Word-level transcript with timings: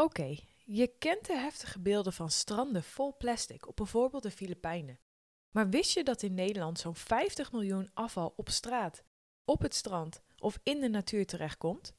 Oké, 0.00 0.36
je 0.64 0.86
kent 0.98 1.26
de 1.26 1.36
heftige 1.36 1.80
beelden 1.80 2.12
van 2.12 2.30
stranden 2.30 2.82
vol 2.82 3.16
plastic 3.16 3.68
op 3.68 3.76
bijvoorbeeld 3.76 4.22
de 4.22 4.30
Filipijnen. 4.30 4.98
Maar 5.50 5.68
wist 5.68 5.94
je 5.94 6.04
dat 6.04 6.22
in 6.22 6.34
Nederland 6.34 6.78
zo'n 6.78 6.94
50 6.94 7.52
miljoen 7.52 7.90
afval 7.94 8.32
op 8.36 8.48
straat, 8.48 9.02
op 9.44 9.62
het 9.62 9.74
strand 9.74 10.22
of 10.38 10.58
in 10.62 10.80
de 10.80 10.88
natuur 10.88 11.26
terechtkomt? 11.26 11.92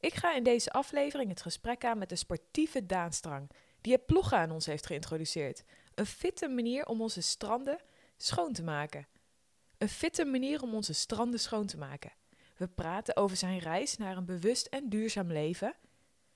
Ik 0.00 0.14
ga 0.14 0.34
in 0.34 0.42
deze 0.42 0.72
aflevering 0.72 1.28
het 1.28 1.42
gesprek 1.42 1.84
aan 1.84 1.98
met 1.98 2.08
de 2.08 2.16
sportieve 2.16 2.86
Daanstrang, 2.86 3.50
die 3.80 3.92
het 3.92 4.06
ploegen 4.06 4.38
aan 4.38 4.50
ons 4.50 4.66
heeft 4.66 4.86
geïntroduceerd. 4.86 5.64
Een 5.94 6.06
fitte 6.06 6.48
manier 6.48 6.86
om 6.86 7.00
onze 7.00 7.20
stranden 7.20 7.78
schoon 8.16 8.52
te 8.52 8.62
maken. 8.62 9.06
Een 9.78 9.88
fitte 9.88 10.24
manier 10.24 10.62
om 10.62 10.74
onze 10.74 10.92
stranden 10.92 11.40
schoon 11.40 11.66
te 11.66 11.78
maken. 11.78 12.12
We 12.56 12.68
praten 12.68 13.16
over 13.16 13.36
zijn 13.36 13.58
reis 13.58 13.96
naar 13.96 14.16
een 14.16 14.24
bewust 14.24 14.66
en 14.66 14.88
duurzaam 14.88 15.32
leven, 15.32 15.76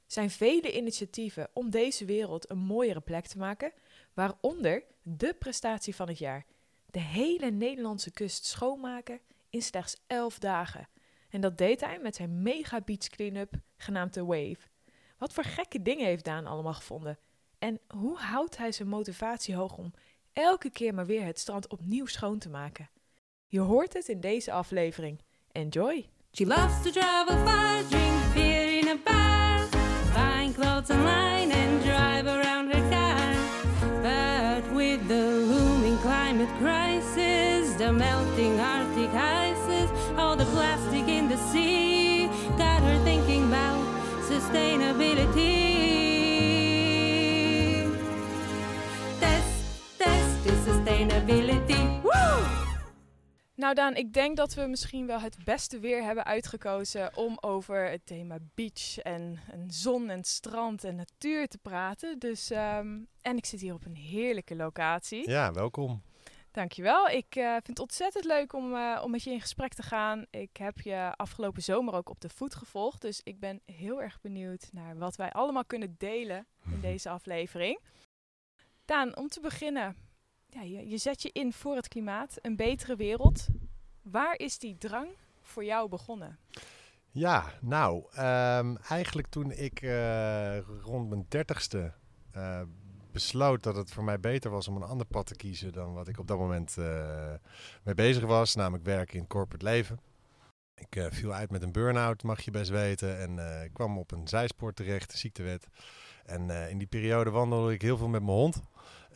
zijn 0.06 0.30
vele 0.30 0.76
initiatieven 0.76 1.48
om 1.52 1.70
deze 1.70 2.04
wereld 2.04 2.50
een 2.50 2.58
mooiere 2.58 3.00
plek 3.00 3.26
te 3.26 3.38
maken, 3.38 3.72
waaronder 4.14 4.84
de 5.02 5.34
prestatie 5.38 5.94
van 5.94 6.08
het 6.08 6.18
jaar: 6.18 6.46
de 6.90 7.00
hele 7.00 7.50
Nederlandse 7.50 8.10
kust 8.10 8.44
schoonmaken 8.44 9.20
in 9.50 9.62
slechts 9.62 9.96
11 10.06 10.38
dagen. 10.38 10.88
En 11.28 11.40
dat 11.40 11.58
deed 11.58 11.80
hij 11.80 11.98
met 11.98 12.16
zijn 12.16 12.42
mega 12.42 12.80
beach 12.80 13.08
clean-up 13.08 13.54
genaamd 13.76 14.12
The 14.12 14.24
Wave. 14.24 14.68
Wat 15.18 15.32
voor 15.32 15.44
gekke 15.44 15.82
dingen 15.82 16.06
heeft 16.06 16.24
Daan 16.24 16.46
allemaal 16.46 16.74
gevonden? 16.74 17.18
En 17.58 17.80
hoe 17.88 18.18
houdt 18.18 18.56
hij 18.56 18.72
zijn 18.72 18.88
motivatie 18.88 19.54
hoog 19.54 19.76
om 19.76 19.92
elke 20.32 20.70
keer 20.70 20.94
maar 20.94 21.06
weer 21.06 21.24
het 21.24 21.38
strand 21.38 21.68
opnieuw 21.68 22.06
schoon 22.06 22.38
te 22.38 22.48
maken? 22.48 22.90
Je 23.46 23.60
hoort 23.60 23.92
het 23.92 24.08
in 24.08 24.20
deze 24.20 24.52
aflevering. 24.52 25.22
Enjoy! 25.52 26.08
She 26.32 26.46
loves 26.46 26.82
to 26.82 26.90
travel 26.90 27.88
drink 27.88 28.34
beer 28.34 28.78
in 28.78 28.88
a 28.88 29.25
clothes 30.56 30.90
online 30.90 31.52
and 31.52 31.84
drive 31.84 32.26
around 32.26 32.72
her 32.72 32.90
car. 32.90 33.34
But 34.02 34.64
with 34.74 35.06
the 35.06 35.24
looming 35.52 35.98
climate 35.98 36.48
crisis, 36.58 37.74
the 37.74 37.92
melting 37.92 38.58
Arctic 38.58 39.12
ices, 39.12 39.90
all 40.16 40.34
the 40.34 40.46
plastic 40.46 41.08
in 41.08 41.28
the 41.28 41.36
sea, 41.50 42.28
got 42.56 42.82
her 42.82 42.98
thinking 43.04 43.48
about 43.48 43.84
sustainability. 44.30 45.90
Test, 49.20 49.98
test 49.98 50.46
is 50.46 50.58
sustainability. 50.66 52.02
Woo! 52.02 52.65
Nou 53.56 53.74
Daan, 53.74 53.94
ik 53.94 54.12
denk 54.12 54.36
dat 54.36 54.54
we 54.54 54.66
misschien 54.66 55.06
wel 55.06 55.20
het 55.20 55.44
beste 55.44 55.78
weer 55.78 56.02
hebben 56.02 56.24
uitgekozen 56.24 57.16
om 57.16 57.38
over 57.40 57.90
het 57.90 58.06
thema 58.06 58.38
beach 58.54 58.98
en, 58.98 59.38
en 59.50 59.70
zon 59.70 60.10
en 60.10 60.24
strand 60.24 60.84
en 60.84 60.96
natuur 60.96 61.48
te 61.48 61.58
praten. 61.58 62.18
Dus, 62.18 62.50
ehm, 62.50 62.98
en 63.20 63.36
ik 63.36 63.46
zit 63.46 63.60
hier 63.60 63.74
op 63.74 63.84
een 63.84 63.96
heerlijke 63.96 64.56
locatie. 64.56 65.30
Ja, 65.30 65.52
welkom. 65.52 66.02
Dankjewel. 66.50 67.08
Ik 67.08 67.36
eh, 67.36 67.50
vind 67.52 67.66
het 67.66 67.78
ontzettend 67.78 68.24
leuk 68.24 68.52
om, 68.52 68.74
eh, 68.74 69.00
om 69.04 69.10
met 69.10 69.22
je 69.22 69.30
in 69.30 69.40
gesprek 69.40 69.74
te 69.74 69.82
gaan. 69.82 70.26
Ik 70.30 70.56
heb 70.56 70.80
je 70.80 71.12
afgelopen 71.16 71.62
zomer 71.62 71.94
ook 71.94 72.08
op 72.08 72.20
de 72.20 72.28
voet 72.28 72.54
gevolgd. 72.54 73.00
Dus 73.00 73.20
ik 73.22 73.40
ben 73.40 73.60
heel 73.64 74.02
erg 74.02 74.20
benieuwd 74.20 74.68
naar 74.72 74.98
wat 74.98 75.16
wij 75.16 75.32
allemaal 75.32 75.64
kunnen 75.64 75.94
delen 75.98 76.46
in 76.70 76.80
deze 76.90 77.08
aflevering. 77.08 77.80
Daan, 78.84 79.16
om 79.16 79.28
te 79.28 79.40
beginnen. 79.40 80.05
Ja, 80.48 80.62
je, 80.62 80.98
zet 80.98 81.22
je 81.22 81.30
in 81.32 81.52
voor 81.52 81.76
het 81.76 81.88
klimaat, 81.88 82.38
een 82.42 82.56
betere 82.56 82.96
wereld. 82.96 83.46
Waar 84.02 84.38
is 84.38 84.58
die 84.58 84.78
drang 84.78 85.08
voor 85.42 85.64
jou 85.64 85.88
begonnen? 85.88 86.38
Ja, 87.10 87.52
nou, 87.60 88.04
ehm, 88.12 88.76
eigenlijk 88.88 89.26
toen 89.26 89.50
ik 89.50 89.82
eh, 89.82 90.58
rond 90.82 91.08
mijn 91.08 91.26
dertigste 91.28 91.92
eh 92.32 92.62
besloot 93.12 93.62
dat 93.62 93.76
het 93.76 93.90
voor 93.90 94.04
mij 94.04 94.20
beter 94.20 94.50
was 94.50 94.68
om 94.68 94.76
een 94.76 94.82
ander 94.82 95.06
pad 95.06 95.26
te 95.26 95.36
kiezen 95.36 95.72
dan 95.72 95.94
wat 95.94 96.08
ik 96.08 96.18
op 96.18 96.26
dat 96.26 96.38
moment 96.38 96.76
eh, 96.78 97.34
mee 97.82 97.94
bezig 97.94 98.24
was, 98.24 98.54
namelijk 98.54 98.84
werken 98.84 99.18
in 99.18 99.26
corporate 99.26 99.64
leven. 99.64 100.00
Ik 100.74 101.08
viel 101.10 101.32
uit 101.32 101.50
met 101.50 101.62
een 101.62 101.72
burn-out, 101.72 102.22
mag 102.22 102.40
je 102.40 102.50
best 102.50 102.70
weten, 102.70 103.18
en 103.18 103.70
kwam 103.72 103.98
op 103.98 104.12
een 104.12 104.28
zijspoor 104.28 104.72
terecht, 104.72 105.12
ziektewet. 105.12 105.66
En 106.24 106.50
in 106.50 106.78
die 106.78 106.86
periode 106.86 107.30
wandelde 107.30 107.72
ik 107.72 107.82
heel 107.82 107.96
veel 107.96 108.08
met 108.08 108.22
mijn 108.22 108.36
hond. 108.36 108.62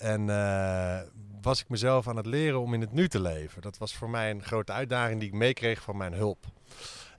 En 0.00 0.30
eh, 0.30 1.00
was 1.40 1.60
ik 1.60 1.68
mezelf 1.68 2.08
aan 2.08 2.16
het 2.16 2.26
leren 2.26 2.60
om 2.60 2.74
in 2.74 2.80
het 2.80 2.92
nu 2.92 3.08
te 3.08 3.20
leven. 3.20 3.62
Dat 3.62 3.78
was 3.78 3.94
voor 3.94 4.10
mij 4.10 4.30
een 4.30 4.42
grote 4.42 4.72
uitdaging 4.72 5.20
die 5.20 5.28
ik 5.28 5.34
meekreeg 5.34 5.82
van 5.82 5.96
mijn 5.96 6.12
hulp. 6.12 6.46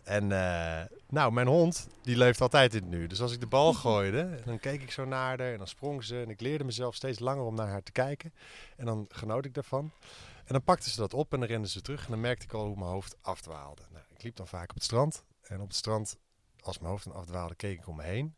En 0.04 0.32
eh, 0.32 0.86
nou, 1.10 1.32
mijn 1.32 1.48
hond, 1.48 1.88
die 2.02 2.18
leeft 2.18 2.42
altijd 2.42 2.74
in 2.74 2.82
het 2.82 2.92
nu. 2.92 3.08
Dus 3.08 3.22
als 3.22 3.34
ik 3.34 3.40
de 3.40 3.48
bal 3.48 3.74
gooide, 3.84 4.40
dan 4.46 4.60
keek 4.60 4.82
ik 4.82 4.92
zo 4.92 5.06
naar 5.06 5.38
haar 5.38 5.52
en 5.52 5.58
dan 5.58 5.68
sprong 5.68 6.04
ze. 6.04 6.22
En 6.22 6.30
ik 6.30 6.42
leerde 6.42 6.64
mezelf 6.64 6.96
steeds 6.96 7.20
langer 7.20 7.44
om 7.44 7.56
naar 7.56 7.68
haar 7.68 7.84
te 7.84 7.92
kijken. 7.92 8.34
En 8.78 8.86
dan 8.86 9.06
genoot 9.10 9.46
ik 9.46 9.54
daarvan. 9.54 9.92
En 10.38 10.54
dan 10.54 10.64
pakte 10.64 10.90
ze 10.90 11.00
dat 11.00 11.14
op 11.14 11.34
en 11.34 11.40
dan 11.40 11.50
rende 11.50 11.68
ze 11.68 11.82
terug. 11.82 12.06
En 12.06 12.12
dan 12.12 12.22
merkte 12.22 12.46
ik 12.46 12.54
al 12.54 12.66
hoe 12.66 12.78
mijn 12.78 12.92
hoofd 12.92 13.18
afdwaalde. 13.22 13.82
Nou, 13.92 14.06
ik 14.16 14.24
liep 14.24 14.36
dan 14.36 14.48
vaak 14.48 14.70
op 14.70 14.76
het 14.76 14.84
strand. 14.84 15.24
En 15.42 15.62
op 15.62 15.68
het 15.68 15.78
strand, 15.78 16.18
als 16.60 16.80
mijn 16.80 16.92
hoofd 16.92 17.04
dan 17.04 17.14
afdwaalde, 17.14 17.56
keek 17.56 17.80
ik 17.80 17.88
om 17.88 17.96
me 17.96 18.04
heen. 18.04 18.36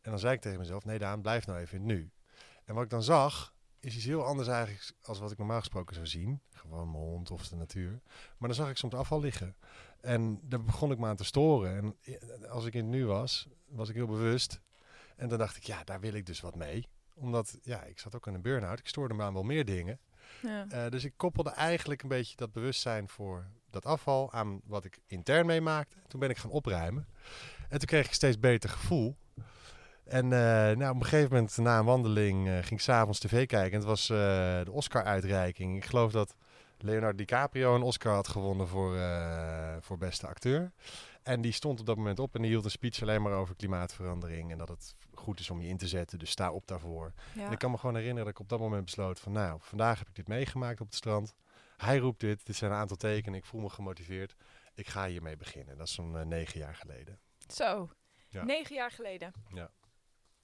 En 0.00 0.10
dan 0.10 0.20
zei 0.20 0.34
ik 0.34 0.40
tegen 0.40 0.58
mezelf, 0.58 0.84
nee 0.84 0.98
Daan, 0.98 1.20
blijf 1.20 1.46
nou 1.46 1.58
even 1.58 1.78
in 1.78 1.88
het 1.88 1.96
nu. 1.96 2.10
En 2.64 2.74
wat 2.74 2.84
ik 2.84 2.90
dan 2.90 3.02
zag, 3.02 3.52
is 3.80 3.96
iets 3.96 4.04
heel 4.04 4.24
anders 4.24 4.48
eigenlijk 4.48 4.92
als 5.02 5.18
wat 5.18 5.30
ik 5.30 5.38
normaal 5.38 5.58
gesproken 5.58 5.94
zou 5.94 6.06
zien. 6.06 6.40
Gewoon 6.52 6.90
mijn 6.90 7.02
hond 7.02 7.30
of 7.30 7.48
de 7.48 7.56
natuur. 7.56 8.00
Maar 8.38 8.48
dan 8.48 8.54
zag 8.54 8.70
ik 8.70 8.76
soms 8.76 8.94
afval 8.94 9.20
liggen. 9.20 9.56
En 10.00 10.40
daar 10.42 10.62
begon 10.64 10.90
ik 10.90 10.98
me 10.98 11.06
aan 11.06 11.16
te 11.16 11.24
storen. 11.24 11.76
En 11.76 11.96
eh, 12.02 12.50
als 12.50 12.64
ik 12.64 12.74
in 12.74 12.80
het 12.80 12.90
nu 12.90 13.06
was, 13.06 13.48
was 13.68 13.88
ik 13.88 13.94
heel 13.94 14.06
bewust. 14.06 14.60
En 15.16 15.28
dan 15.28 15.38
dacht 15.38 15.56
ik, 15.56 15.62
ja, 15.62 15.84
daar 15.84 16.00
wil 16.00 16.12
ik 16.12 16.26
dus 16.26 16.40
wat 16.40 16.54
mee. 16.54 16.88
Omdat, 17.14 17.58
ja, 17.62 17.82
ik 17.82 17.98
zat 17.98 18.14
ook 18.14 18.26
in 18.26 18.34
een 18.34 18.42
burn-out. 18.42 18.78
Ik 18.78 18.88
stoorde 18.88 19.14
me 19.14 19.22
aan 19.22 19.32
wel 19.32 19.42
meer 19.42 19.64
dingen. 19.64 20.00
Ja. 20.42 20.66
Eh, 20.68 20.90
dus 20.90 21.04
ik 21.04 21.12
koppelde 21.16 21.50
eigenlijk 21.50 22.02
een 22.02 22.08
beetje 22.08 22.36
dat 22.36 22.52
bewustzijn 22.52 23.08
voor 23.08 23.50
dat 23.70 23.86
afval 23.86 24.32
aan 24.32 24.60
wat 24.64 24.84
ik 24.84 24.98
intern 25.06 25.46
meemaakte. 25.46 25.96
Toen 26.08 26.20
ben 26.20 26.30
ik 26.30 26.36
gaan 26.36 26.50
opruimen. 26.50 27.06
En 27.68 27.78
toen 27.78 27.88
kreeg 27.88 28.06
ik 28.06 28.12
steeds 28.12 28.38
beter 28.38 28.70
gevoel. 28.70 29.16
En 30.10 30.24
eh, 30.32 30.76
nou, 30.76 30.90
op 30.94 31.00
een 31.00 31.04
gegeven 31.04 31.32
moment 31.32 31.56
na 31.56 31.78
een 31.78 31.84
wandeling 31.84 32.48
eh, 32.48 32.54
ging 32.54 32.70
ik 32.70 32.80
s'avonds 32.80 33.18
tv 33.18 33.46
kijken. 33.46 33.72
En 33.72 33.78
het 33.78 33.88
was 33.88 34.10
eh, 34.10 34.16
de 34.64 34.70
Oscar-uitreiking. 34.70 35.76
Ik 35.76 35.84
geloof 35.84 36.12
dat 36.12 36.36
Leonardo 36.78 37.16
DiCaprio 37.16 37.74
een 37.74 37.82
Oscar 37.82 38.14
had 38.14 38.28
gewonnen 38.28 38.68
voor, 38.68 38.98
voor 39.80 39.98
beste 39.98 40.26
acteur. 40.26 40.72
En 41.22 41.40
die 41.40 41.52
stond 41.52 41.80
op 41.80 41.86
dat 41.86 41.96
moment 41.96 42.18
op 42.18 42.34
en 42.34 42.42
die 42.42 42.50
hield 42.50 42.64
een 42.64 42.70
speech 42.70 43.02
alleen 43.02 43.22
maar 43.22 43.32
over 43.32 43.56
klimaatverandering. 43.56 44.50
En 44.50 44.58
dat 44.58 44.68
het 44.68 44.94
goed 45.14 45.40
is 45.40 45.50
om 45.50 45.60
je 45.60 45.68
in 45.68 45.76
te 45.76 45.88
zetten, 45.88 46.18
dus 46.18 46.30
sta 46.30 46.52
op 46.52 46.66
daarvoor. 46.66 47.12
Ja. 47.34 47.46
En 47.46 47.52
ik 47.52 47.58
kan 47.58 47.70
me 47.70 47.78
gewoon 47.78 47.94
herinneren 47.94 48.24
dat 48.24 48.34
ik 48.34 48.40
op 48.40 48.48
dat 48.48 48.58
moment 48.58 48.84
besloot 48.84 49.20
van... 49.20 49.32
nou, 49.32 49.58
vandaag 49.62 49.98
heb 49.98 50.08
ik 50.08 50.14
dit 50.14 50.28
meegemaakt 50.28 50.80
op 50.80 50.86
het 50.86 50.96
strand. 50.96 51.34
Hij 51.76 51.98
roept 51.98 52.20
dit, 52.20 52.46
dit 52.46 52.56
zijn 52.56 52.70
een 52.70 52.76
aantal 52.76 52.96
tekenen, 52.96 53.38
ik 53.38 53.44
voel 53.44 53.60
me 53.60 53.68
gemotiveerd. 53.68 54.34
Ik 54.74 54.88
ga 54.88 55.06
hiermee 55.06 55.36
beginnen. 55.36 55.76
Dat 55.76 55.86
is 55.86 55.94
zo'n 55.94 56.28
negen 56.28 56.60
jaar 56.60 56.74
geleden. 56.74 57.18
Zo, 57.54 57.90
Ja. 58.28 58.44
negen 58.44 58.74
jaar 58.74 58.90
geleden. 58.90 59.32
Ja. 59.52 59.70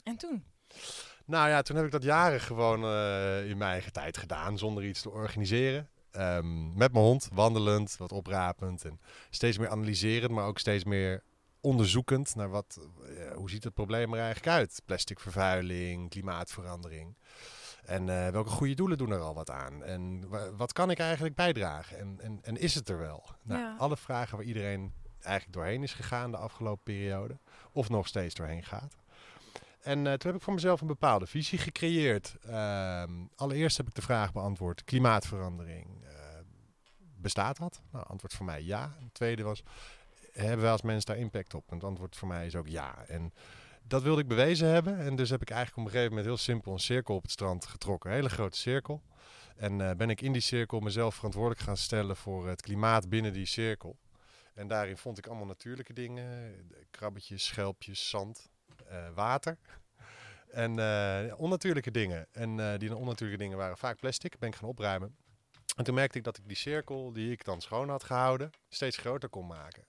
En 0.07 0.17
toen? 0.17 0.45
Nou 1.25 1.49
ja, 1.49 1.63
toen 1.63 1.77
heb 1.77 1.85
ik 1.85 1.91
dat 1.91 2.03
jaren 2.03 2.41
gewoon 2.41 2.85
eh, 2.85 3.49
in 3.51 3.57
mijn 3.59 3.71
eigen 3.71 3.93
tijd 3.93 4.17
gedaan, 4.17 4.59
zonder 4.59 4.85
iets 4.85 5.03
te 5.03 5.11
organiseren. 5.11 5.89
Ehm, 6.11 6.67
met 6.77 6.93
mijn 6.93 7.05
hond, 7.05 7.29
wandelend, 7.33 7.97
wat 7.97 8.13
oprapend 8.13 8.85
en 8.85 9.01
steeds 9.31 9.59
meer 9.59 9.69
analyserend, 9.69 10.33
maar 10.33 10.45
ook 10.47 10.59
steeds 10.59 10.85
meer 10.85 11.23
onderzoekend 11.61 12.35
naar 12.35 12.49
wat, 12.51 12.79
eh, 13.07 13.33
hoe 13.35 13.51
ziet 13.51 13.65
het 13.65 13.75
probleem 13.75 14.13
er 14.13 14.19
eigenlijk 14.21 14.57
uit? 14.57 14.83
Plastic 14.85 15.21
vervuiling, 15.21 16.11
klimaatverandering. 16.11 17.17
En 17.85 18.09
eh, 18.09 18.29
welke 18.29 18.51
goede 18.51 18.75
doelen 18.75 18.99
doen 18.99 19.11
er 19.11 19.21
al 19.21 19.35
wat 19.35 19.51
aan? 19.51 19.85
En 19.85 20.29
wa- 20.29 20.53
wat 20.53 20.73
kan 20.73 20.91
ik 20.91 20.99
eigenlijk 20.99 21.35
bijdragen? 21.35 21.99
En, 21.99 22.19
en, 22.21 22.39
en 22.43 22.57
is 22.57 22.75
het 22.75 22.89
er 22.89 22.99
wel? 22.99 23.25
Nou, 23.43 23.61
Ja. 23.61 23.77
Alle 23.79 23.97
vragen 23.97 24.37
waar 24.37 24.47
iedereen 24.47 24.93
eigenlijk 25.21 25.57
doorheen 25.57 25.83
is 25.83 25.93
gegaan 25.93 26.31
de 26.31 26.37
afgelopen 26.37 26.83
periode. 26.83 27.39
Of 27.73 27.89
nog 27.89 28.07
steeds 28.07 28.35
doorheen 28.35 28.65
gaat. 28.65 28.97
En 29.87 30.07
eh, 30.07 30.13
toen 30.13 30.31
heb 30.31 30.35
ik 30.35 30.43
voor 30.43 30.55
mezelf 30.55 30.81
een 30.81 30.87
bepaalde 30.87 31.27
visie 31.27 31.59
gecreëerd. 31.59 32.37
Ehm, 32.43 33.11
allereerst 33.35 33.77
heb 33.77 33.87
ik 33.87 33.95
de 33.95 34.03
vraag 34.03 34.33
beantwoord: 34.33 34.85
klimaatverandering. 34.85 36.05
eh, 36.05 36.11
bestaat 37.17 37.57
dat? 37.57 37.83
Nou, 37.93 38.07
antwoord 38.07 38.35
voor 38.35 38.47
mij 38.47 38.63
ja. 38.63 38.97
Het 38.99 39.15
tweede 39.15 39.43
was: 39.43 39.63
hebben 40.33 40.61
wij 40.61 40.71
als 40.71 40.83
mens 40.83 41.05
daar 41.05 41.17
impact 41.17 41.55
op? 41.55 41.65
En 41.69 41.75
het 41.75 41.85
antwoord 41.85 42.17
voor 42.17 42.29
mij 42.29 42.47
is 42.47 42.57
ook 42.57 42.69
ja. 42.69 43.05
En 43.07 43.33
dat 43.83 44.03
wilde 44.03 44.21
ik 44.21 44.29
bewezen 44.29 44.69
hebben. 44.69 44.99
En 44.99 45.17
dus 45.17 45.31
heb 45.31 45.43
ik 45.43 45.51
eigenlijk 45.51 45.79
op 45.79 45.85
een 45.85 45.91
gegeven 45.91 46.17
moment 46.17 46.27
heel 46.29 46.45
simpel 46.45 46.73
een 46.73 46.79
cirkel 46.79 47.15
op 47.15 47.23
het 47.23 47.31
strand 47.31 47.67
getrokken. 47.67 48.11
Een 48.11 48.17
hele 48.17 48.29
grote 48.29 48.59
cirkel. 48.59 49.03
En 49.57 49.81
eh, 49.81 49.97
ben 49.97 50.11
ik 50.11 50.21
in 50.21 50.33
die 50.33 50.43
cirkel 50.43 50.81
mezelf 50.81 51.15
verantwoordelijk 51.15 51.61
gaan 51.61 51.77
stellen 51.77 52.17
voor 52.17 52.49
het 52.49 52.63
klimaat 52.63 53.09
binnen 53.09 53.33
die 53.33 53.47
cirkel. 53.47 53.99
En 54.55 54.69
daarin 54.69 54.97
vond 54.97 55.19
ik 55.19 55.27
allemaal 55.27 55.47
natuurlijke 55.47 55.93
dingen: 55.93 56.55
krabbetjes, 56.91 57.45
schelpjes, 57.45 58.09
zand, 58.09 58.51
water. 59.15 59.59
En 60.57 60.79
eh, 60.79 61.41
onnatuurlijke 61.41 61.91
dingen. 61.91 62.27
En 62.33 62.61
eh, 62.61 62.79
die 62.79 62.97
onnatuurlijke 62.97 63.43
dingen 63.43 63.59
waren 63.59 63.77
vaak 63.77 64.01
plastic. 64.01 64.39
Ben 64.39 64.49
ik 64.49 64.55
gaan 64.55 64.69
opruimen. 64.69 65.17
En 65.77 65.85
toen 65.85 65.95
merkte 65.95 66.19
ik 66.19 66.25
dat 66.25 66.39
ik 66.39 66.49
die 66.49 66.57
cirkel 66.57 67.13
die 67.13 67.31
ik 67.31 67.45
dan 67.45 67.61
schoon 67.61 67.89
had 67.89 68.05
gehouden, 68.05 68.51
steeds 68.69 68.97
groter 68.97 69.29
kon 69.29 69.47
maken. 69.47 69.87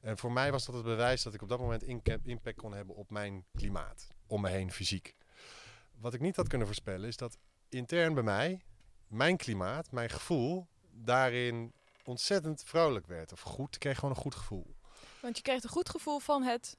En 0.00 0.18
voor 0.18 0.32
mij 0.32 0.50
was 0.50 0.64
dat 0.64 0.74
het 0.74 0.84
bewijs 0.84 1.22
dat 1.22 1.34
ik 1.34 1.42
op 1.42 1.48
dat 1.48 1.58
moment 1.58 1.82
impact 2.22 2.56
kon 2.56 2.72
hebben 2.72 2.96
op 2.96 3.10
mijn 3.10 3.44
klimaat. 3.54 4.08
om 4.26 4.40
me 4.40 4.48
heen 4.48 4.72
fysiek. 4.72 5.14
Wat 5.98 6.14
ik 6.14 6.20
niet 6.20 6.36
had 6.36 6.48
kunnen 6.48 6.66
voorspellen 6.66 7.08
is 7.08 7.16
dat 7.16 7.38
intern 7.68 8.14
bij 8.14 8.22
mij, 8.22 8.62
mijn 9.06 9.36
klimaat, 9.36 9.92
mijn 9.92 10.10
gevoel, 10.10 10.68
daarin 10.90 11.72
ontzettend 12.04 12.62
vrolijk 12.64 13.06
werd. 13.06 13.32
Of 13.32 13.40
goed, 13.40 13.74
ik 13.74 13.80
kreeg 13.80 13.94
gewoon 13.94 14.10
een 14.10 14.20
goed 14.20 14.34
gevoel. 14.34 14.76
Want 15.20 15.36
je 15.36 15.42
kreeg 15.42 15.62
een 15.62 15.68
goed 15.68 15.88
gevoel 15.88 16.18
van 16.18 16.42
het, 16.42 16.76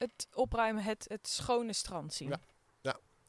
het 0.00 0.28
opruimen, 0.34 0.82
het, 0.82 1.04
het 1.08 1.28
schone 1.28 1.72
strand 1.72 2.14
zien. 2.14 2.28
Ja. 2.28 2.40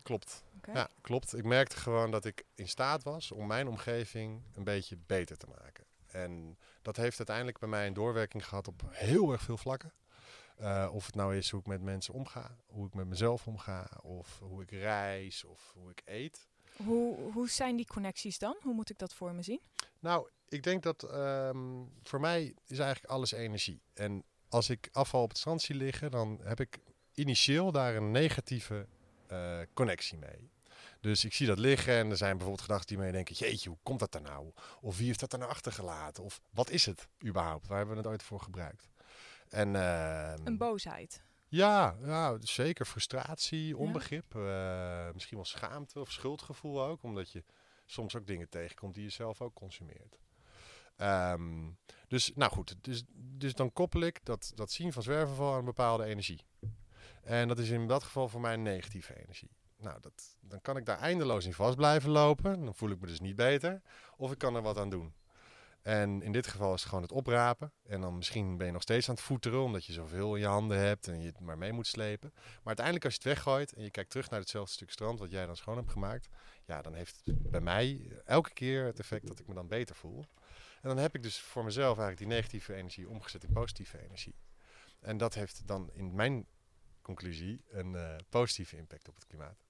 Klopt. 0.04 0.44
Oké. 0.58 0.72
Ja, 0.72 0.90
klopt. 1.02 1.38
Ik 1.38 1.44
merkte 1.44 1.78
gewoon 1.78 2.12
dat 2.12 2.26
ik 2.26 2.46
in 2.56 2.68
staat 2.68 3.04
was 3.04 3.32
om 3.32 3.48
mijn 3.48 3.68
omgeving 3.68 4.44
een 4.54 4.64
beetje 4.64 4.98
beter 5.06 5.38
te 5.38 5.48
maken. 5.48 5.86
En 6.08 6.58
dat 6.82 6.96
heeft 6.96 7.18
uiteindelijk 7.18 7.60
bij 7.60 7.70
mij 7.70 7.88
een 7.88 7.94
doorwerking 7.94 8.48
gehad 8.48 8.68
op 8.68 8.82
heel 8.88 9.32
erg 9.32 9.42
veel 9.42 9.58
vlakken. 9.58 9.94
Eh, 10.56 10.90
of 10.94 11.06
het 11.06 11.16
nou 11.16 11.38
is 11.38 11.50
hoe 11.50 11.60
ik 11.60 11.66
met 11.66 11.82
mensen 11.82 12.14
omga, 12.14 12.58
hoe 12.66 12.88
ik 12.88 12.94
met 12.94 13.08
mezelf 13.08 13.48
omga, 13.48 13.90
of 14.02 14.40
hoe 14.40 14.62
ik 14.62 14.72
reis, 14.72 15.44
of 15.44 15.72
hoe 15.74 15.90
ik 15.90 16.02
eet. 16.06 16.48
Hoe, 16.76 17.32
hoe 17.32 17.50
zijn 17.50 17.76
die 17.76 17.88
connecties 17.88 18.40
dan? 18.40 18.58
Hoe 18.62 18.74
moet 18.74 18.90
ik 18.90 18.98
dat 18.98 19.14
voor 19.14 19.34
me 19.34 19.42
zien? 19.42 19.62
Nou, 20.00 20.30
ik 20.48 20.64
denk 20.64 20.84
dat 20.84 21.04
ehm, 21.04 21.84
voor 22.04 22.20
mij 22.20 22.56
is 22.68 22.80
eigenlijk 22.80 23.14
alles 23.14 23.32
energie. 23.32 23.82
En 23.94 24.24
als 24.52 24.70
ik 24.70 24.90
afval 24.92 25.22
op 25.24 25.30
het 25.30 25.38
strand 25.38 25.62
zie 25.62 25.76
liggen, 25.76 26.12
dan 26.12 26.40
heb 26.44 26.60
ik 26.60 26.80
initieel 27.14 27.72
daar 27.72 27.96
een 27.96 28.12
negatieve 28.12 28.88
eh, 29.28 29.60
connectie 29.74 30.18
mee. 30.18 30.50
Dus 31.00 31.26
ik 31.26 31.34
zie 31.34 31.48
dat 31.48 31.60
liggen 31.60 31.94
en 31.94 32.10
er 32.10 32.18
zijn 32.18 32.32
bijvoorbeeld 32.32 32.62
gedachten 32.62 32.88
die 32.88 32.98
mij 32.98 33.12
denken: 33.12 33.36
jeetje, 33.36 33.70
hoe 33.70 33.78
komt 33.84 34.00
dat 34.00 34.16
er 34.16 34.22
nou? 34.22 34.52
Of 34.82 34.98
wie 34.98 35.08
heeft 35.08 35.20
dat 35.20 35.34
er 35.34 35.40
nou 35.40 35.52
achtergelaten? 35.52 36.24
Of 36.24 36.42
wat 36.52 36.70
is 36.70 36.86
het 36.86 37.08
überhaupt? 37.26 37.68
Waar 37.68 37.78
hebben 37.78 37.96
we 37.96 38.02
het 38.02 38.12
ooit 38.12 38.24
voor 38.24 38.42
gebruikt? 38.42 38.90
En, 39.50 39.76
ehm, 39.76 40.38
Een 40.44 40.58
boosheid. 40.58 41.24
ja, 41.48 41.96
ja, 42.06 42.38
zeker. 42.42 42.86
Frustratie, 42.86 43.78
onbegrip. 43.78 44.36
eh, 44.36 45.12
misschien 45.14 45.36
wel 45.38 45.46
schaamte 45.46 46.00
of 46.00 46.12
schuldgevoel 46.12 46.84
ook. 46.84 47.04
Omdat 47.04 47.32
je 47.32 47.44
soms 47.86 48.16
ook 48.16 48.28
dingen 48.28 48.50
tegenkomt 48.50 48.94
die 48.94 49.04
je 49.04 49.10
zelf 49.10 49.42
ook 49.42 49.54
consumeert. 49.54 50.18
Ehm, 51.02 51.70
dus, 52.08 52.32
nou 52.36 52.52
goed. 52.52 52.76
Dus, 52.82 53.04
dus 53.14 53.54
dan 53.54 53.74
koppel 53.74 54.02
ik 54.02 54.20
dat, 54.24 54.52
dat 54.56 54.72
zien 54.72 54.94
van 54.94 55.04
zwerverval 55.04 55.52
aan 55.52 55.60
een 55.60 55.66
bepaalde 55.66 56.04
energie. 56.04 56.46
En 57.24 57.48
dat 57.48 57.60
is 57.60 57.70
in 57.70 57.88
dat 57.88 58.04
geval 58.04 58.30
voor 58.30 58.42
mij 58.42 58.54
een 58.54 58.62
negatieve 58.62 59.22
energie. 59.22 59.52
Nou, 59.78 60.00
dat, 60.02 60.38
dan 60.40 60.62
kan 60.62 60.78
ik 60.78 60.86
daar 60.86 61.00
eindeloos 61.00 61.46
in 61.46 61.54
vast 61.54 61.76
blijven 61.76 62.10
lopen. 62.10 62.66
Dan 62.66 62.76
voel 62.76 62.90
ik 62.90 63.00
me 63.00 63.08
dus 63.08 63.20
niet 63.20 63.36
beter. 63.36 63.82
Of 64.18 64.32
ik 64.32 64.38
kan 64.38 64.56
er 64.56 64.62
wat 64.62 64.78
aan 64.78 64.90
doen. 64.90 65.14
En 65.82 66.22
in 66.22 66.32
dit 66.32 66.48
geval 66.48 66.74
is 66.74 66.80
het 66.80 66.90
gewoon 66.90 67.04
het 67.04 67.12
oprapen. 67.12 67.74
En 67.84 68.02
dan 68.02 68.18
misschien 68.18 68.58
ben 68.58 68.66
je 68.66 68.74
nog 68.74 68.82
steeds 68.82 69.10
aan 69.10 69.16
het 69.16 69.24
voeteren, 69.24 69.64
omdat 69.64 69.86
je 69.86 69.94
zoveel 69.94 70.36
in 70.36 70.42
je 70.42 70.48
handen 70.48 70.80
hebt 70.80 71.08
en 71.08 71.20
je 71.20 71.26
het 71.26 71.40
maar 71.40 71.58
mee 71.58 71.72
moet 71.72 71.88
slepen. 71.88 72.32
Maar 72.34 72.62
uiteindelijk 72.64 73.06
als 73.06 73.14
je 73.14 73.20
het 73.24 73.34
weggooit 73.34 73.74
en 73.74 73.84
je 73.84 73.92
kijkt 73.92 74.10
terug 74.10 74.30
naar 74.30 74.40
hetzelfde 74.40 74.74
stuk 74.74 74.92
strand 74.92 75.20
wat 75.20 75.32
jij 75.32 75.46
dan 75.46 75.56
schoon 75.56 75.78
hebt 75.78 75.92
gemaakt. 75.92 76.30
Ja, 76.66 76.82
dan 76.82 76.94
heeft 76.94 77.22
het 77.24 77.52
bij 77.52 77.62
mij 77.62 78.12
elke 78.26 78.54
keer 78.54 78.86
het 78.86 79.00
effect 79.00 79.28
dat 79.28 79.40
ik 79.40 79.48
me 79.48 79.54
dan 79.54 79.68
beter 79.68 79.96
voel. 79.96 80.26
En 80.82 80.90
dan 80.90 80.98
heb 80.98 81.16
ik 81.16 81.24
dus 81.24 81.40
voor 81.40 81.64
mezelf 81.64 81.98
eigenlijk 81.98 82.18
die 82.18 82.28
negatieve 82.28 82.74
energie 82.74 83.10
omgezet 83.10 83.44
in 83.44 83.54
positieve 83.54 84.04
energie. 84.04 84.36
En 85.00 85.18
dat 85.18 85.34
heeft 85.34 85.68
dan 85.68 85.90
in 85.94 86.16
mijn 86.16 86.46
conclusie 87.02 87.64
een 87.70 87.96
eh, 87.96 88.16
positieve 88.30 88.78
impact 88.78 89.08
op 89.08 89.16
het 89.16 89.28
klimaat. 89.28 89.64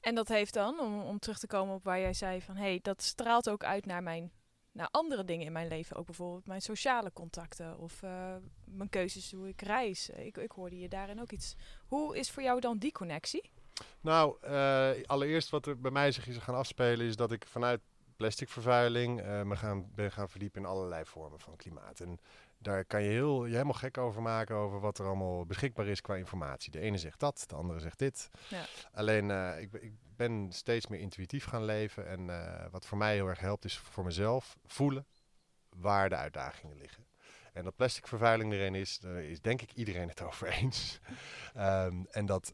En 0.00 0.14
dat 0.14 0.28
heeft 0.28 0.54
dan, 0.54 0.80
om, 0.80 1.00
om 1.00 1.18
terug 1.18 1.38
te 1.38 1.46
komen 1.46 1.74
op 1.74 1.84
waar 1.84 2.00
jij 2.00 2.12
zei 2.12 2.42
van... 2.42 2.56
hé, 2.56 2.62
hey, 2.62 2.78
dat 2.82 3.02
straalt 3.02 3.48
ook 3.48 3.64
uit 3.64 3.86
naar, 3.86 4.02
mijn, 4.02 4.32
naar 4.72 4.88
andere 4.90 5.24
dingen 5.24 5.46
in 5.46 5.52
mijn 5.52 5.68
leven. 5.68 5.96
Ook 5.96 6.06
bijvoorbeeld 6.06 6.46
mijn 6.46 6.62
sociale 6.62 7.12
contacten 7.12 7.78
of 7.78 8.02
eh, 8.02 8.36
mijn 8.64 8.88
keuzes 8.88 9.32
hoe 9.32 9.48
ik 9.48 9.62
reis. 9.62 10.08
Ik, 10.08 10.36
ik 10.36 10.50
hoorde 10.50 10.78
je 10.78 10.88
daarin 10.88 11.20
ook 11.20 11.32
iets. 11.32 11.54
Hoe 11.86 12.18
is 12.18 12.30
voor 12.30 12.42
jou 12.42 12.60
dan 12.60 12.78
die 12.78 12.92
connectie? 12.92 13.50
Nou, 14.00 14.36
eh, 14.40 14.90
allereerst 15.06 15.50
wat 15.50 15.66
er 15.66 15.80
bij 15.80 15.90
mij 15.90 16.12
zich 16.12 16.26
is 16.26 16.36
gaan 16.36 16.54
afspelen 16.54 17.06
is 17.06 17.16
dat 17.16 17.32
ik 17.32 17.46
vanuit 17.46 17.80
plasticvervuiling 18.20 19.20
eh, 19.20 19.42
me 19.42 19.56
gaan, 19.56 19.90
ben 19.94 20.12
gaan 20.12 20.28
verdiepen 20.28 20.60
in 20.62 20.68
allerlei 20.68 21.04
vormen 21.04 21.40
van 21.40 21.56
klimaat. 21.56 22.00
En 22.00 22.20
daar 22.58 22.84
kan 22.84 23.02
je, 23.02 23.10
heel, 23.10 23.44
je 23.44 23.52
helemaal 23.52 23.72
gek 23.72 23.98
over 23.98 24.22
maken 24.22 24.54
over 24.56 24.80
wat 24.80 24.98
er 24.98 25.06
allemaal 25.06 25.46
beschikbaar 25.46 25.86
is 25.86 26.00
qua 26.00 26.14
informatie. 26.14 26.70
De 26.70 26.80
ene 26.80 26.98
zegt 26.98 27.20
dat, 27.20 27.44
de 27.46 27.54
andere 27.54 27.80
zegt 27.80 27.98
dit. 27.98 28.30
Ja. 28.48 28.64
Alleen 28.92 29.30
eh, 29.30 29.60
ik, 29.60 29.70
ben- 29.70 29.82
ik 29.84 29.92
ben 30.16 30.52
steeds 30.52 30.86
meer 30.86 31.00
intuïtief 31.00 31.44
gaan 31.44 31.64
leven. 31.64 32.06
En 32.08 32.30
eh, 32.30 32.66
wat 32.70 32.86
voor 32.86 32.98
mij 32.98 33.14
heel 33.14 33.26
erg 33.26 33.40
helpt 33.40 33.64
is 33.64 33.78
voor 33.78 34.04
mezelf 34.04 34.56
voelen 34.66 35.06
waar 35.76 36.08
de 36.08 36.16
uitdagingen 36.16 36.76
liggen. 36.76 37.06
En 37.52 37.64
dat 37.64 37.76
plastic 37.76 38.06
vervuiling 38.06 38.52
erin 38.52 38.74
is, 38.74 38.98
daar 38.98 39.22
is 39.22 39.40
denk 39.40 39.62
ik 39.62 39.72
iedereen 39.72 40.08
het 40.08 40.22
over 40.28 40.48
eens. 40.48 41.00
Ehm, 41.54 42.02
en 42.10 42.26
dat 42.26 42.52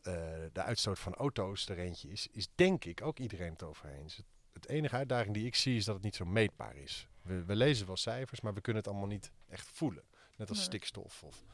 de 0.53 0.63
uitstoot 0.63 0.99
van 0.99 1.15
auto's 1.15 1.69
er 1.69 1.79
eentje 1.79 2.09
is, 2.09 2.29
is 2.31 2.49
denk 2.55 2.85
ik 2.85 3.03
ook 3.03 3.19
iedereen 3.19 3.53
het 3.53 3.63
over 3.63 3.89
eens. 3.89 4.17
Het, 4.17 4.27
het 4.57 4.69
enige 4.69 4.97
uitdaging 4.97 5.35
die 5.35 5.47
ik 5.47 5.55
zie 5.55 5.77
is 5.77 5.85
dat 5.85 5.95
het 5.95 6.05
niet 6.05 6.15
zo 6.17 6.25
meetbaar 6.25 6.77
is. 6.77 7.09
We, 7.23 7.45
we 7.45 7.57
lezen 7.57 7.87
wel 7.87 7.97
cijfers, 7.97 8.41
maar 8.41 8.55
we 8.55 8.61
kunnen 8.61 8.83
het 8.83 8.91
allemaal 8.91 9.11
niet 9.11 9.31
echt 9.49 9.69
voelen. 9.73 10.03
Net 10.37 10.49
als 10.49 10.59
Nee. 10.59 10.67
stikstof 10.67 11.23
of, 11.23 11.45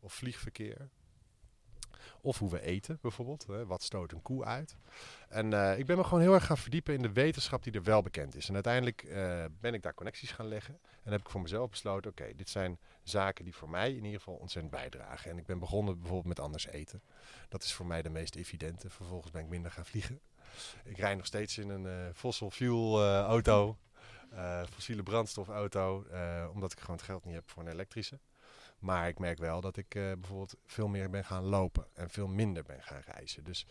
of 0.00 0.12
vliegverkeer. 0.14 0.88
Of 2.20 2.38
hoe 2.38 2.50
we 2.50 2.60
eten 2.60 2.98
bijvoorbeeld. 3.02 3.46
Hè. 3.46 3.66
Wat 3.66 3.82
stoot 3.82 4.12
een 4.12 4.22
koe 4.22 4.44
uit? 4.44 4.76
En 5.28 5.52
eh, 5.52 5.78
ik 5.78 5.86
ben 5.86 5.96
me 5.96 6.04
gewoon 6.04 6.20
heel 6.20 6.34
erg 6.34 6.46
gaan 6.46 6.58
verdiepen 6.58 6.94
in 6.94 7.02
de 7.02 7.12
wetenschap 7.12 7.62
die 7.62 7.72
er 7.72 7.82
wel 7.82 8.02
bekend 8.02 8.34
is. 8.34 8.48
En 8.48 8.54
uiteindelijk 8.54 9.02
eh, 9.02 9.44
ben 9.60 9.74
ik 9.74 9.82
daar 9.82 9.94
connecties 9.94 10.30
gaan 10.30 10.48
leggen. 10.48 10.78
En 11.02 11.12
heb 11.12 11.20
ik 11.20 11.28
voor 11.30 11.40
mezelf 11.40 11.70
besloten, 11.70 12.10
oké, 12.10 12.32
dit 12.36 12.48
zijn 12.48 12.78
zaken 13.02 13.44
die 13.44 13.54
voor 13.54 13.70
mij 13.70 13.90
in 13.90 14.04
ieder 14.04 14.18
geval 14.18 14.34
ontzettend 14.34 14.74
bijdragen. 14.74 15.30
En 15.30 15.38
ik 15.38 15.46
ben 15.46 15.58
begonnen 15.58 15.94
bijvoorbeeld 15.98 16.28
met 16.28 16.40
anders 16.40 16.66
eten. 16.66 17.02
Dat 17.48 17.62
is 17.62 17.72
voor 17.72 17.86
mij 17.86 18.02
de 18.02 18.10
meest 18.10 18.34
evidente. 18.34 18.90
Vervolgens 18.90 19.30
ben 19.30 19.42
ik 19.42 19.48
minder 19.48 19.70
gaan 19.70 19.86
vliegen. 19.86 20.20
Ik 20.84 20.96
rijd 20.98 21.16
nog 21.16 21.26
steeds 21.26 21.58
in 21.58 21.68
een 21.68 21.86
eh, 21.86 22.14
fossil 22.14 22.50
fuel 22.50 23.02
eh, 23.02 23.20
auto. 23.20 23.76
eh, 24.30 24.62
fossiele 24.72 25.02
brandstofauto. 25.02 26.04
eh, 26.10 26.48
omdat 26.52 26.72
ik 26.72 26.80
gewoon 26.80 26.96
het 26.96 27.04
geld 27.04 27.24
niet 27.24 27.34
heb 27.34 27.50
voor 27.50 27.62
een 27.62 27.72
elektrische. 27.72 28.18
Maar 28.78 29.08
ik 29.08 29.18
merk 29.18 29.38
wel 29.38 29.60
dat 29.60 29.76
ik 29.76 29.94
eh, 29.94 30.02
bijvoorbeeld 30.18 30.54
veel 30.66 30.88
meer 30.88 31.10
ben 31.10 31.24
gaan 31.24 31.44
lopen. 31.44 31.86
En 31.94 32.10
veel 32.10 32.26
minder 32.28 32.62
ben 32.62 32.82
gaan 32.82 33.02
reizen. 33.06 33.44
Dus 33.44 33.66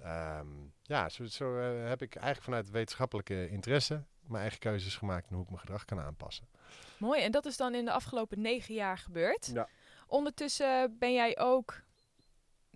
ehm, 0.00 0.46
ja, 0.82 1.08
zo, 1.08 1.24
zo 1.24 1.56
heb 1.62 2.02
ik 2.02 2.14
eigenlijk 2.14 2.44
vanuit 2.44 2.70
wetenschappelijke 2.70 3.48
interesse 3.48 4.02
mijn 4.26 4.40
eigen 4.42 4.58
keuzes 4.58 4.96
gemaakt 4.96 5.28
en 5.28 5.34
hoe 5.34 5.42
ik 5.42 5.48
mijn 5.48 5.60
gedrag 5.60 5.84
kan 5.84 6.00
aanpassen. 6.00 6.48
Mooi, 6.98 7.22
en 7.22 7.30
dat 7.32 7.46
is 7.46 7.56
dan 7.56 7.74
in 7.74 7.84
de 7.84 7.92
afgelopen 7.92 8.40
negen 8.40 8.74
jaar 8.74 8.98
gebeurd. 8.98 9.50
Ja. 9.52 9.68
Ondertussen 10.06 10.98
ben 10.98 11.12
jij 11.12 11.38
ook 11.38 11.80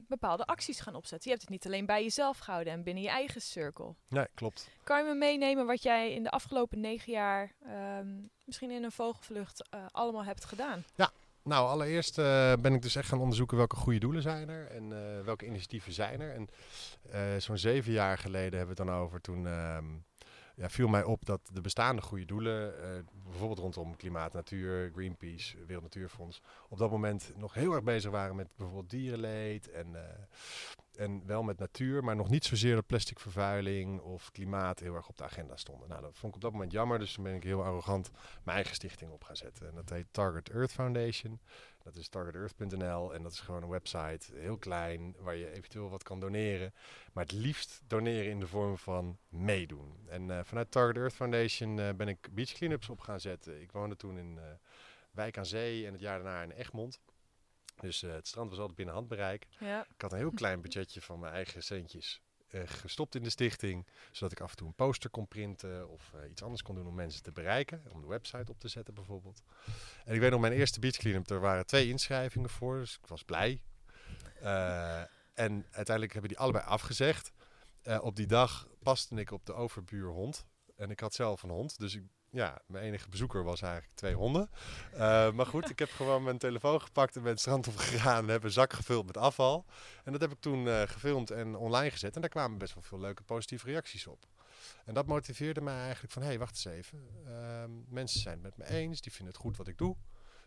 bepaalde 0.09 0.47
acties 0.47 0.81
gaan 0.81 0.95
opzetten. 0.95 1.31
Je 1.31 1.37
hebt 1.37 1.41
het 1.41 1.51
niet 1.51 1.67
alleen 1.67 1.87
bij 1.87 2.03
jezelf 2.03 2.39
gehouden 2.39 2.73
en 2.73 2.83
binnen 2.83 3.03
je 3.03 3.09
eigen 3.09 3.41
cirkel. 3.41 3.97
Nee, 4.09 4.27
klopt. 4.35 4.69
Kan 4.85 4.99
je 4.99 5.05
me 5.05 5.15
meenemen 5.15 5.67
wat 5.67 5.83
jij 5.83 6.13
in 6.13 6.23
de 6.23 6.31
afgelopen 6.31 6.81
negen 6.81 7.13
jaar, 7.13 7.53
ehm, 7.65 8.07
misschien 8.45 8.71
in 8.71 8.85
een 8.85 8.93
vogelvlucht, 8.93 9.69
eh, 9.71 9.87
allemaal 9.91 10.25
hebt 10.25 10.45
gedaan? 10.45 10.85
Nou, 11.43 11.69
allereerst 11.69 12.19
eh, 12.19 12.53
ben 12.61 12.75
ik 12.75 12.83
dus 12.83 12.97
echt 12.97 13.09
gaan 13.09 13.21
onderzoeken 13.21 13.57
welke 13.57 13.77
goede 13.77 13.99
doelen 13.99 14.23
zijn 14.23 14.49
er 14.49 14.71
en 14.71 14.93
eh, 14.93 15.25
welke 15.25 15.47
initiatieven 15.47 15.93
zijn 15.93 16.21
er. 16.21 16.35
En 16.35 16.49
zo'n 17.41 17.59
zeven 17.59 17.93
jaar 17.93 18.19
geleden 18.19 18.59
hebben 18.59 18.77
we 18.77 18.83
het 18.83 18.91
dan 18.91 19.01
over. 19.01 19.21
Toen 19.21 19.47
ehm, 19.47 19.85
ja, 20.59 20.71
viel 20.71 20.89
mij 20.89 21.05
op 21.05 21.25
dat 21.25 21.41
de 21.53 21.61
bestaande 21.61 22.03
goede 22.03 22.25
doelen, 22.25 22.83
eh, 22.83 23.03
bijvoorbeeld 23.25 23.59
rondom 23.59 23.97
klimaat, 23.97 24.33
natuur, 24.33 24.91
Greenpeace, 24.95 25.57
Wereld 25.65 25.83
Natuurfonds, 25.83 26.43
op 26.69 26.79
dat 26.79 26.91
moment 26.91 27.33
nog 27.37 27.55
heel 27.55 27.73
erg 27.73 27.83
bezig 27.85 28.11
waren 28.11 28.37
met 28.37 28.49
bijvoorbeeld 28.57 28.91
dierenleed 28.91 29.71
en, 29.71 29.95
eh, 29.95 30.15
en 30.99 31.27
wel 31.27 31.43
met 31.43 31.59
natuur, 31.59 32.05
maar 32.05 32.17
nog 32.17 32.29
niet 32.29 32.45
zozeer 32.45 32.75
dat 32.75 32.87
plastic 32.87 33.21
vervuiling 33.21 34.01
of 34.01 34.31
klimaat 34.31 34.79
heel 34.81 34.95
erg 34.95 35.09
op 35.09 35.17
de 35.17 35.25
agenda 35.25 35.57
stonden. 35.57 35.89
Nou, 35.89 36.03
dat 36.03 36.19
vond 36.19 36.27
ik 36.27 36.35
op 36.35 36.41
dat 36.41 36.53
moment 36.53 36.73
jammer, 36.73 36.99
dus 36.99 37.13
toen 37.13 37.25
ben 37.25 37.35
ik 37.35 37.43
heel 37.43 37.65
arrogant 37.65 38.11
mijn 38.45 38.57
eigen 38.57 38.75
stichting 38.75 39.11
op 39.11 39.25
gaan 39.25 39.37
zetten. 39.37 39.69
En 39.69 39.75
dat 39.75 39.91
heet 39.91 40.07
Target 40.11 40.51
Earth 40.51 40.73
Foundation. 40.73 41.41
Dat 41.89 41.97
is 41.97 42.09
targetearth.nl 42.09 43.15
en 43.15 43.23
dat 43.23 43.33
is 43.33 43.41
gewoon 43.41 43.63
een 43.63 43.69
website, 43.69 44.33
heel 44.35 44.57
klein, 44.57 45.15
waar 45.19 45.37
je 45.37 45.51
eventueel 45.51 45.91
wat 45.91 46.03
kan 46.03 46.21
doneren. 46.21 46.75
Maar 47.13 47.25
het 47.25 47.33
liefst 47.33 47.81
doneren 47.87 48.31
in 48.31 48.41
de 48.41 48.47
vorm 48.47 48.79
van 48.79 49.19
meedoen. 49.29 49.95
En 50.09 50.31
eh, 50.31 50.45
vanuit 50.45 50.71
Target 50.71 50.97
Earth 50.97 51.15
Foundation 51.15 51.79
eh, 51.79 51.89
ben 51.95 52.09
ik 52.09 52.29
beach 52.31 52.53
cleanups 52.53 52.89
op 52.89 53.01
gaan 53.01 53.21
zetten. 53.21 53.61
Ik 53.61 53.73
woonde 53.73 53.97
toen 53.97 54.19
in 54.19 54.39
eh, 54.39 54.45
Wijk 55.11 55.39
aan 55.39 55.47
Zee 55.47 55.87
en 55.87 55.93
het 55.93 56.01
jaar 56.01 56.23
daarna 56.23 56.43
in 56.43 56.51
Egmond. 56.51 57.01
Dus 57.81 58.03
eh, 58.03 58.13
het 58.13 58.27
strand 58.27 58.51
was 58.51 58.59
altijd 58.59 58.77
binnen 58.77 58.95
handbereik. 58.95 59.47
Ja. 59.61 59.87
Ik 59.95 60.01
had 60.01 60.13
een 60.13 60.19
heel 60.19 60.31
klein 60.31 60.61
budgetje 60.61 61.01
van 61.01 61.19
mijn 61.19 61.33
eigen 61.33 61.63
centjes 61.63 62.23
eh, 62.49 62.61
gestopt 62.67 63.15
in 63.15 63.23
de 63.23 63.31
stichting. 63.31 63.87
Zodat 64.13 64.33
ik 64.33 64.41
af 64.41 64.51
en 64.51 64.57
toe 64.57 64.67
een 64.67 64.75
poster 64.75 65.11
kon 65.11 65.29
printen 65.29 65.89
of 65.89 66.13
eh, 66.15 66.31
iets 66.31 66.43
anders 66.43 66.63
kon 66.63 66.75
doen 66.75 66.87
om 66.87 66.95
mensen 66.95 67.23
te 67.23 67.33
bereiken. 67.33 67.83
Om 67.89 68.01
de 68.01 68.07
website 68.07 68.51
op 68.51 68.61
te 68.61 68.69
zetten 68.69 68.95
bijvoorbeeld. 68.95 69.43
En 70.05 70.15
ik 70.15 70.21
weet 70.21 70.31
nog, 70.31 70.41
mijn 70.41 70.53
eerste 70.53 70.81
beach 70.81 70.97
cleanup, 70.97 71.31
er 71.31 71.41
waren 71.41 71.67
twee 71.67 71.89
inschrijvingen 71.89 72.51
voor. 72.51 72.79
Dus 72.79 72.99
ik 73.03 73.07
was 73.07 73.25
blij. 73.25 73.63
En 75.35 75.67
uiteindelijk 75.71 76.13
hebben 76.13 76.31
die 76.31 76.39
allebei 76.39 76.65
afgezegd. 76.65 77.33
Op 78.01 78.17
die 78.17 78.27
dag 78.27 78.69
paste 78.83 79.15
ik 79.15 79.31
op 79.31 79.47
de 79.47 79.53
overbuurhond. 79.53 80.47
En 80.77 80.91
ik 80.91 81.01
had 81.01 81.15
zelf 81.15 81.43
een 81.43 81.51
hond. 81.51 81.79
Dus 81.79 81.95
ik 81.95 82.03
ja, 82.31 82.59
mijn 82.67 82.85
enige 82.85 83.09
bezoeker 83.09 83.45
was 83.45 83.63
eigenlijk 83.63 83.95
twee 83.95 84.15
honden. 84.15 84.51
Eh, 84.93 85.33
maar 85.33 85.47
goed, 85.47 85.71
ik 85.71 85.79
heb 85.79 85.91
gewoon 85.91 86.23
mijn 86.23 86.39
telefoon 86.39 86.81
gepakt 86.81 87.17
en 87.17 87.23
ben 87.23 87.31
het 87.31 87.41
strand 87.41 87.69
op 87.69 87.77
gegaan. 87.77 88.31
En 88.31 88.45
een 88.45 88.51
zak 88.51 88.73
gevuld 88.73 89.07
met 89.07 89.17
afval. 89.17 89.65
En 90.05 90.13
dat 90.13 90.21
heb 90.21 90.31
ik 90.31 90.41
toen 90.41 90.69
eh, 90.69 90.83
gefilmd 90.83 91.31
en 91.31 91.57
online 91.57 91.91
gezet. 91.91 92.15
En 92.15 92.21
daar 92.21 92.31
kwamen 92.31 92.59
best 92.59 92.75
wel 92.75 92.83
veel 92.83 93.01
leuke 93.01 93.23
positieve 93.23 93.67
reacties 93.67 94.07
op. 94.07 94.27
En 94.85 94.95
dat 94.95 95.07
motiveerde 95.07 95.61
mij 95.61 95.81
eigenlijk 95.81 96.13
van, 96.13 96.23
hé, 96.23 96.29
hey, 96.29 96.39
wacht 96.39 96.51
eens 96.51 96.65
even. 96.65 97.09
Ehm, 97.27 97.71
mensen 97.89 98.21
zijn 98.21 98.45
het 98.45 98.57
met 98.57 98.69
me 98.69 98.75
eens, 98.75 99.01
die 99.01 99.13
vinden 99.13 99.35
het 99.35 99.43
goed 99.43 99.57
wat 99.57 99.69
ik 99.69 99.79
doe. 99.79 99.97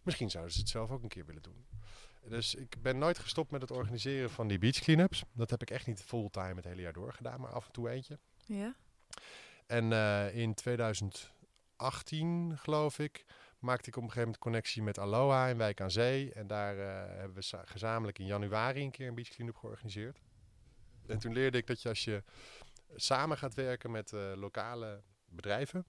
Misschien 0.03 0.29
zouden 0.29 0.53
ze 0.53 0.59
het 0.59 0.69
zelf 0.69 0.91
ook 0.91 1.03
een 1.03 1.09
keer 1.09 1.25
willen 1.25 1.41
doen. 1.41 1.65
Dus 2.29 2.55
ik 2.55 2.81
ben 2.81 2.97
nooit 2.97 3.19
gestopt 3.19 3.51
met 3.51 3.61
het 3.61 3.71
organiseren 3.71 4.29
van 4.29 4.47
die 4.47 4.59
beach 4.59 4.79
cleanups. 4.79 5.23
Dat 5.33 5.49
heb 5.49 5.61
ik 5.61 5.69
echt 5.69 5.87
niet 5.87 6.01
fulltime 6.01 6.55
het 6.55 6.65
hele 6.65 6.81
jaar 6.81 6.93
door 6.93 7.13
gedaan, 7.13 7.41
maar 7.41 7.51
af 7.51 7.65
en 7.65 7.71
toe 7.71 7.89
eentje. 7.89 8.19
Ja. 8.45 8.75
En 9.65 9.93
eh, 9.93 10.35
in 10.35 10.53
2000... 10.53 11.31
18, 11.81 12.57
geloof 12.57 12.99
ik, 12.99 13.25
maakte 13.59 13.89
ik 13.89 13.95
op 13.95 14.03
een 14.03 14.07
gegeven 14.07 14.21
moment 14.21 14.37
connectie 14.37 14.83
met 14.83 14.97
Aloha 14.97 15.47
in 15.47 15.57
Wijk 15.57 15.81
aan 15.81 15.91
Zee. 15.91 16.33
En 16.33 16.47
daar 16.47 16.77
eh, 16.77 17.17
hebben 17.17 17.37
we 17.41 17.61
gezamenlijk 17.65 18.19
in 18.19 18.25
januari 18.25 18.83
een 18.83 18.91
keer 18.91 19.07
een 19.07 19.15
beach 19.15 19.29
cleanup 19.29 19.55
georganiseerd. 19.55 20.21
En 21.07 21.19
toen 21.19 21.33
leerde 21.33 21.57
ik 21.57 21.67
dat 21.67 21.81
je 21.81 21.89
als 21.89 22.03
je 22.03 22.23
samen 22.95 23.37
gaat 23.37 23.53
werken 23.53 23.91
met 23.91 24.13
eh, 24.13 24.31
lokale 24.35 25.03
bedrijven, 25.25 25.85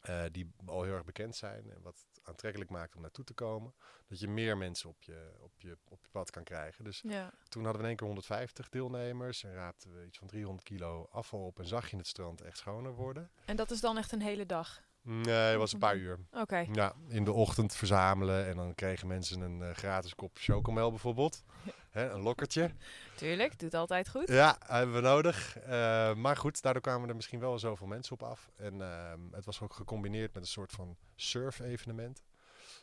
eh, 0.00 0.24
die 0.32 0.50
al 0.66 0.82
heel 0.82 0.94
erg 0.94 1.04
bekend 1.04 1.36
zijn 1.36 1.70
en 1.70 1.82
wat 1.82 2.06
het 2.12 2.26
aantrekkelijk 2.26 2.70
maakt 2.70 2.94
om 2.94 3.00
naartoe 3.00 3.24
te 3.24 3.34
komen, 3.34 3.74
dat 4.06 4.20
je 4.20 4.28
meer 4.28 4.56
mensen 4.56 4.88
op 4.88 5.02
je, 5.02 5.32
op 5.40 5.60
je, 5.60 5.78
op 5.88 6.02
je 6.02 6.10
pad 6.10 6.30
kan 6.30 6.44
krijgen. 6.44 6.84
Dus 6.84 7.00
toen 7.48 7.64
hadden 7.64 7.72
we 7.72 7.78
in 7.78 7.84
één 7.84 7.96
keer 7.96 8.06
150 8.06 8.68
deelnemers 8.68 9.44
en 9.44 9.52
raapten 9.52 9.94
we 9.94 10.06
iets 10.06 10.18
van 10.18 10.28
300 10.28 10.66
kilo 10.66 11.08
afval 11.10 11.46
op 11.46 11.58
en 11.58 11.66
zag 11.66 11.90
je 11.90 11.96
het 11.96 12.06
strand 12.06 12.40
echt 12.40 12.58
schoner 12.58 12.94
worden. 12.94 13.30
En 13.44 13.56
dat 13.56 13.70
is 13.70 13.80
dan 13.80 13.98
echt 13.98 14.12
een 14.12 14.22
hele 14.22 14.46
dag? 14.46 14.86
Nee, 15.10 15.34
het 15.34 15.56
was 15.56 15.72
een 15.72 15.78
paar 15.78 15.96
uur. 15.96 16.18
Oké. 16.32 16.66
Ja, 16.72 16.92
in 17.08 17.24
de 17.24 17.32
ochtend 17.32 17.74
verzamelen 17.74 18.46
en 18.46 18.56
dan 18.56 18.74
kregen 18.74 19.06
mensen 19.06 19.40
een 19.40 19.62
eh, 19.62 19.74
gratis 19.74 20.14
kop 20.14 20.36
chocomel 20.40 20.90
bijvoorbeeld. 20.90 21.44
Hè, 21.90 22.10
een 22.10 22.20
lokkertje. 22.20 22.70
Tuurlijk, 23.14 23.58
doet 23.58 23.74
altijd 23.74 24.08
goed. 24.08 24.28
Ja, 24.28 24.56
hebben 24.66 24.94
we 24.94 25.00
nodig. 25.00 25.58
Eh, 25.58 26.14
maar 26.14 26.36
goed, 26.36 26.62
daardoor 26.62 26.82
kwamen 26.82 27.08
er 27.08 27.14
misschien 27.16 27.40
wel 27.40 27.58
zoveel 27.58 27.86
mensen 27.86 28.12
op 28.12 28.22
af. 28.22 28.50
En 28.56 28.82
ehm, 28.82 29.20
het 29.30 29.44
was 29.44 29.60
ook 29.60 29.74
gecombineerd 29.74 30.34
met 30.34 30.42
een 30.42 30.48
soort 30.48 30.72
van 30.72 30.96
surf-evenement. 31.16 32.22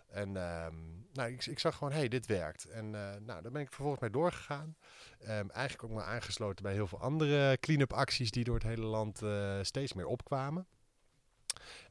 En 0.07 0.37
ehm, 0.37 0.75
nou, 1.13 1.31
ik, 1.31 1.45
ik 1.45 1.59
zag 1.59 1.77
gewoon, 1.77 1.93
hé, 1.93 1.99
hey, 1.99 2.07
dit 2.07 2.25
werkt. 2.25 2.65
En 2.65 2.95
eh, 2.95 3.01
nou, 3.21 3.41
daar 3.41 3.51
ben 3.51 3.61
ik 3.61 3.67
vervolgens 3.67 4.01
mee 4.01 4.11
doorgegaan. 4.11 4.75
Ehm, 5.19 5.49
eigenlijk 5.49 5.83
ook 5.83 5.97
maar 5.97 6.05
aangesloten 6.05 6.63
bij 6.63 6.73
heel 6.73 6.87
veel 6.87 7.01
andere 7.01 7.57
clean-up 7.59 7.93
acties 7.93 8.31
die 8.31 8.43
door 8.43 8.55
het 8.55 8.63
hele 8.63 8.85
land 8.85 9.21
steeds 9.61 9.93
meer 9.93 10.07
opkwamen. 10.07 10.67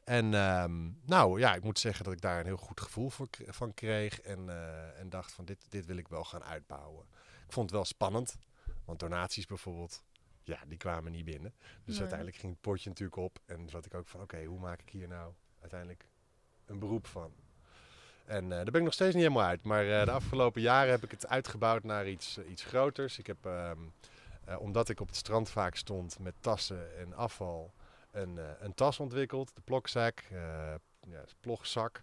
En 0.03 0.33
ehm, 0.33 0.89
nou 1.05 1.39
ja, 1.39 1.55
ik 1.55 1.63
moet 1.63 1.79
zeggen 1.79 2.03
dat 2.03 2.13
ik 2.13 2.21
daar 2.21 2.39
een 2.39 2.45
heel 2.45 2.57
goed 2.57 2.81
gevoel 2.81 3.09
voor, 3.09 3.27
van 3.47 3.73
kreeg. 3.73 4.21
En, 4.21 4.49
eh, 4.49 4.99
en 4.99 5.09
dacht 5.09 5.31
van 5.31 5.45
dit, 5.45 5.65
dit 5.69 5.85
wil 5.85 5.97
ik 5.97 6.07
wel 6.07 6.23
gaan 6.23 6.43
uitbouwen. 6.43 7.05
Ik 7.45 7.53
vond 7.53 7.65
het 7.65 7.75
wel 7.75 7.85
spannend. 7.85 8.37
Want 8.85 8.99
donaties 8.99 9.45
bijvoorbeeld, 9.45 10.03
ja, 10.43 10.59
die 10.67 10.77
kwamen 10.77 11.11
niet 11.11 11.25
binnen. 11.25 11.53
Dus 11.59 11.93
Nee. 11.93 11.99
uiteindelijk 11.99 12.37
ging 12.37 12.51
het 12.51 12.61
potje 12.61 12.89
natuurlijk 12.89 13.17
op. 13.17 13.39
En 13.45 13.69
zat 13.69 13.85
ik 13.85 13.93
ook 13.93 14.07
van 14.07 14.21
oké, 14.21 14.43
hoe 14.43 14.59
maak 14.59 14.81
ik 14.81 14.89
hier 14.89 15.07
nou 15.07 15.33
uiteindelijk 15.61 16.05
een 16.65 16.79
beroep 16.79 17.07
van? 17.07 17.33
En 18.25 18.43
eh, 18.43 18.49
daar 18.49 18.63
ben 18.65 18.75
ik 18.75 18.83
nog 18.83 18.93
steeds 18.93 19.13
niet 19.15 19.23
helemaal 19.23 19.47
uit. 19.47 19.63
Maar 19.63 19.99
eh, 19.99 20.05
de 20.05 20.11
afgelopen 20.11 20.61
jaren 20.61 20.91
heb 20.91 21.03
ik 21.03 21.11
het 21.11 21.27
uitgebouwd 21.27 21.83
naar 21.83 22.07
iets, 22.07 22.39
iets 22.49 22.63
groters. 22.63 23.19
Ik 23.19 23.27
heb, 23.27 23.45
ehm, 23.45 23.79
eh, 24.45 24.59
omdat 24.59 24.89
ik 24.89 24.99
op 24.99 25.07
het 25.07 25.15
strand 25.15 25.49
vaak 25.49 25.75
stond 25.75 26.19
met 26.19 26.33
tassen 26.39 26.97
en 26.97 27.13
afval, 27.13 27.73
een, 28.15 28.37
eh, 28.37 28.45
een 28.59 28.73
tas 28.73 28.99
ontwikkeld. 28.99 29.55
De 29.55 29.61
plokzak, 29.61 30.19
eh 30.31 30.73
ja, 31.09 31.23
plogzak. 31.39 32.01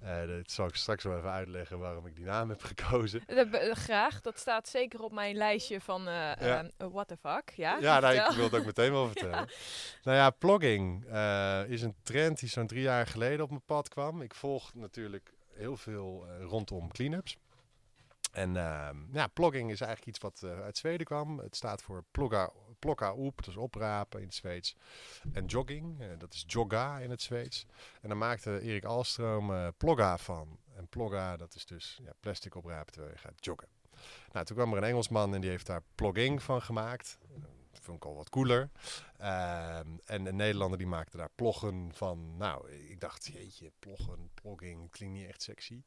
Eh, 0.00 0.26
dat 0.26 0.50
zal 0.50 0.66
ik 0.66 0.74
straks 0.74 1.04
wel 1.04 1.16
even 1.16 1.30
uitleggen 1.30 1.78
waarom 1.78 2.06
ik 2.06 2.16
die 2.16 2.24
naam 2.24 2.48
heb 2.48 2.62
gekozen. 2.62 3.22
Graag, 3.86 4.20
dat 4.20 4.38
staat 4.38 4.68
zeker 4.68 5.02
op 5.02 5.12
mijn 5.12 5.36
lijstje 5.36 5.80
van 5.80 6.02
Ja. 6.02 6.70
what 6.76 7.08
the 7.08 7.16
fuck. 7.16 7.50
Ja, 7.50 7.78
Ja, 7.80 8.00
nou, 8.00 8.14
ik 8.14 8.36
wil 8.36 8.44
het 8.44 8.54
ook 8.54 8.64
meteen 8.64 8.92
wel 8.92 9.06
vertellen. 9.14 9.48
Nou 10.02 10.16
ja, 10.16 10.30
plogging 10.30 11.04
is 11.68 11.82
een 11.82 11.94
trend 12.02 12.38
die 12.38 12.48
zo'n 12.48 12.66
drie 12.66 12.82
jaar 12.82 13.06
geleden 13.06 13.42
op 13.44 13.48
mijn 13.50 13.64
pad 13.64 13.88
kwam. 13.88 14.22
Ik 14.22 14.34
volg 14.34 14.74
natuurlijk 14.74 15.32
heel 15.54 15.76
veel 15.76 16.26
rondom 16.40 16.92
cleanups. 16.92 17.36
En 18.32 18.56
ehm, 18.56 18.96
ja, 19.12 19.26
plogging 19.26 19.70
is 19.70 19.80
eigenlijk 19.80 20.16
iets 20.16 20.18
wat 20.18 20.44
uit 20.62 20.76
Zweden 20.78 21.06
kwam. 21.06 21.38
Het 21.38 21.56
staat 21.56 21.82
voor 21.82 22.04
plogga, 22.10 22.50
plocka 22.82 23.14
oep, 23.16 23.36
dat 23.36 23.46
is 23.46 23.56
oprapen 23.56 24.20
in 24.20 24.26
het 24.26 24.34
Zweeds. 24.34 24.76
En 25.32 25.44
jogging, 25.44 26.00
eh, 26.00 26.08
dat 26.18 26.34
is 26.34 26.44
jogga 26.46 26.98
in 26.98 27.10
het 27.10 27.22
Zweeds. 27.22 27.66
En 28.00 28.08
daar 28.08 28.18
maakte 28.18 28.60
Erik 28.60 28.84
Alstroom 28.84 29.52
eh 29.52 29.68
plogga 29.76 30.18
van. 30.18 30.58
En 30.74 30.88
plogga, 30.88 31.36
dat 31.36 31.54
is 31.54 31.66
dus 31.66 32.00
ja, 32.02 32.12
plastic 32.20 32.54
oprapen 32.54 32.92
terwijl 32.92 33.12
je 33.14 33.20
gaat 33.20 33.44
joggen. 33.44 33.68
Nou, 34.32 34.46
toen 34.46 34.56
kwam 34.56 34.72
er 34.72 34.78
een 34.78 34.88
Engelsman 34.88 35.34
en 35.34 35.40
die 35.40 35.50
heeft 35.50 35.66
daar 35.66 35.82
plogging 35.94 36.42
van 36.42 36.62
gemaakt. 36.62 37.18
Dat 37.70 37.80
vond 37.82 37.96
ik 37.96 38.04
al 38.04 38.14
wat 38.14 38.28
cooler. 38.28 38.70
Ehm, 39.18 39.88
en 40.04 40.26
een 40.26 40.36
Nederlander 40.36 40.78
die 40.78 40.86
maakte 40.86 41.16
daar 41.16 41.30
ploggen 41.34 41.90
van. 41.94 42.36
Nou, 42.36 42.70
ik 42.70 43.00
dacht, 43.00 43.26
jeetje, 43.26 43.72
ploggen, 43.78 44.30
plogging, 44.34 44.90
klinkt 44.90 45.14
niet 45.14 45.28
echt 45.28 45.42
sexy. 45.42 45.82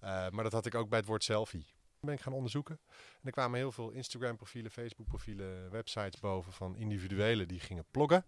Eh, 0.00 0.28
maar 0.28 0.44
dat 0.44 0.52
had 0.52 0.66
ik 0.66 0.74
ook 0.74 0.88
bij 0.88 0.98
het 0.98 1.08
woord 1.08 1.24
selfie. 1.24 1.66
Ben 2.00 2.14
ik 2.14 2.20
gaan 2.20 2.32
onderzoeken. 2.32 2.80
En 2.88 3.20
er 3.22 3.30
kwamen 3.30 3.58
heel 3.58 3.72
veel 3.72 3.90
Instagram-profielen, 3.90 4.70
Facebook-profielen, 4.70 5.70
websites 5.70 6.20
boven 6.20 6.52
van 6.52 6.76
individuelen 6.76 7.48
die 7.48 7.60
gingen 7.60 7.84
ploggen. 7.90 8.24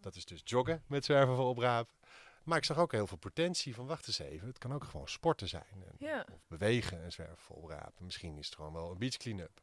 Dat 0.00 0.16
is 0.16 0.24
dus 0.24 0.40
joggen 0.44 0.82
met 0.86 1.04
zwerven 1.04 1.36
voor 1.36 1.48
oprapen. 1.48 1.94
Maar 2.42 2.58
ik 2.58 2.64
zag 2.64 2.78
ook 2.78 2.92
heel 2.92 3.06
veel 3.06 3.16
potentie 3.16 3.74
van, 3.74 3.86
wacht 3.86 4.06
eens 4.06 4.18
even, 4.18 4.48
het 4.48 4.58
kan 4.58 4.72
ook 4.72 4.84
gewoon 4.84 5.08
sporten 5.08 5.48
zijn. 5.48 5.64
En, 5.70 5.96
Ja. 5.98 6.26
Of 6.32 6.46
bewegen 6.46 7.02
en 7.02 7.12
zwerven 7.12 7.38
voor 7.38 7.56
oprapen. 7.56 8.04
Misschien 8.04 8.38
is 8.38 8.46
het 8.46 8.54
gewoon 8.54 8.72
wel 8.72 8.90
een 8.90 8.98
beach 8.98 9.16
clean-up. 9.16 9.60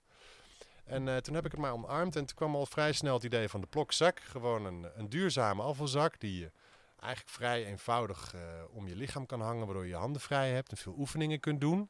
En 0.83 1.07
eh, 1.07 1.17
toen 1.17 1.35
heb 1.35 1.45
ik 1.45 1.51
het 1.51 1.59
maar 1.59 1.71
omarmd 1.71 2.15
en 2.15 2.25
toen 2.25 2.35
kwam 2.35 2.55
al 2.55 2.65
vrij 2.65 2.91
snel 2.93 3.13
het 3.13 3.23
idee 3.23 3.49
van 3.49 3.61
de 3.61 3.67
plokzak. 3.67 4.19
Gewoon 4.19 4.65
een, 4.65 4.87
een 4.95 5.09
duurzame 5.09 5.61
afvalzak 5.61 6.19
die 6.19 6.39
je 6.39 6.51
eigenlijk 6.99 7.35
vrij 7.35 7.65
eenvoudig 7.65 8.33
eh, 8.33 8.41
om 8.69 8.87
je 8.87 8.95
lichaam 8.95 9.25
kan 9.25 9.41
hangen, 9.41 9.65
waardoor 9.65 9.83
je 9.83 9.89
je 9.89 9.95
handen 9.95 10.21
vrij 10.21 10.51
hebt 10.51 10.71
en 10.71 10.77
veel 10.77 10.95
oefeningen 10.97 11.39
kunt 11.39 11.61
doen. 11.61 11.89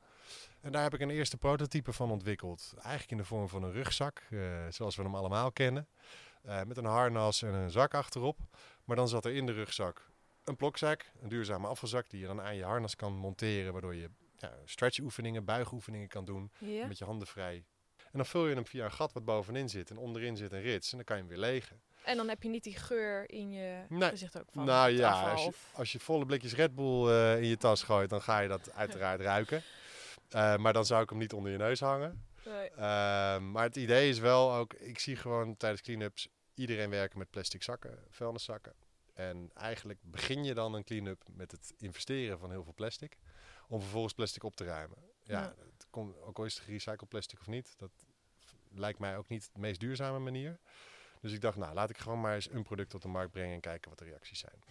En 0.66 0.72
daar 0.72 0.84
heb 0.84 0.94
ik 0.94 1.00
een 1.00 1.10
eerste 1.10 1.38
prototype 1.38 1.94
van 1.94 2.12
ontwikkeld. 2.12 2.74
Eigenlijk 2.78 3.12
in 3.12 3.18
de 3.18 3.24
vorm 3.24 3.50
van 3.50 3.64
een 3.64 3.72
rugzak, 3.72 4.22
eh, 4.30 4.40
zoals 4.70 4.96
we 4.96 5.04
hem 5.04 5.16
allemaal 5.16 5.52
kennen. 5.52 5.88
Eh, 6.42 6.64
met 6.64 6.78
een 6.78 6.86
harnas 6.86 7.42
en 7.42 7.54
een 7.54 7.70
zak 7.72 7.94
achterop. 7.94 8.38
Maar 8.84 8.96
dan 8.96 9.08
zat 9.08 9.26
er 9.26 9.32
in 9.32 9.46
de 9.46 9.52
rugzak 9.52 10.10
een 10.44 10.56
plokzak, 10.56 11.12
een 11.22 11.30
duurzame 11.30 11.68
afvalzak, 11.68 12.10
die 12.10 12.20
je 12.20 12.28
dan 12.28 12.42
aan 12.42 12.56
je 12.56 12.64
harnas 12.64 12.96
kan 12.96 13.14
monteren, 13.14 13.72
waardoor 13.72 13.96
je 13.96 14.10
ja, 14.38 14.52
stretchoefeningen, 14.66 15.46
buigoefeningen 15.46 16.08
kan 16.08 16.26
doen 16.26 16.52
met 16.88 16.98
je 16.98 17.06
handen 17.06 17.28
vrij. 17.28 17.66
En 17.98 18.22
dan 18.22 18.26
vul 18.26 18.48
je 18.48 18.56
hem 18.56 18.66
via 18.66 18.86
een 18.86 18.92
gat 18.92 19.14
wat 19.14 19.26
bovenin 19.26 19.70
zit 19.70 19.90
en 19.90 19.98
onderin 19.98 20.38
zit 20.38 20.52
een 20.52 20.62
rits 20.62 20.92
en 20.92 20.98
dan 20.98 21.06
kan 21.06 21.16
je 21.16 21.22
hem 21.22 21.32
weer 21.32 21.42
legen. 21.42 21.82
En 22.04 22.18
dan 22.18 22.28
heb 22.30 22.44
je 22.44 22.50
niet 22.50 22.64
die 22.64 22.76
geur 22.78 23.30
in 23.30 23.52
je 23.52 23.86
Nee. 23.90 24.10
gezicht 24.10 24.40
ook 24.40 24.48
van 24.52 24.66
nou 24.66 24.90
het 24.90 25.00
ja, 25.00 25.32
als 25.32 25.44
je, 25.44 25.52
als 25.74 25.92
je 25.92 26.00
volle 26.00 26.26
blikjes 26.26 26.54
Red 26.54 26.76
Bull 26.76 27.10
eh, 27.10 27.42
in 27.42 27.48
je 27.48 27.58
tas 27.58 27.84
gooit, 27.84 28.10
dan 28.10 28.22
ga 28.22 28.40
je 28.40 28.48
dat 28.48 28.72
uiteraard 28.72 29.22
ruiken. 29.22 29.64
Eh, 30.30 30.58
maar 30.58 30.74
dan 30.74 30.86
zou 30.86 31.04
ik 31.04 31.10
hem 31.10 31.18
niet 31.18 31.34
onder 31.34 31.52
je 31.52 31.58
neus 31.58 31.80
hangen. 31.80 32.26
Nee. 32.46 32.70
Eh, 32.70 32.78
maar 33.40 33.64
het 33.64 33.76
idee 33.76 34.10
is 34.10 34.20
wel 34.20 34.54
ook, 34.54 34.74
ik 34.74 35.00
zie 35.00 35.16
gewoon 35.16 35.58
tijdens 35.58 35.82
clean-ups 35.82 36.28
iedereen 36.54 36.90
werken 36.90 37.18
met 37.18 37.30
plastic 37.30 37.64
zakken, 37.64 38.00
vuilniszakken. 38.10 38.74
En 39.14 39.52
eigenlijk 39.54 40.00
begin 40.02 40.44
je 40.44 40.54
dan 40.54 40.74
een 40.74 40.84
clean-up 40.84 41.24
met 41.32 41.52
het 41.52 41.74
investeren 41.78 42.40
van 42.40 42.52
heel 42.52 42.64
veel 42.64 42.74
plastic, 42.74 43.18
om 43.68 43.82
vervolgens 43.82 44.14
plastic 44.14 44.44
op 44.44 44.56
te 44.56 44.64
ruimen. 44.64 44.98
Ja, 45.24 45.40
Ja. 45.40 45.54
Het 45.74 45.88
komt, 45.90 46.22
ook 46.22 46.38
al 46.38 46.46
is 46.46 46.54
het 46.54 46.64
gerecycled 46.64 47.10
plastic 47.10 47.40
of 47.40 47.48
niet, 47.48 47.74
dat 47.78 47.92
lijkt 48.72 49.00
mij 49.00 49.18
ook 49.18 49.28
niet 49.28 49.50
de 49.54 49.60
meest 49.60 49.80
duurzame 49.80 50.20
manier. 50.20 50.60
Dus 51.22 51.34
ik 51.34 51.42
dacht, 51.42 51.58
nou 51.58 51.74
laat 51.74 51.90
ik 51.90 51.98
gewoon 51.98 52.22
maar 52.22 52.36
eens 52.36 52.52
een 52.52 52.64
product 52.64 52.94
op 52.94 53.02
de 53.02 53.08
markt 53.08 53.32
brengen 53.32 53.54
en 53.54 53.60
kijken 53.60 53.90
wat 53.90 54.00
de 54.00 54.06
reacties 54.06 54.40
zijn. 54.40 54.64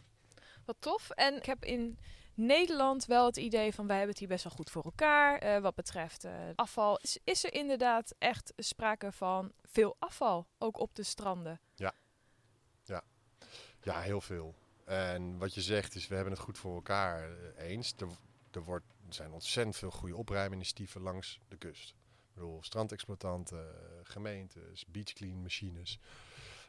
Wat 0.64 0.76
tof. 0.78 1.10
En 1.10 1.36
ik 1.36 1.44
heb 1.46 1.64
in 1.64 1.98
Nederland 2.34 3.06
wel 3.06 3.26
het 3.26 3.36
idee 3.36 3.74
van 3.74 3.86
wij 3.86 3.96
hebben 3.96 4.12
het 4.12 4.18
hier 4.18 4.32
best 4.32 4.44
wel 4.44 4.52
goed 4.52 4.70
voor 4.70 4.84
elkaar. 4.84 5.38
eh, 5.38 5.60
wat 5.60 5.74
betreft 5.74 6.24
eh, 6.24 6.32
afval. 6.54 7.00
Is, 7.24 7.44
er 7.44 7.54
inderdaad 7.54 8.14
echt 8.18 8.52
sprake 8.56 9.12
van 9.12 9.52
veel 9.62 9.96
afval, 9.98 10.46
ook 10.58 10.78
op 10.78 10.94
de 10.94 11.02
stranden? 11.02 11.60
Ja, 13.82 14.00
heel 14.00 14.20
veel. 14.20 14.54
En 14.84 15.38
wat 15.38 15.54
je 15.54 15.60
zegt 15.60 15.94
is, 15.94 16.08
we 16.08 16.14
hebben 16.14 16.32
het 16.32 16.42
goed 16.42 16.58
voor 16.58 16.74
elkaar 16.74 17.30
eh, 17.30 17.68
eens. 17.70 17.94
Er, 18.50 18.62
wordt, 18.62 18.84
er 19.08 19.14
zijn 19.14 19.32
ontzettend 19.32 19.76
veel 19.76 19.90
goede 19.90 20.16
opruiminitiatieven 20.16 21.00
langs 21.00 21.40
de 21.48 21.56
kust. 21.56 21.88
Ik 21.88 22.34
bedoel, 22.34 22.62
strandexploitanten, 22.62 23.74
gemeentes, 24.02 24.86
beachclean 24.86 25.42
machines. 25.42 25.98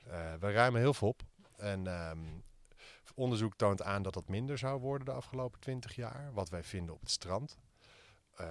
Eh 0.08 0.34
we 0.40 0.52
ruimen 0.52 0.82
heel 0.82 0.94
veel 0.94 1.08
op. 1.08 1.22
En 1.58 1.88
ehm, 1.88 2.20
onderzoek 3.14 3.56
toont 3.56 3.82
aan 3.82 4.02
dat 4.02 4.14
dat 4.14 4.28
minder 4.28 4.58
zou 4.58 4.80
worden 4.80 5.06
de 5.06 5.14
afgelopen 5.14 5.60
20 5.60 5.96
jaar. 5.96 6.34
Wat 6.34 6.50
wij 6.50 6.64
vinden 6.64 6.96
op 6.96 7.02
het 7.02 7.12
strand. 7.12 7.58
Eh, 8.36 8.48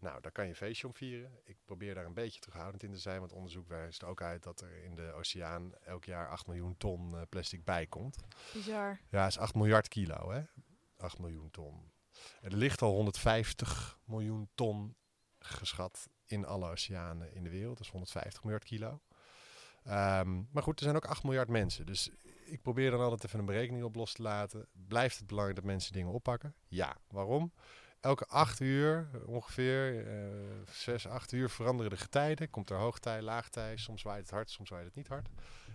nou, 0.00 0.20
daar 0.20 0.32
kan 0.32 0.44
je 0.44 0.50
een 0.50 0.56
feestje 0.56 0.86
om 0.86 0.94
vieren. 0.94 1.30
Ik 1.44 1.56
probeer 1.64 1.94
daar 1.94 2.04
een 2.04 2.14
beetje 2.14 2.40
terughoudend 2.40 2.82
in 2.82 2.92
te 2.92 2.98
zijn, 2.98 3.18
want 3.18 3.32
onderzoek 3.32 3.68
wijst 3.68 4.04
ook 4.04 4.22
uit 4.22 4.42
dat 4.42 4.60
er 4.60 4.84
in 4.84 4.94
de 4.94 5.12
oceaan 5.12 5.72
elk 5.84 6.04
jaar 6.04 6.28
8 6.28 6.46
miljoen 6.46 6.76
ton 6.76 7.16
eh, 7.16 7.22
plastic 7.28 7.64
bij 7.64 7.86
komt. 7.86 8.18
Bizar. 8.52 9.00
Ja, 9.08 9.26
is 9.26 9.38
8 9.38 9.54
miljard 9.54 9.88
kilo, 9.88 10.30
hè? 10.30 10.42
8 10.96 11.18
miljoen 11.18 11.50
ton. 11.50 11.92
Er 12.40 12.56
ligt 12.56 12.82
al 12.82 12.92
150 12.92 13.98
miljoen 14.04 14.48
ton 14.54 14.96
geschat 15.38 16.08
in 16.26 16.46
alle 16.46 16.70
oceanen 16.70 17.34
in 17.34 17.44
de 17.44 17.50
wereld. 17.50 17.76
Dat 17.76 17.86
is 17.86 17.92
150 17.92 18.42
miljard 18.42 18.64
kilo. 18.64 19.00
Ehm, 19.84 20.42
maar 20.50 20.62
goed, 20.62 20.78
er 20.78 20.84
zijn 20.84 20.96
ook 20.96 21.06
8 21.06 21.22
miljard 21.22 21.48
mensen. 21.48 21.86
Dus 21.86 22.10
ik 22.50 22.62
probeer 22.62 22.90
dan 22.90 23.00
altijd 23.00 23.24
even 23.24 23.38
een 23.38 23.44
berekening 23.44 23.84
op 23.84 23.94
los 23.94 24.12
te 24.12 24.22
laten. 24.22 24.66
Blijft 24.88 25.18
het 25.18 25.26
belangrijk 25.26 25.58
dat 25.58 25.66
mensen 25.66 25.92
dingen 25.92 26.12
oppakken? 26.12 26.54
Ja. 26.68 26.96
Waarom? 27.08 27.52
Elke 28.00 28.26
8 28.26 28.60
uur, 28.60 29.08
eh, 29.12 29.28
ongeveer 29.28 30.06
eh 30.06 30.72
6, 30.72 31.06
8 31.06 31.32
uur 31.32 31.50
veranderen 31.50 31.90
de 31.90 31.96
getijden. 31.96 32.50
Komt 32.50 32.70
er 32.70 32.76
hoogtij, 32.76 33.22
laagtij. 33.22 33.76
Soms 33.76 34.02
waait 34.02 34.22
het 34.22 34.30
hard, 34.30 34.50
soms 34.50 34.70
waait 34.70 34.84
het 34.84 34.94
niet 34.94 35.08
hard. 35.08 35.28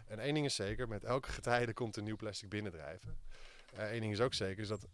En 0.05 0.19
één 0.19 0.33
ding 0.33 0.45
is 0.45 0.55
zeker, 0.55 0.87
met 0.87 1.03
elke 1.03 1.29
getijde 1.29 1.73
komt 1.73 1.95
er 1.95 2.03
nieuw 2.03 2.15
plastic 2.15 2.49
binnendrijven. 2.49 3.17
Eén 3.73 3.99
ding 3.99 4.11
is 4.13 4.21
ook 4.21 4.33
zeker, 4.33 4.61
is 4.61 4.67
dat 4.67 4.87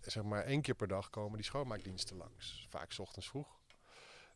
zeg 0.00 0.22
maar 0.22 0.44
één 0.44 0.60
keer 0.60 0.74
per 0.74 0.88
dag 0.88 1.10
komen 1.10 1.36
die 1.36 1.44
schoonmaakdiensten 1.44 2.16
langs. 2.16 2.66
Vaak 2.68 2.92
's 2.92 2.98
ochtends 2.98 3.28
vroeg. 3.28 3.58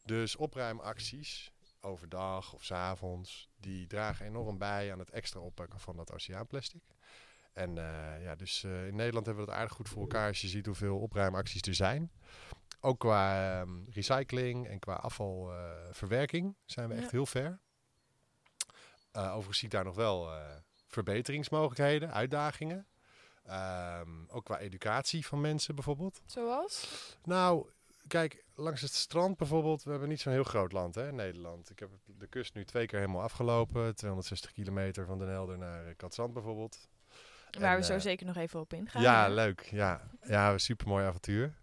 Dus 0.05 0.37
opruimacties, 0.37 1.53
overdag 1.81 2.53
of 2.53 2.65
's 2.65 2.71
avonds, 2.71 3.50
die 3.61 3.87
dragen 3.87 4.27
enorm 4.27 4.59
bij 4.59 4.93
aan 4.93 4.99
het 4.99 5.11
extra 5.11 5.41
oppakken 5.41 5.81
van 5.81 5.97
dat 5.97 6.13
oceaanplastic. 6.13 6.83
En 7.53 7.79
eh, 7.79 8.23
ja, 8.23 8.35
dus 8.35 8.65
eh, 8.65 8.87
in 8.87 8.97
Nederland 8.97 9.27
hebben 9.27 9.45
we 9.45 9.51
het 9.51 9.61
aardig 9.61 9.77
goed 9.77 9.89
voor 9.89 10.01
elkaar 10.01 10.29
als 10.29 10.41
je 10.41 10.49
ziet 10.49 10.67
hoeveel 10.67 10.99
opruimacties 10.99 11.63
er 11.63 11.75
zijn. 11.75 12.11
Ook 12.81 12.99
qua 12.99 13.61
ehm, 13.61 13.91
recycling 13.91 14.69
en 14.69 14.79
qua 14.79 14.95
afvalverwerking 14.95 16.57
zijn 16.65 16.89
we 16.89 16.95
echt 16.95 17.11
heel 17.11 17.27
ver. 17.27 17.61
Eh, 19.13 19.27
overigens 19.27 19.59
zie 19.59 19.69
ik 19.69 19.75
daar 19.75 19.85
nog 19.85 19.97
wel 19.97 20.29
verbeteringsmogelijkheden, 20.87 22.13
uitdagingen. 22.13 22.87
Ehm, 23.45 24.25
ook 24.29 24.45
qua 24.45 24.59
educatie 24.59 25.27
van 25.27 25.41
mensen 25.41 25.75
bijvoorbeeld. 25.75 26.23
Zoals? 26.27 26.89
Nou, 27.25 27.67
kijk, 28.11 28.45
langs 28.55 28.81
het 28.81 28.95
strand 28.95 29.37
bijvoorbeeld, 29.37 29.83
we 29.83 29.91
hebben 29.91 30.09
niet 30.09 30.21
zo'n 30.21 30.33
heel 30.33 30.45
groot 30.45 30.73
land 30.73 30.95
hè, 30.95 31.13
Nederland. 31.13 31.71
Ik 31.71 31.79
heb 31.79 31.91
de 32.05 32.27
kust 32.27 32.55
nu 32.55 32.65
twee 32.65 32.87
keer 32.87 32.99
helemaal 32.99 33.23
afgelopen. 33.23 33.95
260 33.95 34.53
kilometer 34.53 35.07
van 35.07 35.19
Den 35.19 35.29
Helder 35.29 35.59
naar 35.59 35.87
eh, 35.87 35.97
Katzand 35.97 36.33
bijvoorbeeld. 36.33 36.89
Waar 37.59 37.73
En, 37.73 37.79
we 37.79 37.85
zo 37.85 37.95
eh, 37.95 38.01
zeker 38.01 38.27
nog 38.27 38.37
even 38.37 38.61
op 38.61 38.73
ingaan. 38.73 39.03
ja, 39.03 39.23
hè? 39.25 39.35
leuk. 39.35 39.69
Ja, 39.71 40.11
ja 40.23 40.59
super 40.59 40.89
mooi 40.89 41.05
avontuur. 41.07 41.55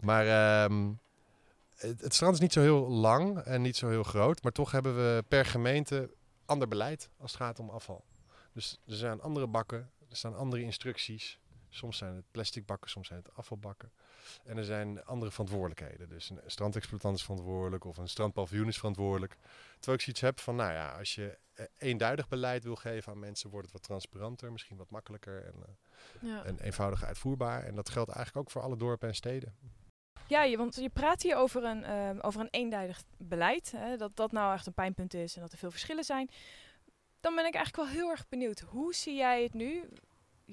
Maar 0.00 0.26
ehm, 0.26 0.92
het, 1.74 2.00
het 2.00 2.14
strand 2.14 2.34
is 2.34 2.40
niet 2.40 2.52
zo 2.52 2.60
heel 2.60 2.88
lang 2.88 3.38
en 3.38 3.62
niet 3.62 3.76
zo 3.76 3.88
heel 3.88 4.02
groot. 4.02 4.42
Maar 4.42 4.52
toch 4.52 4.70
hebben 4.70 4.96
we 4.96 5.24
per 5.28 5.44
gemeente 5.44 6.10
ander 6.44 6.68
beleid 6.68 7.10
als 7.18 7.32
het 7.32 7.40
gaat 7.40 7.58
om 7.58 7.70
afval. 7.70 8.04
Dus 8.52 8.78
er 8.86 8.94
zijn 8.94 9.20
andere 9.20 9.46
bakken, 9.46 9.90
er 10.08 10.16
staan 10.16 10.36
andere 10.36 10.62
instructies. 10.62 11.38
Soms 11.70 11.98
zijn 11.98 12.14
het 12.14 12.24
plastic 12.30 12.66
bakken, 12.66 12.90
soms 12.90 13.06
zijn 13.08 13.22
het 13.24 13.34
afvalbakken. 13.36 13.92
En 14.44 14.56
er 14.56 14.64
zijn 14.64 15.04
andere 15.04 15.30
verantwoordelijkheden. 15.30 16.08
Dus 16.08 16.30
een 16.30 16.40
strandexploitant 16.46 17.16
is 17.16 17.22
verantwoordelijk 17.22 17.84
of 17.84 17.96
een 17.96 18.08
strandpaviljoen 18.08 18.68
is 18.68 18.76
verantwoordelijk. 18.78 19.36
Terwijl 19.74 19.96
ik 19.96 20.00
zoiets 20.00 20.20
heb 20.20 20.40
van, 20.40 20.56
nou 20.56 20.72
ja, 20.72 20.98
als 20.98 21.14
je 21.14 21.38
eh, 21.54 21.64
eenduidig 21.78 22.28
beleid 22.28 22.64
wil 22.64 22.76
geven 22.76 23.12
aan 23.12 23.18
mensen, 23.18 23.50
wordt 23.50 23.64
het 23.64 23.74
wat 23.74 23.82
transparanter, 23.82 24.52
misschien 24.52 24.76
wat 24.76 24.90
makkelijker 24.90 25.44
en, 25.44 25.54
Ja. 26.20 26.44
en 26.44 26.58
eenvoudiger 26.60 27.06
uitvoerbaar. 27.06 27.64
En 27.64 27.74
dat 27.74 27.88
geldt 27.88 28.10
eigenlijk 28.10 28.46
ook 28.46 28.52
voor 28.52 28.62
alle 28.62 28.76
dorpen 28.76 29.08
en 29.08 29.14
steden. 29.14 29.54
Ja, 30.26 30.42
je, 30.42 30.56
want 30.56 30.74
je 30.74 30.88
praat 30.88 31.22
hier 31.22 31.36
over 31.36 31.64
een, 31.64 31.84
ehm, 31.84 32.18
over 32.20 32.40
een 32.40 32.48
eenduidig 32.50 33.02
beleid. 33.16 33.70
Hè, 33.76 33.96
dat 33.96 34.16
dat 34.16 34.32
nou 34.32 34.54
echt 34.54 34.66
een 34.66 34.72
pijnpunt 34.74 35.14
is 35.14 35.34
en 35.34 35.40
dat 35.40 35.52
er 35.52 35.58
veel 35.58 35.70
verschillen 35.70 36.04
zijn. 36.04 36.30
Dan 37.20 37.34
ben 37.34 37.46
ik 37.46 37.54
eigenlijk 37.54 37.88
wel 37.88 38.00
heel 38.00 38.10
erg 38.10 38.28
benieuwd. 38.28 38.60
Hoe 38.60 38.94
zie 38.94 39.14
jij 39.16 39.42
het 39.42 39.54
nu? 39.54 39.88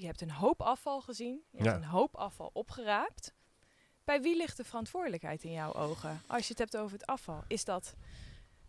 Je 0.00 0.06
hebt 0.06 0.20
een 0.20 0.30
hoop 0.30 0.62
afval 0.62 1.00
gezien. 1.00 1.42
Je 1.50 1.58
Ja. 1.64 1.70
hebt 1.70 1.76
een 1.84 1.88
hoop 1.88 2.16
afval 2.16 2.50
opgeraapt. 2.52 3.34
Bij 4.04 4.22
wie 4.22 4.36
ligt 4.36 4.56
de 4.56 4.64
verantwoordelijkheid 4.64 5.44
in 5.44 5.52
jouw 5.52 5.72
ogen? 5.74 6.20
Als 6.26 6.42
je 6.42 6.48
het 6.48 6.58
hebt 6.58 6.76
over 6.76 6.92
het 6.98 7.06
afval. 7.06 7.44
Is 7.46 7.64
dat 7.64 7.94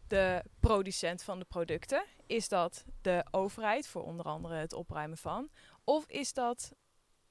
de 0.07 0.43
producent 0.59 1.23
van 1.23 1.39
de 1.39 1.45
producten? 1.45 2.05
Is 2.27 2.47
dat 2.47 2.85
de 3.01 3.25
overheid 3.31 3.87
voor 3.87 4.03
onder 4.03 4.25
andere 4.25 4.55
het 4.55 4.73
opruimen 4.73 5.17
van? 5.17 5.49
Of 5.83 6.05
is 6.07 6.33
dat 6.33 6.73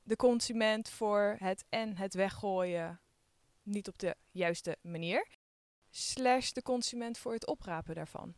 de 0.03 0.17
consument 0.17 0.89
voor 0.89 1.37
het 1.39 1.65
en 1.69 1.97
het 1.97 2.15
weggooien 2.15 3.01
niet 3.63 3.89
op 3.89 3.99
de 3.99 4.17
juiste 4.31 4.77
manier? 4.83 5.27
Slash 5.91 6.51
de 6.51 6.63
consument 6.63 7.19
voor 7.19 7.33
het 7.33 7.47
oprapen 7.47 7.95
daarvan. 7.95 8.35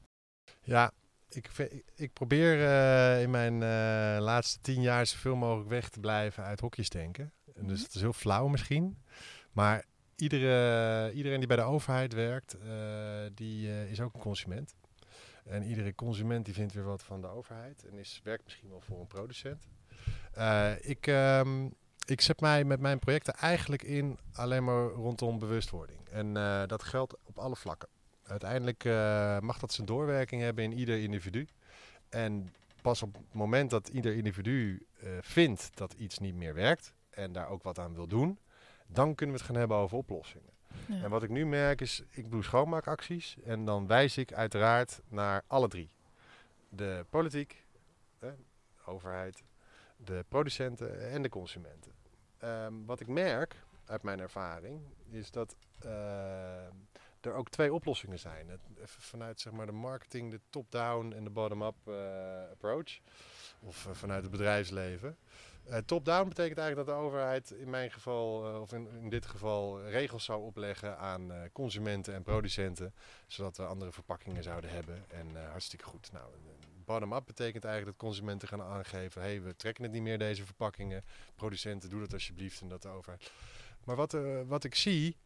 Ja, 0.62 0.92
ik, 1.36 1.50
ik- 1.94 2.12
probeer 2.12 2.64
eh, 2.66 3.22
in 3.22 3.30
mijn 3.30 3.52
eh, 3.62 4.22
laatste 4.22 4.58
tien 4.60 4.82
jaar 4.82 5.06
zoveel 5.06 5.36
mogelijk 5.36 5.68
weg 5.68 5.88
te 5.88 6.00
blijven 6.00 6.44
uit 6.44 6.60
hokjes 6.60 6.88
denken. 6.88 7.32
En 7.54 7.66
Dus 7.66 7.76
Mhm. 7.76 7.82
het 7.86 7.94
is 7.94 8.00
heel 8.00 8.12
flauw 8.12 8.46
misschien. 8.48 9.02
Maar 9.52 9.84
iedere, 10.16 11.12
iedereen 11.12 11.38
die 11.38 11.48
bij 11.48 11.56
de 11.56 11.62
overheid 11.62 12.12
werkt, 12.12 12.54
eh, 12.58 12.68
die 13.34 13.88
is 13.90 14.00
ook 14.00 14.14
een 14.14 14.20
consument. 14.20 14.74
En 15.44 15.62
iedere 15.62 15.94
consument 15.94 16.44
die 16.44 16.54
vindt 16.54 16.72
weer 16.72 16.84
wat 16.84 17.02
van 17.02 17.20
de 17.20 17.26
overheid 17.26 17.84
en 17.90 17.98
is, 17.98 18.20
werkt 18.24 18.44
misschien 18.44 18.68
wel 18.70 18.80
voor 18.80 19.00
een 19.00 19.06
producent. 19.06 19.68
Ik, 20.80 21.06
ehm, 21.06 21.68
ik 22.06 22.20
zet 22.20 22.40
mij 22.40 22.64
met 22.64 22.80
mijn 22.80 22.98
projecten 22.98 23.34
eigenlijk 23.34 23.82
in 23.82 24.18
alleen 24.32 24.64
maar 24.64 24.84
rondom 24.86 25.38
bewustwording. 25.38 26.08
En 26.08 26.32
dat 26.66 26.82
geldt 26.82 27.16
op 27.24 27.38
alle 27.38 27.56
vlakken. 27.56 27.88
Uiteindelijk 28.30 28.84
eh, 28.84 29.38
mag 29.38 29.58
dat 29.58 29.72
zijn 29.72 29.86
doorwerking 29.86 30.42
hebben 30.42 30.64
in 30.64 30.72
ieder 30.72 31.02
individu. 31.02 31.48
En 32.08 32.52
pas 32.82 33.02
op 33.02 33.14
het 33.14 33.34
moment 33.34 33.70
dat 33.70 33.88
ieder 33.88 34.16
individu 34.16 34.86
eh, 35.00 35.08
vindt 35.20 35.70
dat 35.74 35.92
iets 35.92 36.18
niet 36.18 36.34
meer 36.34 36.54
werkt 36.54 36.94
en 37.10 37.32
daar 37.32 37.48
ook 37.48 37.62
wat 37.62 37.78
aan 37.78 37.94
wil 37.94 38.06
doen, 38.06 38.38
dan 38.86 39.14
kunnen 39.14 39.34
we 39.36 39.42
het 39.42 39.50
gaan 39.50 39.60
hebben 39.60 39.76
over 39.76 39.96
oplossingen. 39.96 40.50
En 40.88 41.10
wat 41.10 41.22
ik 41.22 41.30
nu 41.30 41.46
merk 41.46 41.80
is, 41.80 42.02
ik 42.10 42.30
doe 42.30 42.42
schoonmaakacties 42.42 43.36
en 43.44 43.64
dan 43.64 43.86
wijs 43.86 44.16
ik 44.16 44.32
uiteraard 44.32 45.00
naar 45.08 45.42
alle 45.46 45.68
drie. 45.68 45.90
De 46.68 47.04
politiek, 47.10 47.64
de 48.18 48.32
overheid, 48.84 49.42
de 49.96 50.24
producenten 50.28 51.10
en 51.10 51.22
de 51.22 51.28
consumenten. 51.28 51.92
Ehm, 52.38 52.72
wat 52.86 53.00
ik 53.00 53.06
merk 53.06 53.56
uit 53.84 54.02
mijn 54.02 54.20
ervaring 54.20 54.80
is 55.10 55.30
dat 55.30 55.56
ehm, 55.78 56.74
er 57.26 57.34
ook 57.34 57.48
twee 57.48 57.74
oplossingen 57.74 58.18
zijn. 58.18 58.60
Vanuit 58.84 59.40
zeg 59.40 59.52
maar, 59.52 59.66
de 59.66 59.72
marketing, 59.72 60.30
de 60.30 60.40
top-down 60.50 61.12
en 61.12 61.24
de 61.24 61.30
bottom-up 61.30 61.76
eh, 61.84 61.94
approach. 62.50 62.98
Of 63.60 63.86
eh, 63.86 63.92
vanuit 63.92 64.22
het 64.22 64.30
bedrijfsleven. 64.30 65.16
Eh, 65.64 65.78
top-down 65.78 66.28
betekent 66.28 66.58
eigenlijk 66.58 66.88
dat 66.88 66.96
de 66.96 67.02
overheid 67.02 67.50
in 67.50 67.70
mijn 67.70 67.90
geval, 67.90 68.60
of 68.60 68.72
in, 68.72 68.88
in 69.00 69.08
dit 69.08 69.26
geval, 69.26 69.88
regels 69.88 70.24
zou 70.24 70.42
opleggen 70.42 70.98
aan 70.98 71.32
consumenten 71.52 72.14
en 72.14 72.22
producenten. 72.22 72.94
Zodat 73.26 73.56
we 73.56 73.64
andere 73.64 73.92
verpakkingen 73.92 74.42
zouden 74.42 74.70
hebben. 74.70 75.04
En 75.08 75.50
hartstikke 75.50 75.84
goed. 75.84 76.12
Nou, 76.12 76.24
bottom-up 76.84 77.26
betekent 77.26 77.64
eigenlijk 77.64 77.98
dat 77.98 78.08
consumenten 78.08 78.48
gaan 78.48 78.62
aangeven: 78.62 79.22
hé, 79.22 79.28
hey, 79.28 79.42
we 79.42 79.56
trekken 79.56 79.84
het 79.84 79.92
niet 79.92 80.02
meer, 80.02 80.18
deze 80.18 80.44
verpakkingen. 80.44 81.04
Producenten, 81.34 81.90
doe 81.90 82.00
dat 82.00 82.12
alsjeblieft. 82.12 82.60
En 82.60 82.68
dat 82.68 82.86
overheid. 82.86 83.32
Maar 83.84 83.96
wat, 83.96 84.16
wat 84.46 84.64
ik 84.64 84.74
zie, 84.74 85.16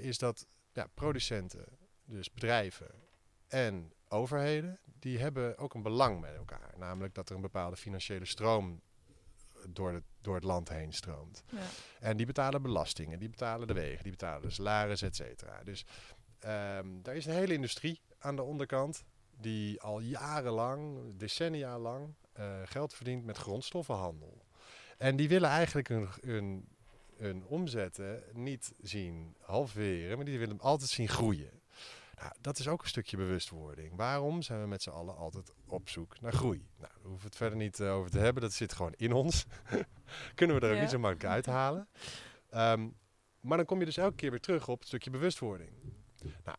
is 0.00 0.18
dat 0.18 0.46
ja, 0.74 0.86
producenten, 0.94 1.64
dus 2.04 2.32
bedrijven 2.32 2.90
en 3.48 3.92
overheden, 4.08 4.78
die 4.98 5.18
hebben 5.18 5.58
ook 5.58 5.74
een 5.74 5.82
belang 5.82 6.20
met 6.20 6.34
elkaar. 6.34 6.74
Namelijk 6.76 7.14
dat 7.14 7.28
er 7.28 7.34
een 7.34 7.40
bepaalde 7.40 7.76
financiële 7.76 8.24
stroom 8.24 8.80
door 9.68 9.92
het, 9.92 10.04
door 10.20 10.34
het 10.34 10.44
land 10.44 10.68
heen 10.68 10.92
stroomt. 10.92 11.42
Ja. 11.50 11.58
En 12.00 12.16
die 12.16 12.26
betalen 12.26 12.62
belastingen, 12.62 13.18
die 13.18 13.28
betalen 13.28 13.66
de 13.66 13.72
wegen, 13.72 14.02
die 14.02 14.12
betalen 14.12 14.42
de 14.42 14.50
salaris, 14.50 15.02
et 15.02 15.16
cetera. 15.16 15.62
Dus 15.62 15.84
ehm, 16.38 16.86
daar 17.02 17.16
is 17.16 17.26
een 17.26 17.32
hele 17.32 17.54
industrie 17.54 18.00
aan 18.18 18.36
de 18.36 18.42
onderkant 18.42 19.04
die 19.36 19.80
al 19.80 20.00
jarenlang, 20.00 20.98
decennia 21.16 21.78
lang, 21.78 22.14
eh, 22.32 22.60
geld 22.64 22.94
verdient 22.94 23.24
met 23.24 23.36
grondstoffenhandel. 23.36 24.42
En 24.98 25.16
die 25.16 25.28
willen 25.28 25.48
eigenlijk 25.48 25.88
hun, 25.88 26.08
hun, 26.20 26.68
hun 27.16 27.44
omzetten 27.44 28.22
niet 28.32 28.74
zien 28.80 29.36
halveren, 29.40 30.16
maar 30.16 30.24
die 30.24 30.38
willen 30.38 30.56
hem 30.56 30.64
altijd 30.64 30.90
zien 30.90 31.08
groeien. 31.08 31.62
Nou, 32.14 32.32
dat 32.40 32.58
is 32.58 32.68
ook 32.68 32.82
een 32.82 32.88
stukje 32.88 33.16
bewustwording. 33.16 33.96
Waarom 33.96 34.42
zijn 34.42 34.60
we 34.60 34.66
met 34.66 34.82
z'n 34.82 34.90
allen 34.90 35.16
altijd 35.16 35.52
op 35.66 35.88
zoek 35.88 36.20
naar 36.20 36.32
groei? 36.32 36.58
Nou, 36.58 36.92
daar 36.92 37.02
hoeven 37.02 37.20
we 37.20 37.26
het 37.26 37.36
verder 37.36 37.58
niet 37.58 37.80
eh, 37.80 37.94
over 37.94 38.10
te 38.10 38.18
hebben. 38.18 38.42
Dat 38.42 38.52
zit 38.52 38.72
gewoon 38.72 38.92
in 38.96 39.12
ons. 39.12 39.44
Kunnen 40.34 40.56
we 40.56 40.62
er 40.62 40.68
ook 40.70 40.76
Ja. 40.76 40.80
niet 40.82 40.90
zo 40.90 40.98
makkelijk 40.98 41.28
uithalen. 41.34 41.88
Ehm, 42.50 42.88
maar 43.40 43.56
dan 43.56 43.66
kom 43.66 43.78
je 43.78 43.84
dus 43.84 43.96
elke 43.96 44.14
keer 44.16 44.30
weer 44.30 44.40
terug 44.40 44.68
op 44.68 44.78
het 44.78 44.88
stukje 44.88 45.10
bewustwording. 45.10 45.70
Nou, 46.44 46.58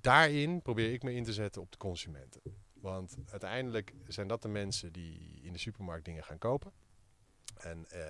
daarin 0.00 0.62
probeer 0.62 0.92
ik 0.92 1.02
me 1.02 1.14
in 1.14 1.24
te 1.24 1.32
zetten 1.32 1.62
op 1.62 1.70
de 1.72 1.78
consumenten. 1.78 2.40
Want 2.74 3.16
uiteindelijk 3.30 3.92
zijn 4.06 4.28
dat 4.28 4.42
de 4.42 4.48
mensen 4.48 4.92
die 4.92 5.40
in 5.42 5.52
de 5.52 5.58
supermarkt 5.58 6.04
dingen 6.04 6.24
gaan 6.24 6.38
kopen. 6.38 6.72
En 7.56 7.86
eh, 7.90 8.00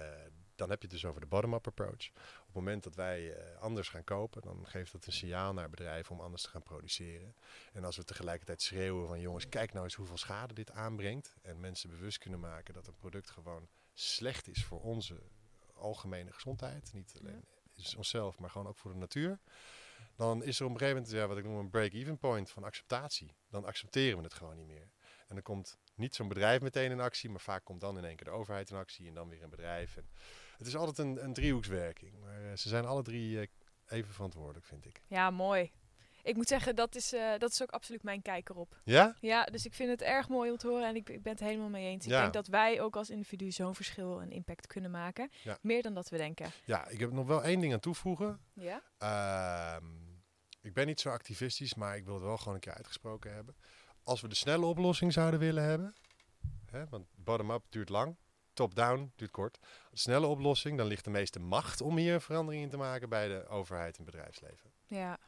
dan 0.62 0.70
heb 0.70 0.83
je 0.83 0.88
het 0.88 0.96
dus 0.96 1.05
over 1.05 1.20
de 1.20 1.27
bottom-up 1.27 1.66
approach. 1.66 2.09
Op 2.40 2.46
het 2.46 2.55
moment 2.55 2.83
dat 2.83 2.94
wij 2.94 3.35
eh, 3.35 3.61
anders 3.61 3.88
gaan 3.88 4.05
kopen, 4.05 4.42
dan 4.42 4.66
geeft 4.66 4.92
dat 4.92 5.07
een 5.07 5.12
signaal 5.12 5.53
naar 5.53 5.70
bedrijven 5.70 6.14
om 6.14 6.20
anders 6.20 6.42
te 6.42 6.48
gaan 6.48 6.62
produceren. 6.62 7.35
En 7.72 7.85
als 7.85 7.96
we 7.96 8.05
tegelijkertijd 8.05 8.62
schreeuwen 8.62 9.09
van 9.09 9.20
jongens, 9.20 9.48
kijk 9.48 9.72
nou 9.72 9.85
eens 9.85 9.94
hoeveel 9.94 10.16
schade 10.16 10.55
dit 10.55 10.70
aanbrengt. 10.70 11.35
En 11.42 11.61
mensen 11.61 11.90
bewust 11.90 12.18
kunnen 12.18 12.40
maken 12.40 12.75
dat 12.75 12.87
een 12.87 12.96
product 12.96 13.31
gewoon 13.31 13.68
slecht 13.92 14.48
is 14.48 14.64
voor 14.64 14.81
onze 14.81 15.22
algemene 15.75 16.33
gezondheid. 16.33 16.92
Niet 16.92 17.14
alleen 17.20 17.44
is 17.75 17.94
onszelf, 17.94 18.38
maar 18.38 18.51
gewoon 18.51 18.66
ook 18.66 18.79
voor 18.79 18.92
de 18.92 18.98
natuur. 18.98 19.38
Dan 20.16 20.42
is 20.42 20.59
er 20.59 20.64
op 20.66 20.72
een 20.72 20.79
gegeven 20.79 21.01
moment 21.03 21.16
ja, 21.16 21.27
wat 21.27 21.38
ik 21.38 21.44
noem 21.44 21.57
een 21.57 21.70
break-even 21.70 22.18
point 22.18 22.51
van 22.51 22.64
acceptatie. 22.64 23.35
Dan 23.51 23.64
accepteren 23.64 24.18
we 24.18 24.25
het 24.25 24.35
gewoon 24.35 24.57
niet 24.57 24.66
meer. 24.66 24.90
En 25.29 25.35
dan 25.35 25.42
komt 25.42 25.79
niet 25.94 26.14
zo'n 26.14 26.29
bedrijf 26.29 26.61
meteen 26.61 26.90
in 26.90 27.01
actie, 27.01 27.31
maar 27.31 27.40
vaak 27.40 27.64
komt 27.64 27.81
dan 27.81 27.98
in 27.98 28.05
één 28.05 28.16
keer 28.16 28.27
de 28.27 28.33
overheid 28.33 28.70
in 28.70 28.77
actie 28.77 29.09
en 29.09 29.14
dan 29.14 29.29
weer 29.29 29.42
een 29.42 29.51
bedrijf. 29.51 29.96
En 29.96 30.11
het 30.62 30.75
is 30.75 30.77
altijd 30.81 30.98
een, 30.98 31.25
een 31.25 31.33
driehoekswerking. 31.33 32.20
Maar 32.20 32.42
eh, 32.51 32.57
ze 32.57 32.68
zijn 32.68 32.85
alle 32.85 33.03
drie 33.03 33.40
eh, 33.40 33.46
even 33.88 34.12
verantwoordelijk, 34.12 34.64
vind 34.66 34.87
ik. 34.87 35.03
Ja, 35.07 35.31
mooi. 35.31 35.70
Ik 36.22 36.37
moet 36.37 36.48
zeggen, 36.48 36.77
dat 36.77 36.94
is, 36.94 37.12
eh, 37.12 37.38
dat 37.38 37.51
is 37.51 37.62
ook 37.62 37.70
absoluut 37.70 38.03
mijn 38.03 38.22
kijker 38.22 38.57
op. 38.57 38.81
Ja? 38.85 39.16
Ja, 39.20 39.44
dus 39.44 39.64
ik 39.66 39.75
vind 39.75 39.90
het 39.90 40.03
erg 40.03 40.29
mooi 40.29 40.51
om 40.51 40.57
te 40.57 40.68
horen 40.68 40.88
en 40.88 40.96
ik, 40.96 41.09
ik 41.09 41.22
ben 41.22 41.33
het 41.33 41.40
helemaal 41.40 41.68
mee 41.68 41.87
eens. 41.87 42.05
Ik 42.05 42.11
Ja. 42.11 42.20
denk 42.20 42.33
dat 42.33 42.46
wij 42.46 42.81
ook 42.81 42.96
als 42.96 43.11
individu 43.11 43.51
zo'n 43.51 43.75
verschil 43.75 44.20
en 44.20 44.31
impact 44.31 44.66
kunnen 44.66 44.90
maken. 44.90 45.31
Ja. 45.42 45.59
Meer 45.61 45.83
dan 45.83 45.94
dat 45.94 46.09
we 46.09 46.16
denken. 46.16 46.51
Ja, 46.64 46.88
ik 46.88 47.01
heb 47.01 47.12
nog 47.12 47.27
wel 47.27 47.42
één 47.44 47.61
ding 47.61 47.72
aan 47.72 47.81
toevoegen. 47.81 48.40
Ja? 48.53 48.83
Ehm, 48.98 49.87
ik 50.61 50.72
ben 50.75 50.87
niet 50.87 51.01
zo 51.01 51.09
activistisch, 51.09 51.75
maar 51.75 51.96
ik 51.96 52.05
wil 52.05 52.14
het 52.14 52.22
wel 52.25 52.37
gewoon 52.38 52.55
een 52.55 52.61
keer 52.61 52.75
uitgesproken 52.75 53.35
hebben. 53.35 53.57
Als 54.03 54.20
we 54.20 54.29
de 54.29 54.35
snelle 54.35 54.66
oplossing 54.66 55.12
zouden 55.12 55.40
willen 55.40 55.62
hebben, 55.64 55.94
hè, 56.70 56.87
want 56.88 57.07
bottom-up 57.14 57.62
duurt 57.68 57.88
lang, 57.88 58.16
top-down 58.62 59.12
duurt 59.16 59.31
kort. 59.31 59.59
Snelle 59.92 60.27
oplossing, 60.27 60.79
dan 60.79 60.87
ligt 60.87 61.05
de 61.05 61.11
meeste 61.11 61.38
macht 61.38 61.81
om 61.81 61.96
hier 61.96 62.20
verandering 62.20 62.62
in 62.62 62.70
te 62.70 62.77
maken 62.77 63.09
bij 63.09 63.29
de 63.29 63.46
overheid 63.46 63.98
en 63.98 64.05
bedrijfsleven. 64.05 64.72
Ja. 64.87 65.18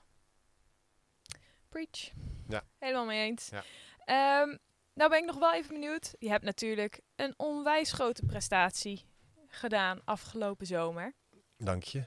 Preach. 1.69 2.11
Ja. 2.49 2.63
Helemaal 2.79 3.07
mee 3.07 3.27
eens. 3.27 3.49
Ja. 3.49 3.65
Ehm, 4.05 4.57
nou 4.95 5.11
ben 5.11 5.19
ik 5.19 5.25
nog 5.25 5.39
wel 5.39 5.55
even 5.55 5.75
benieuwd. 5.75 6.15
Je 6.19 6.29
hebt 6.29 6.45
natuurlijk 6.45 7.01
een 7.17 7.35
onwijs 7.37 7.93
grote 7.93 8.25
prestatie 8.27 9.05
gedaan 9.49 10.01
afgelopen 10.05 10.67
zomer. 10.67 11.15
Dank 11.57 11.83
je. 11.83 12.05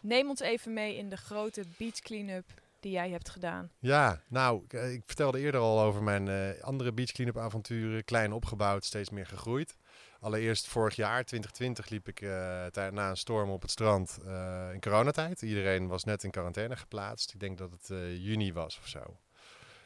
Neem 0.00 0.28
ons 0.28 0.40
even 0.40 0.72
mee 0.72 0.96
in 0.96 1.08
de 1.08 1.16
grote 1.16 1.64
beach 1.78 2.00
clean-up 2.00 2.62
die 2.80 2.92
jij 2.92 3.10
hebt 3.10 3.28
gedaan. 3.28 3.70
Ja, 3.78 4.20
nou, 4.28 4.64
ik, 4.64 4.72
eh, 4.72 4.92
ik 4.92 5.02
vertelde 5.06 5.38
eerder 5.38 5.60
al 5.60 5.80
over 5.80 6.02
mijn 6.02 6.28
eh, 6.28 6.62
andere 6.62 6.92
beach 6.92 7.12
cleanup 7.12 7.38
avonturen. 7.38 8.04
Klein 8.04 8.32
opgebouwd, 8.32 8.84
steeds 8.84 9.10
meer 9.10 9.26
gegroeid. 9.26 9.76
Allereerst 10.24 10.66
vorig 10.68 10.96
jaar, 10.96 11.24
2020, 11.24 11.88
liep 11.88 12.08
ik 12.08 12.18
tij- 12.72 12.90
na 12.90 13.10
een 13.10 13.16
storm 13.16 13.50
op 13.50 13.62
het 13.62 13.70
strand 13.70 14.18
eh, 14.26 14.68
in 14.72 14.80
coronatijd. 14.80 15.42
Iedereen 15.42 15.86
was 15.88 16.04
net 16.04 16.24
in 16.24 16.30
quarantaine 16.30 16.76
geplaatst. 16.76 17.32
Ik 17.34 17.40
denk 17.40 17.58
dat 17.58 17.70
het 17.70 17.90
eh, 17.90 18.16
juni 18.16 18.52
was 18.52 18.78
of 18.78 18.86
zo. 18.88 19.00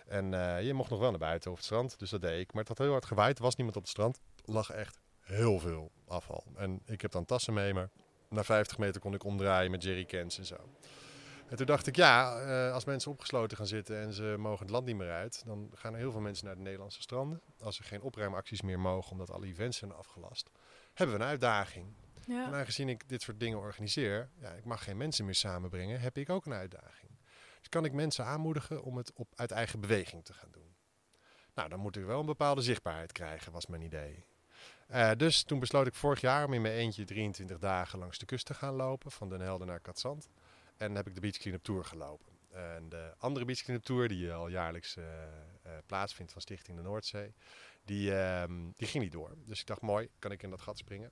En 0.07 0.31
je 0.65 0.75
mocht 0.75 0.91
nog 0.91 0.99
wel 0.99 1.11
naar 1.11 1.19
buiten 1.19 1.51
op 1.51 1.57
het 1.57 1.65
strand, 1.67 1.99
dus 1.99 2.11
dat 2.11 2.21
deed 2.21 2.41
ik. 2.41 2.53
Maar 2.53 2.61
het 2.65 2.69
had 2.69 2.79
heel 2.79 2.91
hard 2.91 3.05
gewaaid, 3.07 3.39
was 3.39 3.57
niemand 3.57 3.77
op 3.77 3.83
het 3.83 3.91
strand. 3.91 4.21
Lag 4.45 4.71
echt 4.71 4.99
heel 5.21 5.59
veel 5.59 5.91
afval. 6.07 6.45
En 6.57 6.83
ik 6.87 7.01
heb 7.01 7.11
dan 7.11 7.25
tassen 7.25 7.55
mee, 7.55 7.75
maar 7.75 7.89
na 8.29 8.45
50 8.45 8.79
meter 8.79 9.01
kon 9.01 9.15
ik 9.15 9.25
omdraaien 9.25 9.71
met 9.71 9.83
jerrycans 9.83 10.39
en 10.39 10.45
zo. 10.47 10.57
En 11.49 11.57
toen 11.57 11.67
dacht 11.67 11.87
ik, 11.87 11.97
ja, 11.97 12.41
eh, 12.41 12.73
als 12.73 12.85
mensen 12.85 13.11
opgesloten 13.11 13.57
gaan 13.57 13.67
zitten 13.67 14.01
en 14.01 14.13
ze 14.13 14.35
mogen 14.39 14.61
het 14.61 14.71
land 14.71 14.87
niet 14.87 14.97
meer 14.97 15.11
uit, 15.11 15.43
dan 15.47 15.71
gaan 15.75 15.93
er 15.93 15.99
heel 15.99 16.11
veel 16.11 16.21
mensen 16.21 16.47
naar 16.47 16.55
de 16.57 16.63
Nederlandse 16.63 17.01
stranden. 17.03 17.41
Als 17.61 17.79
er 17.79 17.85
geen 17.85 18.03
opruimacties 18.03 18.63
meer 18.63 18.81
mogen 18.81 19.13
omdat 19.13 19.31
alle 19.31 19.47
events 19.47 19.79
zijn 19.79 19.93
afgelast, 19.93 20.51
hebben 20.95 21.17
we 21.17 21.23
een 21.23 21.29
uitdaging. 21.29 21.87
En 22.27 22.35
Ja. 22.35 22.53
aangezien 22.53 22.89
ik 22.89 23.09
dit 23.09 23.23
soort 23.23 23.41
dingen 23.41 23.59
organiseer, 23.59 24.31
ja, 24.41 24.51
ik 24.51 24.65
mag 24.65 24.85
geen 24.85 24.97
mensen 24.97 25.25
meer 25.25 25.35
samenbrengen, 25.35 26.01
heb 26.01 26.17
ik 26.19 26.31
ook 26.31 26.47
een 26.47 26.53
uitdaging. 26.53 27.11
Dus 27.59 27.69
kan 27.69 27.85
ik 27.85 27.93
mensen 27.93 28.25
aanmoedigen 28.25 28.83
om 28.83 28.97
het 28.97 29.13
op, 29.15 29.29
uit 29.35 29.51
eigen 29.51 29.81
beweging 29.81 30.25
te 30.25 30.33
gaan 30.33 30.51
doen. 30.51 30.77
Nou, 31.55 31.69
dan 31.69 31.79
moet 31.79 31.97
ik 31.97 32.05
wel 32.05 32.21
een 32.21 32.27
bepaalde 32.27 32.63
zichtbaarheid 32.63 33.13
krijgen, 33.13 33.53
was 33.53 33.67
mijn 33.67 33.83
idee. 33.83 34.25
Eh, 34.87 35.11
dus 35.17 35.43
toen 35.43 35.59
besloot 35.59 35.87
ik 35.87 35.95
vorig 35.95 36.21
jaar 36.21 36.45
om 36.45 36.53
in 36.53 36.63
mijn 36.63 36.75
eentje 36.75 37.05
23 37.05 37.59
dagen 37.59 37.99
langs 37.99 38.19
de 38.19 38.27
kust 38.27 38.47
te 38.47 38.55
gaan 38.55 38.75
lopen, 38.75 39.11
van 39.11 39.29
Den 39.29 39.41
Helder 39.41 39.67
naar 39.67 39.81
Katzand. 39.81 40.29
En 40.79 40.95
heb 40.95 41.07
ik 41.07 41.15
de 41.15 41.21
Beach 41.21 41.37
Cleanup 41.37 41.63
Tour 41.63 41.85
gelopen. 41.85 42.33
En 42.51 42.89
de 42.89 43.15
andere 43.19 43.45
Beach 43.45 43.63
Cleanup 43.63 43.85
Tour, 43.85 44.09
die 44.09 44.33
al 44.33 44.49
jaarlijks 44.49 44.97
eh, 44.97 45.23
eh, 45.23 45.73
plaatsvindt 45.87 46.33
van 46.33 46.41
Stichting 46.41 46.77
de 46.77 46.83
Noordzee, 46.83 47.35
die, 47.85 48.15
ehm, 48.15 48.71
die 48.75 48.89
ging 48.89 49.03
niet 49.03 49.13
door. 49.13 49.35
Dus 49.45 49.61
ik 49.61 49.67
dacht, 49.67 49.81
mooi, 49.81 50.09
kan 50.19 50.33
ik 50.33 50.43
in 50.43 50.51
dat 50.51 50.61
gat 50.61 50.79
springen. 50.79 51.11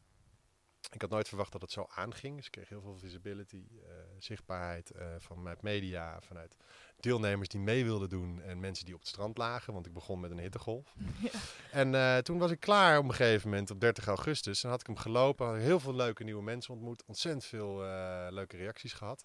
Ik 0.92 1.00
had 1.00 1.10
nooit 1.10 1.28
verwacht 1.28 1.52
dat 1.52 1.60
het 1.60 1.72
zo 1.72 1.86
aanging. 1.94 2.36
Dus 2.36 2.46
ik 2.46 2.52
kreeg 2.52 2.68
heel 2.68 2.80
veel 2.80 2.98
visibility, 2.98 3.64
eh, 3.82 3.94
zichtbaarheid 4.18 4.90
eh, 4.90 5.06
vanuit 5.18 5.62
media, 5.62 6.20
vanuit 6.20 6.56
deelnemers 7.00 7.48
die 7.48 7.60
mee 7.60 7.84
wilden 7.84 8.08
doen 8.08 8.42
en 8.42 8.60
mensen 8.60 8.84
die 8.84 8.94
op 8.94 9.00
het 9.00 9.08
strand 9.08 9.38
lagen, 9.38 9.72
want 9.72 9.86
ik 9.86 9.92
begon 9.92 10.20
met 10.20 10.30
een 10.30 10.38
hittegolf. 10.38 10.94
Ja. 11.20 11.30
En 11.70 11.94
eh, 11.94 12.18
toen 12.18 12.38
was 12.38 12.50
ik 12.50 12.60
klaar 12.60 12.98
op 12.98 13.04
een 13.04 13.14
gegeven 13.14 13.48
moment 13.48 13.70
op 13.70 13.80
30 13.80 14.06
augustus. 14.06 14.64
En 14.64 14.70
had 14.70 14.80
ik 14.80 14.86
hem 14.86 14.96
gelopen, 14.96 15.46
had 15.46 15.56
heel 15.56 15.80
veel 15.80 15.94
leuke 15.94 16.24
nieuwe 16.24 16.42
mensen 16.42 16.74
ontmoet, 16.74 17.04
ontzettend 17.06 17.44
veel 17.44 17.84
eh, 17.84 18.26
leuke 18.30 18.56
reacties 18.56 18.92
gehad. 18.92 19.24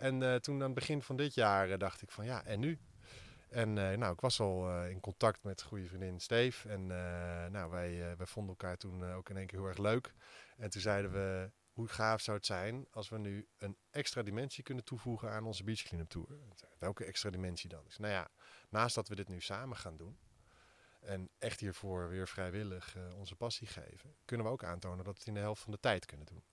En 0.00 0.22
eh, 0.22 0.34
toen 0.34 0.54
aan 0.54 0.60
het 0.60 0.74
begin 0.74 1.02
van 1.02 1.16
dit 1.16 1.34
jaar 1.34 1.70
eh, 1.70 1.78
dacht 1.78 2.02
ik 2.02 2.10
van 2.10 2.24
ja, 2.24 2.44
en 2.44 2.60
nu? 2.60 2.78
En 3.48 3.78
eh, 3.78 3.98
nou, 3.98 4.12
ik 4.12 4.20
was 4.20 4.40
al 4.40 4.84
in 4.84 5.00
contact 5.00 5.42
met 5.42 5.62
goede 5.62 5.86
vriendin 5.86 6.20
Steef. 6.20 6.64
En 6.64 6.86
nou, 7.52 7.70
wij, 7.70 8.16
wij 8.16 8.26
vonden 8.26 8.50
elkaar 8.50 8.76
toen 8.76 9.12
ook 9.12 9.30
in 9.30 9.36
één 9.36 9.46
keer 9.46 9.58
heel 9.58 9.68
erg 9.68 9.78
leuk. 9.78 10.14
En 10.56 10.70
toen 10.70 10.80
zeiden 10.80 11.12
we, 11.12 11.50
hoe 11.72 11.88
gaaf 11.88 12.20
zou 12.20 12.36
het 12.36 12.46
zijn 12.46 12.86
als 12.90 13.08
we 13.08 13.18
nu 13.18 13.48
een 13.58 13.76
extra 13.90 14.22
dimensie 14.22 14.64
kunnen 14.64 14.84
toevoegen 14.84 15.30
aan 15.30 15.44
onze 15.44 15.64
Beach 15.64 15.82
Cleanup 15.82 16.08
Tour. 16.08 16.28
Welke 16.78 17.04
extra 17.04 17.30
dimensie 17.30 17.68
dan? 17.68 17.84
Zei, 17.88 18.08
nou 18.08 18.20
ja, 18.20 18.30
naast 18.68 18.94
dat 18.94 19.08
we 19.08 19.14
dit 19.14 19.28
nu 19.28 19.40
samen 19.40 19.76
gaan 19.76 19.96
doen 19.96 20.18
en 21.00 21.30
echt 21.38 21.60
hiervoor 21.60 22.08
weer 22.08 22.28
vrijwillig 22.28 22.96
eh, 22.96 23.02
onze 23.18 23.36
passie 23.36 23.66
geven, 23.66 24.14
kunnen 24.24 24.46
we 24.46 24.52
ook 24.52 24.64
aantonen 24.64 25.04
dat 25.04 25.06
we 25.06 25.18
het 25.18 25.26
in 25.26 25.34
de 25.34 25.40
helft 25.40 25.62
van 25.62 25.72
de 25.72 25.80
tijd 25.80 26.06
kunnen 26.06 26.26
doen. 26.26 26.44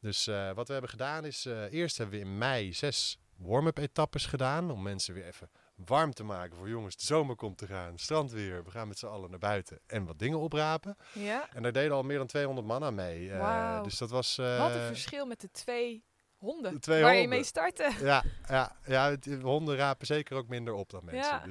Dus 0.00 0.26
eh, 0.26 0.52
wat 0.52 0.66
we 0.66 0.72
hebben 0.72 0.90
gedaan 0.90 1.24
is, 1.24 1.46
eh, 1.46 1.72
eerst 1.72 1.98
hebben 1.98 2.18
we 2.18 2.24
in 2.24 2.38
mei 2.38 2.72
zes 2.72 3.18
warm-up 3.36 3.78
etappes 3.78 4.26
gedaan 4.26 4.70
om 4.70 4.82
mensen 4.82 5.14
weer 5.14 5.26
even 5.26 5.50
warm 5.74 6.12
te 6.12 6.24
maken 6.24 6.56
voor 6.56 6.68
jongens, 6.68 6.96
de 6.96 7.04
zomer 7.04 7.36
komt 7.36 7.58
te 7.58 7.66
gaan, 7.66 7.98
strand 7.98 8.30
weer, 8.30 8.64
we 8.64 8.70
gaan 8.70 8.88
met 8.88 8.98
z'n 8.98 9.06
allen 9.06 9.30
naar 9.30 9.38
buiten 9.38 9.80
en 9.86 10.04
wat 10.04 10.18
dingen 10.18 10.38
oprapen. 10.38 10.96
ja. 11.12 11.48
En 11.52 11.62
daar 11.62 11.72
deden 11.72 11.92
al 11.92 12.02
meer 12.02 12.18
dan 12.18 12.26
200 12.26 12.66
man 12.66 12.84
aan 12.84 12.94
mee. 12.94 13.32
Wauw. 13.32 13.82
dus 13.82 13.98
dat 13.98 14.10
was... 14.10 14.36
Wat 14.36 14.74
een 14.74 14.86
verschil 14.86 15.26
met 15.26 15.40
de 15.40 15.50
twee 15.50 16.04
honden 16.42 16.80
twee 16.80 17.02
waar 17.02 17.14
je 17.16 17.28
mee 17.28 17.44
startte. 17.44 17.90
ja, 18.02 18.24
ja, 18.48 18.76
ja, 18.86 19.10
het- 19.10 19.22
de 19.24 19.36
honden 19.40 19.76
rapen 19.76 20.06
zeker 20.06 20.36
ook 20.36 20.48
minder 20.48 20.74
op 20.74 20.90
dan 20.90 21.04
mensen. 21.04 21.20
Ja. 21.32 21.44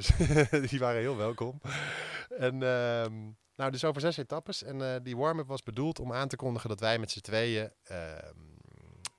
Dus 0.60 0.70
die 0.70 0.80
waren 0.80 1.00
heel 1.02 1.18
welkom. 1.18 1.62
En 2.30 2.64
ehm, 2.64 3.30
nou, 3.56 3.72
dus 3.72 3.84
over 3.84 4.02
zes 4.02 4.18
etappes. 4.18 4.64
En 4.64 4.82
eh, 4.82 4.96
die 5.04 5.18
warm-up 5.18 5.48
was 5.48 5.64
bedoeld 5.64 6.00
om 6.00 6.14
aan 6.14 6.28
te 6.28 6.36
kondigen 6.36 6.70
dat 6.70 6.80
wij 6.80 7.00
met 7.00 7.12
z'n 7.12 7.20
tweeën 7.22 7.72
ehm, 7.84 8.36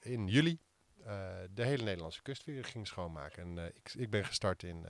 in 0.00 0.26
juli 0.26 0.58
eh, 1.04 1.26
de 1.50 1.64
hele 1.64 1.82
Nederlandse 1.82 2.22
kust 2.22 2.44
weer 2.44 2.64
gingen 2.64 2.86
schoonmaken. 2.86 3.42
En 3.42 3.58
eh, 3.58 3.64
ik, 3.64 3.94
ik 3.98 4.10
ben 4.10 4.24
gestart 4.24 4.62
in, 4.62 4.86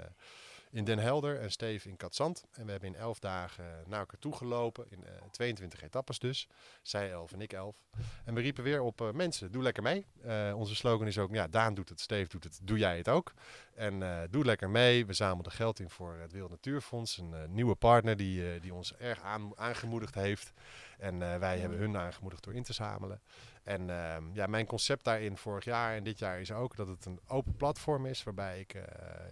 in 0.72 0.85
Den 0.85 0.98
Helder 0.98 1.40
en 1.40 1.50
Steve 1.50 1.88
in 1.88 1.96
Katzand. 1.96 2.44
En 2.52 2.64
we 2.64 2.70
hebben 2.70 2.88
in 2.88 2.96
elf 2.96 3.18
dagen 3.18 3.64
naar 3.87 3.98
elkaar 3.98 4.18
toe 4.18 4.37
gelopen. 4.37 4.87
In 4.88 5.04
eh, 5.04 5.12
22 5.30 5.82
etappes 5.82 6.18
dus. 6.18 6.48
Zij 6.82 7.11
elf 7.11 7.32
en 7.32 7.40
ik 7.40 7.52
elf. 7.52 7.76
En 8.24 8.35
we 8.35 8.40
riepen 8.40 8.64
weer 8.64 8.80
op 8.80 9.00
eh, 9.00 9.11
mensen, 9.11 9.52
doe 9.52 9.62
lekker 9.62 9.82
mee. 9.82 10.06
Eh, 10.22 10.52
onze 10.56 10.74
slogan 10.74 11.06
is 11.06 11.18
ook, 11.18 11.35
ja, 11.35 11.48
Daan 11.48 11.74
doet 11.74 11.88
het, 11.88 12.00
Steve 12.00 12.28
doet 12.28 12.44
het, 12.44 12.61
doe 12.62 12.78
jij 12.78 12.96
het 12.96 13.08
ook. 13.08 13.32
En 13.74 14.02
eh, 14.02 14.20
doe 14.30 14.44
lekker 14.44 14.70
mee. 14.70 15.06
We 15.06 15.12
zamelden 15.12 15.52
geld 15.52 15.80
in 15.80 15.90
voor 15.90 16.14
het 16.14 16.32
Wereld 16.32 16.50
Natuurfonds. 16.50 17.18
Een 17.18 17.35
eh, 17.35 17.48
nieuwe 17.48 17.74
partner 17.74 18.16
die, 18.16 18.52
eh, 18.52 18.61
die 18.61 18.74
ons 18.74 18.96
erg 18.96 19.22
aan, 19.22 19.58
aangemoedigd 19.58 20.14
heeft. 20.14 20.52
En 20.98 21.18
wij 21.18 21.58
hebben 21.58 21.78
hun 21.78 21.96
aangemoedigd 21.96 22.44
door 22.44 22.54
in 22.54 22.62
te 22.62 22.72
zamelen. 22.72 23.20
En 23.62 23.90
ehm, 23.90 24.24
ja, 24.32 24.46
mijn 24.46 24.66
concept 24.66 25.04
daarin 25.04 25.37
vorig 25.37 25.64
jaar 25.64 25.94
en 25.94 26.04
dit 26.04 26.18
jaar 26.18 26.40
is 26.40 26.52
ook 26.52 26.76
dat 26.76 26.88
het 26.88 27.04
een 27.04 27.20
open 27.26 27.56
platform 27.56 28.06
is. 28.06 28.22
Waarbij 28.22 28.61
ik 28.61 28.74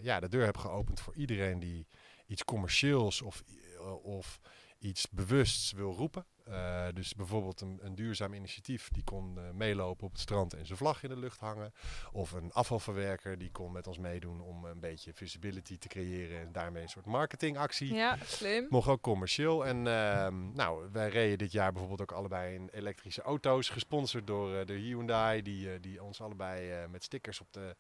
ja, 0.00 0.20
de 0.20 0.29
deur 0.29 0.44
heb 0.44 0.57
geopend 0.57 1.00
voor 1.00 1.14
iedereen 1.14 1.59
die 1.59 1.87
iets 2.26 2.44
commercieels 2.44 3.22
of, 3.22 3.42
of 4.03 4.40
iets 4.79 5.09
bewusts 5.11 5.72
wil 5.72 5.92
roepen. 5.92 6.26
Eh, 6.51 6.87
dus 6.95 7.15
bijvoorbeeld 7.15 7.61
een, 7.61 7.79
een 7.83 7.95
duurzaam 7.95 8.35
initiatief 8.35 8.89
die 8.89 9.05
kon 9.05 9.39
eh, 9.39 9.51
meelopen 9.51 10.07
op 10.07 10.13
het 10.13 10.21
strand 10.21 10.55
en 10.55 10.67
zijn 10.67 10.79
vlag 10.79 11.03
in 11.03 11.09
de 11.09 11.17
lucht 11.17 11.41
hangen. 11.41 11.73
Of 12.13 12.33
een 12.33 12.53
afvalverwerker 12.53 13.39
die 13.39 13.51
kon 13.51 13.73
met 13.73 13.87
ons 13.87 13.99
meedoen 13.99 14.41
om 14.41 14.65
een 14.65 14.81
beetje 14.81 15.15
visibility 15.15 15.79
te 15.79 15.89
creëren 15.89 16.41
en 16.41 16.53
daarmee 16.53 16.83
een 16.83 16.89
soort 16.89 17.07
marketingactie. 17.07 17.95
Ja, 17.95 18.17
slim. 18.25 18.67
Mocht 18.69 18.89
ook 18.89 19.01
commercieel. 19.01 19.67
En 19.67 19.87
ehm, 19.87 20.53
nou, 20.53 20.89
wij 20.93 21.09
reden 21.09 21.39
dit 21.39 21.53
jaar 21.53 21.71
bijvoorbeeld 21.71 22.11
ook 22.11 22.19
allebei 22.19 22.55
in 22.55 22.69
elektrische 22.73 23.23
auto's, 23.23 23.69
gesponsord 23.69 24.27
door 24.27 24.55
eh, 24.55 24.67
de 24.67 24.75
Hyundai, 24.75 25.43
die, 25.43 25.81
die 25.81 26.03
ons 26.03 26.21
allebei 26.21 26.89
met 26.89 27.05
stickers 27.05 27.41
op 27.41 27.53
de, 27.53 27.77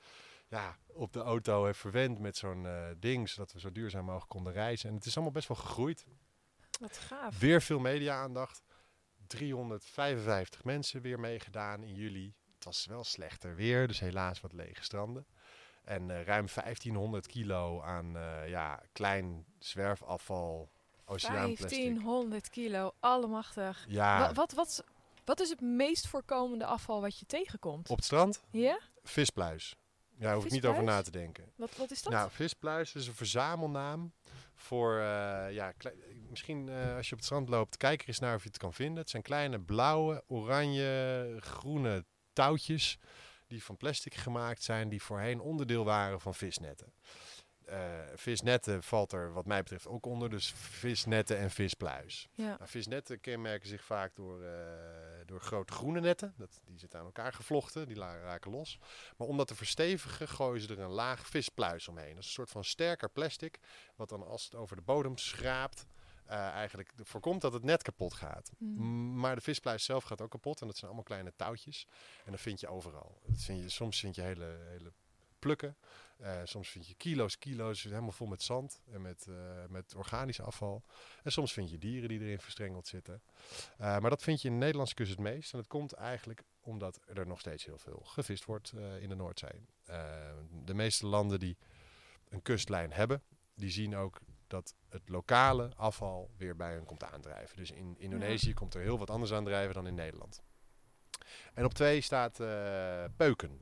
ja, 0.50 0.76
op 0.86 1.12
de 1.12 1.20
auto 1.20 1.64
heeft 1.64 1.78
verwend 1.78 2.18
met 2.18 2.36
zo'n 2.36 2.66
eh, 2.66 2.88
ding, 2.98 3.28
zodat 3.28 3.52
we 3.52 3.60
zo 3.60 3.72
duurzaam 3.72 4.04
mogelijk 4.04 4.30
konden 4.30 4.52
reizen. 4.52 4.88
En 4.88 4.94
het 4.94 5.04
is 5.04 5.14
allemaal 5.14 5.32
best 5.32 5.48
wel 5.48 5.56
gegroeid. 5.56 6.06
Wat 6.80 6.96
gaaf. 6.96 7.38
Weer 7.38 7.62
veel 7.62 7.78
media-aandacht. 7.78 8.62
355 9.26 10.64
mensen 10.64 11.00
weer 11.00 11.20
meegedaan 11.20 11.82
in 11.82 11.94
juli. 11.94 12.34
Het 12.54 12.64
was 12.64 12.86
wel 12.86 13.04
slechter 13.04 13.54
weer, 13.54 13.86
dus 13.86 14.00
helaas 14.00 14.40
wat 14.40 14.52
lege 14.52 14.82
stranden. 14.84 15.26
En 15.84 16.10
eh, 16.10 16.24
ruim 16.24 16.46
1500 16.54 17.26
kilo 17.26 17.80
aan 17.82 18.16
eh, 18.16 18.48
ja, 18.48 18.82
klein 18.92 19.44
zwerfafval, 19.58 20.70
oceaanplastic. 21.04 21.68
1500 21.70 22.50
kilo, 22.50 22.94
allemachtig. 23.00 23.84
Ja, 23.88 24.32
wat, 24.32 24.52
wat, 24.52 24.84
wat 25.24 25.40
is 25.40 25.48
het 25.50 25.60
meest 25.60 26.06
voorkomende 26.06 26.64
afval 26.64 27.00
wat 27.00 27.18
je 27.18 27.26
tegenkomt? 27.26 27.88
op 27.90 27.96
het 27.96 28.04
strand, 28.04 28.42
Ja? 28.50 28.78
vispluis. 29.02 29.76
Ja, 30.18 30.34
hoef 30.34 30.44
ik 30.44 30.50
niet 30.50 30.66
over 30.66 30.82
na 30.82 31.02
te 31.02 31.10
denken. 31.10 31.52
Wat, 31.56 31.76
wat 31.76 31.90
is 31.90 32.02
dat? 32.02 32.12
Nou, 32.12 32.30
vispluis 32.30 32.94
is 32.94 33.06
een 33.06 33.14
verzamelnaam 33.14 34.12
voor, 34.54 34.98
eh, 34.98 35.52
ja, 35.52 35.72
misschien 36.30 36.68
eh, 36.68 36.96
als 36.96 37.06
je 37.06 37.12
op 37.12 37.18
het 37.18 37.26
strand 37.26 37.48
loopt, 37.48 37.76
kijk 37.76 38.02
er 38.02 38.08
eens 38.08 38.18
naar 38.18 38.34
of 38.34 38.42
je 38.42 38.48
het 38.48 38.58
kan 38.58 38.72
vinden. 38.72 38.98
Het 38.98 39.10
zijn 39.10 39.22
kleine 39.22 39.60
blauwe, 39.60 40.24
oranje, 40.26 41.36
groene 41.40 42.04
touwtjes 42.32 42.98
die 43.46 43.64
van 43.64 43.76
plastic 43.76 44.14
gemaakt 44.14 44.62
zijn, 44.62 44.88
die 44.88 45.02
voorheen 45.02 45.40
onderdeel 45.40 45.84
waren 45.84 46.20
van 46.20 46.34
visnetten. 46.34 46.92
Eh, 47.70 47.78
visnetten 48.14 48.82
valt 48.82 49.12
er 49.12 49.32
wat 49.32 49.46
mij 49.46 49.62
betreft 49.62 49.86
ook 49.86 50.06
onder, 50.06 50.30
dus 50.30 50.52
visnetten 50.56 51.38
en 51.38 51.50
vispluis. 51.50 52.28
ja. 52.32 52.44
Nou, 52.44 52.68
visnetten 52.70 53.20
kenmerken 53.20 53.68
zich 53.68 53.84
vaak 53.84 54.14
door, 54.14 54.42
eh, 54.42 55.26
door 55.26 55.40
grote 55.40 55.72
groene 55.72 56.00
netten. 56.00 56.34
Dat, 56.36 56.60
die 56.64 56.78
zitten 56.78 56.98
aan 56.98 57.04
elkaar 57.04 57.32
gevlochten, 57.32 57.86
die 57.86 57.98
raken 57.98 58.50
los. 58.50 58.78
Maar 59.16 59.28
om 59.28 59.36
dat 59.36 59.46
te 59.46 59.54
verstevigen 59.54 60.28
gooien 60.28 60.62
ze 60.62 60.72
er 60.74 60.78
een 60.78 60.90
laag 60.90 61.26
vispluis 61.26 61.88
omheen. 61.88 62.14
Dat 62.14 62.18
is 62.18 62.26
een 62.26 62.32
soort 62.32 62.50
van 62.50 62.64
sterker 62.64 63.10
plastic, 63.10 63.58
wat 63.96 64.08
dan 64.08 64.26
als 64.26 64.44
het 64.44 64.54
over 64.54 64.76
de 64.76 64.82
bodem 64.82 65.16
schraapt, 65.16 65.86
eh, 66.30 66.36
eigenlijk 66.38 66.92
voorkomt 66.96 67.40
dat 67.40 67.52
het 67.52 67.62
net 67.62 67.82
kapot 67.82 68.14
gaat. 68.14 68.52
Hmm. 68.58 69.18
Maar 69.18 69.34
de 69.34 69.40
vispluis 69.40 69.84
zelf 69.84 70.04
gaat 70.04 70.20
ook 70.20 70.30
kapot 70.30 70.60
en 70.60 70.66
dat 70.66 70.76
zijn 70.76 70.86
allemaal 70.86 71.04
kleine 71.06 71.32
touwtjes. 71.36 71.86
En 72.24 72.30
dat 72.30 72.40
vind 72.40 72.60
je 72.60 72.68
overal. 72.68 73.20
Dat 73.26 73.42
vind 73.42 73.62
je, 73.62 73.68
soms 73.68 74.00
vind 74.00 74.14
je 74.14 74.22
hele, 74.22 74.58
hele 74.68 74.92
plukken. 75.38 75.76
Eh, 76.16 76.40
soms 76.44 76.68
vind 76.68 76.86
je 76.88 76.94
kilo's, 76.94 77.38
kilo's 77.38 77.82
helemaal 77.82 78.12
vol 78.12 78.26
met 78.26 78.42
zand 78.42 78.82
en 78.90 79.02
met, 79.02 79.26
eh, 79.28 79.34
met 79.68 79.94
organisch 79.94 80.40
afval. 80.40 80.84
En 81.22 81.32
soms 81.32 81.52
vind 81.52 81.70
je 81.70 81.78
dieren 81.78 82.08
die 82.08 82.20
erin 82.20 82.40
verstrengeld 82.40 82.86
zitten. 82.86 83.22
Maar 83.78 84.10
dat 84.10 84.22
vind 84.22 84.42
je 84.42 84.48
in 84.48 84.54
de 84.54 84.60
Nederlandse 84.60 84.94
kust 84.94 85.10
het 85.10 85.20
meest. 85.20 85.52
En 85.52 85.58
dat 85.58 85.68
komt 85.68 85.92
eigenlijk 85.92 86.42
omdat 86.60 87.00
er 87.14 87.26
nog 87.26 87.40
steeds 87.40 87.64
heel 87.64 87.78
veel 87.78 88.00
gevist 88.04 88.44
wordt 88.44 88.72
in 89.00 89.08
de 89.08 89.14
Noordzee. 89.14 89.66
De 90.64 90.74
meeste 90.74 91.06
landen 91.06 91.38
die 91.38 91.56
een 92.28 92.42
kustlijn 92.42 92.92
hebben, 92.92 93.22
die 93.54 93.70
zien 93.70 93.96
ook 93.96 94.20
dat 94.50 94.74
het 94.88 95.08
lokale 95.08 95.74
afval 95.76 96.30
weer 96.36 96.56
bij 96.56 96.72
hen 96.72 96.84
komt 96.84 97.04
aandrijven. 97.04 97.56
Dus 97.56 97.70
in 97.70 97.98
Indonesië 97.98 98.54
komt 98.54 98.74
er 98.74 98.80
heel 98.80 98.98
wat 98.98 99.10
anders 99.10 99.32
aandrijven 99.32 99.74
dan 99.74 99.86
in 99.86 99.94
Nederland. 99.94 100.42
En 101.54 101.64
op 101.64 101.74
twee 101.74 102.00
staat 102.00 102.40
eh, 102.40 103.04
peuken. 103.16 103.58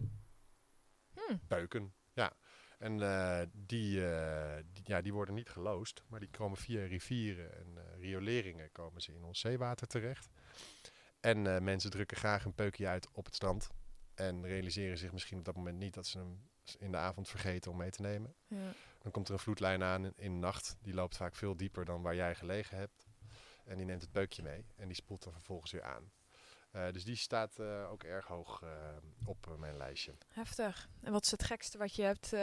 Hmm. 1.15 1.41
Peuken, 1.47 1.95
ja. 2.13 2.33
En 2.79 3.03
eh, 3.03 3.47
die, 3.53 4.07
eh, 4.11 4.65
die, 4.73 4.85
ja, 4.87 5.01
die 5.01 5.13
worden 5.13 5.35
niet 5.35 5.49
geloosd, 5.49 6.03
maar 6.09 6.21
die 6.21 6.31
komen 6.31 6.59
via 6.59 6.85
rivieren 6.85 7.55
en 7.55 7.79
rioleringen 7.99 8.73
komen 8.73 9.01
ze 9.01 9.15
in 9.15 9.25
ons 9.25 9.41
zeewater 9.41 9.87
terecht. 9.87 10.29
En 11.21 11.65
mensen 11.65 11.91
drukken 11.91 12.17
graag 12.17 12.45
een 12.45 12.55
peukje 12.55 12.87
uit 12.87 13.09
op 13.13 13.25
het 13.25 13.35
strand 13.35 13.71
en 14.15 14.47
realiseren 14.47 14.99
zich 14.99 15.13
misschien 15.13 15.39
op 15.39 15.45
dat 15.45 15.57
moment 15.57 15.79
niet 15.79 15.95
dat 15.95 16.07
ze 16.07 16.19
hem 16.19 16.49
in 16.79 16.91
de 16.91 16.97
avond 16.97 17.29
vergeten 17.29 17.71
om 17.71 17.77
mee 17.77 17.91
te 17.91 18.03
nemen. 18.03 18.35
Ja. 18.47 18.73
Dan 19.09 19.17
komt 19.17 19.29
er 19.29 19.35
een 19.35 19.45
vloedlijn 19.45 19.83
aan 19.83 20.05
in, 20.05 20.33
de 20.33 20.39
nacht. 20.39 20.77
Die 20.83 20.95
loopt 20.95 21.17
vaak 21.17 21.35
veel 21.35 21.57
dieper 21.57 21.85
dan 21.85 22.03
waar 22.03 22.15
jij 22.15 22.35
gelegen 22.35 22.77
hebt. 22.77 23.07
En 23.65 23.77
die 23.77 23.87
neemt 23.87 24.03
het 24.03 24.13
peukje 24.13 24.43
mee 24.43 24.67
en 24.77 24.87
die 24.87 24.97
spoelt 24.97 25.23
dan 25.23 25.33
vervolgens 25.33 25.73
weer 25.73 25.83
aan. 25.83 26.13
Eh, 26.71 26.91
dus 26.93 27.05
die 27.05 27.17
staat 27.17 27.59
eh, 27.59 27.91
ook 27.91 28.03
erg 28.03 28.27
hoog 28.27 28.63
eh, 28.63 28.69
op 29.25 29.57
mijn 29.59 29.77
lijstje. 29.77 30.15
Heftig. 30.29 30.89
En 31.01 31.13
wat 31.13 31.25
is 31.25 31.31
het 31.31 31.43
gekste 31.43 31.79
wat 31.79 31.95
je 31.95 32.03
hebt 32.03 32.35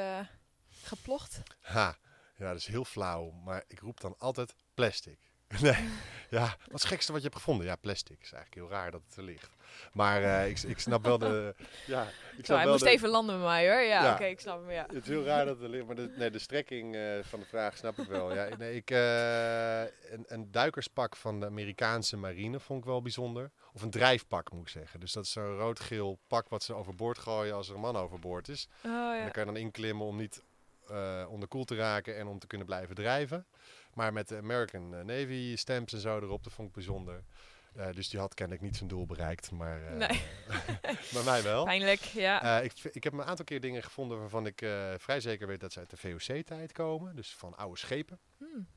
geplocht? 0.69 1.41
Ha, 1.61 1.97
ja, 2.37 2.47
dat 2.47 2.57
is 2.57 2.67
heel 2.67 2.85
flauw, 2.85 3.29
maar 3.29 3.63
ik 3.67 3.79
roep 3.79 3.99
dan 3.99 4.17
altijd 4.17 4.55
plastic. 4.73 5.19
nee, 5.61 5.89
ja, 6.29 6.41
wat 6.41 6.73
is 6.75 6.81
het 6.81 6.85
gekste 6.85 7.11
wat 7.11 7.21
je 7.21 7.27
hebt 7.27 7.39
gevonden? 7.39 7.65
Ja, 7.65 7.75
plastic. 7.75 8.17
is 8.21 8.31
eigenlijk 8.31 8.53
heel 8.53 8.77
raar 8.77 8.91
dat 8.91 9.01
het 9.07 9.17
er 9.17 9.23
ligt. 9.23 9.49
Maar 9.93 10.23
eh, 10.23 10.49
ik, 10.49 10.59
ik 10.61 10.79
snap 10.79 11.03
wel 11.03 11.17
de... 11.17 11.55
Ja, 11.85 12.07
ik 12.37 12.45
Zo, 12.45 12.53
hij 12.53 12.63
wel 12.63 12.71
moest 12.71 12.83
de, 12.83 12.89
even 12.89 13.09
landen 13.09 13.35
bij 13.37 13.45
mij 13.45 13.69
hoor. 13.71 13.81
Ja, 13.81 14.03
Ja. 14.03 14.13
oké, 14.13 14.23
ik 14.25 14.39
snap 14.39 14.59
hem, 14.61 14.71
ja. 14.71 14.85
Het 14.87 15.03
is 15.03 15.07
heel 15.07 15.23
raar 15.23 15.45
dat 15.45 15.55
het 15.55 15.63
er 15.63 15.69
ligt, 15.69 15.85
maar 15.85 15.95
de, 15.95 16.13
nee, 16.17 16.29
de 16.31 16.39
strekking 16.39 16.95
eh, 16.95 17.01
van 17.21 17.39
de 17.39 17.45
vraag 17.45 17.77
snap 17.77 17.97
ik 17.97 18.07
wel. 18.07 18.33
Ja, 18.33 18.47
nee, 18.57 18.75
ik, 18.75 18.91
eh, 18.91 19.81
een, 19.81 20.25
een 20.27 20.51
duikerspak 20.51 21.15
van 21.15 21.39
de 21.39 21.45
Amerikaanse 21.45 22.17
marine 22.17 22.59
vond 22.59 22.79
ik 22.79 22.85
wel 22.85 23.01
bijzonder. 23.01 23.51
Of 23.73 23.81
een 23.81 23.89
drijfpak 23.89 24.51
moet 24.51 24.61
ik 24.61 24.69
zeggen. 24.69 24.99
Dus 24.99 25.11
dat 25.13 25.23
is 25.25 25.31
zo'n 25.31 25.57
rood-geel 25.57 26.19
pak 26.27 26.49
wat 26.49 26.63
ze 26.63 26.73
overboord 26.73 27.17
gooien 27.17 27.53
als 27.55 27.69
er 27.69 27.75
een 27.75 27.81
man 27.81 27.97
overboord 27.97 28.47
is. 28.47 28.67
Oh 28.85 28.91
En 28.91 29.15
ja. 29.17 29.21
dan 29.21 29.31
kan 29.31 29.45
je 29.45 29.51
dan 29.53 29.61
inklimmen 29.61 30.05
om 30.05 30.17
niet 30.17 30.43
eh 30.89 31.25
onderkoeld 31.29 31.67
te 31.67 31.75
raken 31.75 32.17
en 32.17 32.27
om 32.27 32.39
te 32.39 32.47
kunnen 32.47 32.67
blijven 32.67 32.95
drijven. 32.95 33.45
Maar 33.95 34.13
met 34.13 34.27
de 34.27 34.37
American 34.37 34.95
eh, 34.95 35.03
Navy 35.03 35.55
stamps 35.55 35.93
en 35.93 35.99
zo 35.99 36.19
erop, 36.19 36.43
dat 36.43 36.53
vond 36.53 36.67
ik 36.67 36.73
bijzonder. 36.73 37.23
Eh, 37.75 37.91
dus 37.91 38.09
die 38.09 38.19
had 38.19 38.33
kennelijk 38.33 38.63
niet 38.65 38.75
zijn 38.75 38.89
doel 38.89 39.05
bereikt, 39.05 39.51
maar, 39.51 39.85
eh, 39.85 39.93
Nee. 39.95 40.21
maar 41.13 41.23
mij 41.23 41.43
wel. 41.43 41.63
Pijnlijk, 41.63 41.99
ja. 41.99 42.61
Ik, 42.61 42.73
ik 42.91 43.03
heb 43.03 43.13
een 43.13 43.23
aantal 43.23 43.45
keer 43.45 43.59
dingen 43.61 43.83
gevonden 43.83 44.19
waarvan 44.19 44.45
ik 44.45 44.57
vrij 44.97 45.19
zeker 45.19 45.47
weet 45.47 45.59
dat 45.59 45.73
ze 45.73 45.79
uit 45.79 45.89
de 45.89 45.97
VOC-tijd 45.97 46.71
komen. 46.71 47.15
Dus 47.15 47.35
van 47.35 47.55
oude 47.57 47.77
schepen. 47.77 48.19
Hmm. 48.37 48.67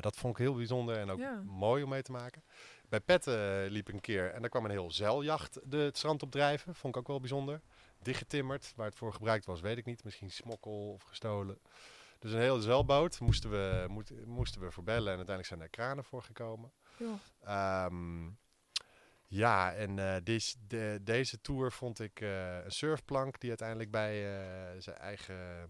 Dat 0.00 0.16
vond 0.16 0.38
ik 0.38 0.44
heel 0.44 0.54
bijzonder 0.54 0.96
en 0.96 1.10
ook 1.10 1.18
Ja. 1.18 1.42
mooi 1.44 1.82
om 1.82 1.88
mee 1.88 2.02
te 2.02 2.12
maken. 2.12 2.42
Bij 2.88 3.00
Petten 3.00 3.66
liep 3.70 3.88
ik 3.88 3.94
een 3.94 4.00
keer 4.00 4.30
en 4.30 4.40
daar 4.40 4.50
kwam 4.50 4.64
een 4.64 4.70
heel 4.70 4.90
zeiljacht 4.90 5.58
de, 5.64 5.76
het 5.76 5.96
strand 5.96 6.22
op 6.22 6.30
drijven. 6.30 6.74
Vond 6.74 6.94
ik 6.94 7.00
ook 7.00 7.08
wel 7.08 7.20
bijzonder. 7.20 7.60
Dichtgetimmerd, 8.02 8.72
waar 8.76 8.86
het 8.86 8.96
voor 8.96 9.12
gebruikt 9.12 9.44
was, 9.46 9.60
weet 9.60 9.78
ik 9.78 9.84
niet. 9.84 10.04
Misschien 10.04 10.30
smokkel 10.30 10.92
of 10.92 11.02
gestolen. 11.02 11.58
Dus 12.22 12.32
een 12.32 12.38
hele 12.40 12.60
zeilboot 12.60 13.20
moesten 13.20 13.50
we, 13.50 13.84
moet- 13.88 14.26
moesten 14.26 14.60
we 14.60 14.70
voorbellen 14.70 15.10
en 15.12 15.16
uiteindelijk 15.16 15.46
zijn 15.48 15.60
er 15.60 15.68
kranen 15.68 16.04
voor 16.04 16.22
gekomen. 16.22 16.72
Joh. 16.96 17.14
Ehm, 17.44 18.28
ja, 19.26 19.72
en 19.74 19.98
eh, 19.98 20.16
deze, 20.24 20.56
de, 20.66 20.98
deze 21.02 21.40
tour 21.40 21.72
vond 21.72 22.00
ik 22.00 22.20
eh, 22.20 22.64
een 22.64 22.70
surfplank 22.72 23.40
die 23.40 23.48
uiteindelijk 23.48 23.90
bij, 23.90 24.40
eh, 24.40 24.80
zijn 24.80 24.96
eigen, 24.96 25.68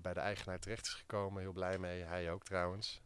bij 0.00 0.14
de 0.14 0.20
eigenaar 0.20 0.58
terecht 0.58 0.86
is 0.86 0.94
gekomen. 0.94 1.42
Heel 1.42 1.52
blij 1.52 1.78
mee, 1.78 2.02
hij 2.02 2.30
ook 2.32 2.44
trouwens. 2.44 3.02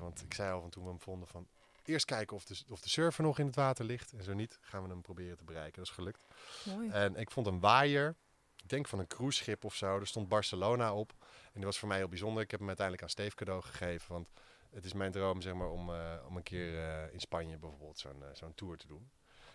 Want 0.00 0.22
ik 0.22 0.34
zei 0.34 0.52
al 0.52 0.60
van 0.60 0.70
toen 0.70 0.82
we 0.84 0.88
hem 0.88 1.00
vonden 1.00 1.28
van 1.28 1.48
eerst 1.84 2.04
kijken 2.06 2.36
of 2.36 2.44
de, 2.44 2.62
of 2.68 2.80
de 2.80 2.88
surfer 2.88 3.24
nog 3.24 3.38
in 3.38 3.46
het 3.46 3.54
water 3.54 3.84
ligt. 3.84 4.12
En 4.12 4.22
zo 4.24 4.32
niet, 4.34 4.58
gaan 4.60 4.82
we 4.82 4.88
hem 4.88 5.02
proberen 5.02 5.36
te 5.36 5.44
bereiken. 5.44 5.76
Dat 5.78 5.86
is 5.86 5.94
gelukt. 5.94 6.24
Mooi. 6.64 6.90
En 6.90 7.16
ik 7.16 7.30
vond 7.30 7.46
een 7.46 7.60
waaier, 7.60 8.14
ik 8.62 8.68
denk 8.68 8.88
van 8.88 8.98
een 8.98 9.06
cruiseschip 9.06 9.64
of 9.64 9.74
zo. 9.74 9.98
Er 9.98 10.06
stond 10.06 10.28
Barcelona 10.28 10.94
op. 10.94 11.12
En 11.52 11.58
die 11.58 11.64
was 11.64 11.78
voor 11.78 11.88
mij 11.88 11.96
heel 11.96 12.08
bijzonder. 12.08 12.42
Ik 12.42 12.50
heb 12.50 12.60
hem 12.60 12.68
uiteindelijk 12.68 13.06
aan 13.06 13.12
Steve 13.12 13.36
cadeau 13.36 13.62
gegeven. 13.62 14.12
Want 14.12 14.28
het 14.70 14.84
is 14.84 14.92
mijn 14.92 15.12
droom 15.12 15.40
zeg 15.40 15.54
maar, 15.54 15.70
om, 15.70 15.94
eh, 15.94 16.14
om 16.28 16.36
een 16.36 16.42
keer 16.42 16.78
eh, 16.78 17.12
in 17.12 17.20
Spanje 17.20 17.58
bijvoorbeeld 17.58 17.98
zo'n 17.98 18.22
eh, 18.22 18.28
zo'n 18.32 18.54
tour 18.54 18.76
te 18.76 18.86
doen. 18.86 19.10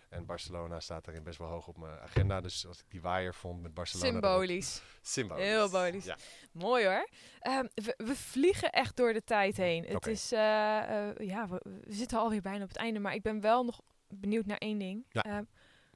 En 0.09 0.25
Barcelona 0.25 0.79
staat 0.79 1.05
daarin 1.05 1.23
best 1.23 1.37
wel 1.37 1.47
hoog 1.47 1.67
op 1.67 1.77
mijn 1.77 1.99
agenda. 1.99 2.41
Dus 2.41 2.67
als 2.67 2.79
ik 2.79 2.85
die 2.89 3.01
waaier 3.01 3.33
vond 3.33 3.61
met 3.61 3.73
Barcelona... 3.73 4.11
Symbolisch. 4.11 4.81
Symbolisch. 5.01 5.45
Heel 5.45 5.63
symbolisch. 5.63 6.05
Ja. 6.05 6.17
Mooi 6.51 6.85
hoor. 6.85 7.07
Ehm, 7.39 7.65
we, 7.73 7.93
we 7.97 8.15
vliegen 8.15 8.71
echt 8.71 8.95
door 8.95 9.13
de 9.13 9.23
tijd 9.23 9.57
heen. 9.57 9.83
Het 9.85 10.07
is, 10.07 10.29
ja, 10.29 11.47
we, 11.49 11.61
we 11.63 11.93
zitten 11.93 12.19
alweer 12.19 12.41
bijna 12.41 12.63
op 12.63 12.67
het 12.69 12.77
einde, 12.77 12.99
maar 12.99 13.13
ik 13.13 13.21
ben 13.21 13.41
wel 13.41 13.63
nog 13.63 13.81
benieuwd 14.07 14.45
naar 14.45 14.57
één 14.57 14.77
ding. 14.77 15.05
Ja. 15.09 15.23
Ehm, 15.23 15.43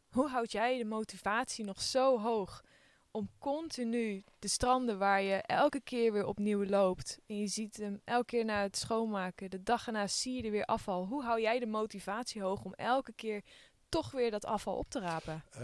hoe 0.09 0.29
houd 0.29 0.51
jij 0.51 0.77
de 0.77 0.85
motivatie 0.85 1.65
nog 1.65 1.81
zo 1.81 2.19
hoog 2.19 2.63
om 3.11 3.29
continu 3.39 4.23
de 4.39 4.47
stranden 4.47 4.97
waar 4.97 5.21
je 5.21 5.35
elke 5.35 5.81
keer 5.81 6.13
weer 6.13 6.25
opnieuw 6.25 6.65
loopt 6.65 7.19
en 7.27 7.37
je 7.37 7.47
ziet 7.47 7.77
hem 7.77 8.01
elke 8.03 8.25
keer 8.25 8.45
na 8.45 8.61
het 8.61 8.77
schoonmaken, 8.77 9.49
de 9.49 9.63
dag 9.63 9.87
erna 9.87 10.07
zie 10.07 10.35
je 10.35 10.43
er 10.43 10.51
weer 10.51 10.65
afval. 10.65 11.05
Hoe 11.05 11.23
hou 11.23 11.41
jij 11.41 11.59
de 11.59 11.65
motivatie 11.65 12.41
hoog 12.41 12.63
om 12.63 12.73
elke 12.73 13.13
keer 13.13 13.43
toch 13.89 14.11
weer 14.11 14.31
dat 14.31 14.45
afval 14.45 14.75
op 14.75 14.89
te 14.89 14.99
rapen? 14.99 15.43
Eh, 15.51 15.61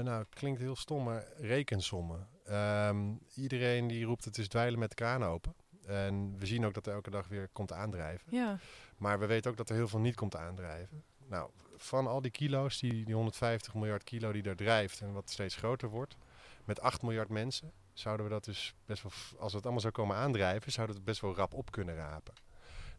nou, 0.00 0.24
klinkt 0.30 0.60
heel 0.60 0.76
stom, 0.76 1.04
maar 1.04 1.26
rekensommen. 1.36 2.28
Ehm, 2.44 3.14
iedereen 3.34 3.86
die 3.86 4.04
roept 4.04 4.24
het 4.24 4.38
is 4.38 4.48
dweilen 4.48 4.78
met 4.78 4.88
de 4.88 4.94
kraan 4.94 5.24
open. 5.24 5.54
En 5.86 6.38
we 6.38 6.46
zien 6.46 6.64
ook 6.64 6.74
dat 6.74 6.86
er 6.86 6.92
elke 6.92 7.10
dag 7.10 7.28
weer 7.28 7.48
komt 7.52 7.72
aandrijven. 7.72 8.26
Ja, 8.30 8.58
Maar 8.96 9.18
we 9.18 9.26
weten 9.26 9.50
ook 9.50 9.56
dat 9.56 9.68
er 9.68 9.74
heel 9.74 9.88
veel 9.88 10.00
niet 10.00 10.14
komt 10.14 10.36
aandrijven. 10.36 11.04
Nou, 11.28 11.50
van 11.76 12.06
al 12.06 12.20
die 12.20 12.30
kilo's, 12.30 12.80
die, 12.80 13.04
die 13.04 13.14
150 13.14 13.74
miljard 13.74 14.04
kilo 14.04 14.32
die 14.32 14.42
daar 14.42 14.56
drijft 14.56 15.00
en 15.00 15.12
wat 15.12 15.30
steeds 15.30 15.56
groter 15.56 15.88
wordt, 15.88 16.16
met 16.64 16.80
8 16.80 17.02
miljard 17.02 17.28
mensen, 17.28 17.72
zouden 17.92 18.26
we 18.26 18.32
dat 18.32 18.44
dus 18.44 18.74
best 18.84 19.02
wel, 19.02 19.12
als 19.38 19.52
het 19.52 19.62
allemaal 19.62 19.80
zou 19.80 19.92
komen 19.92 20.16
aandrijven, 20.16 20.72
zouden 20.72 20.94
we 20.94 21.00
het 21.00 21.10
best 21.10 21.20
wel 21.20 21.34
rap 21.34 21.54
op 21.54 21.70
kunnen 21.70 21.94
rapen. 21.94 22.34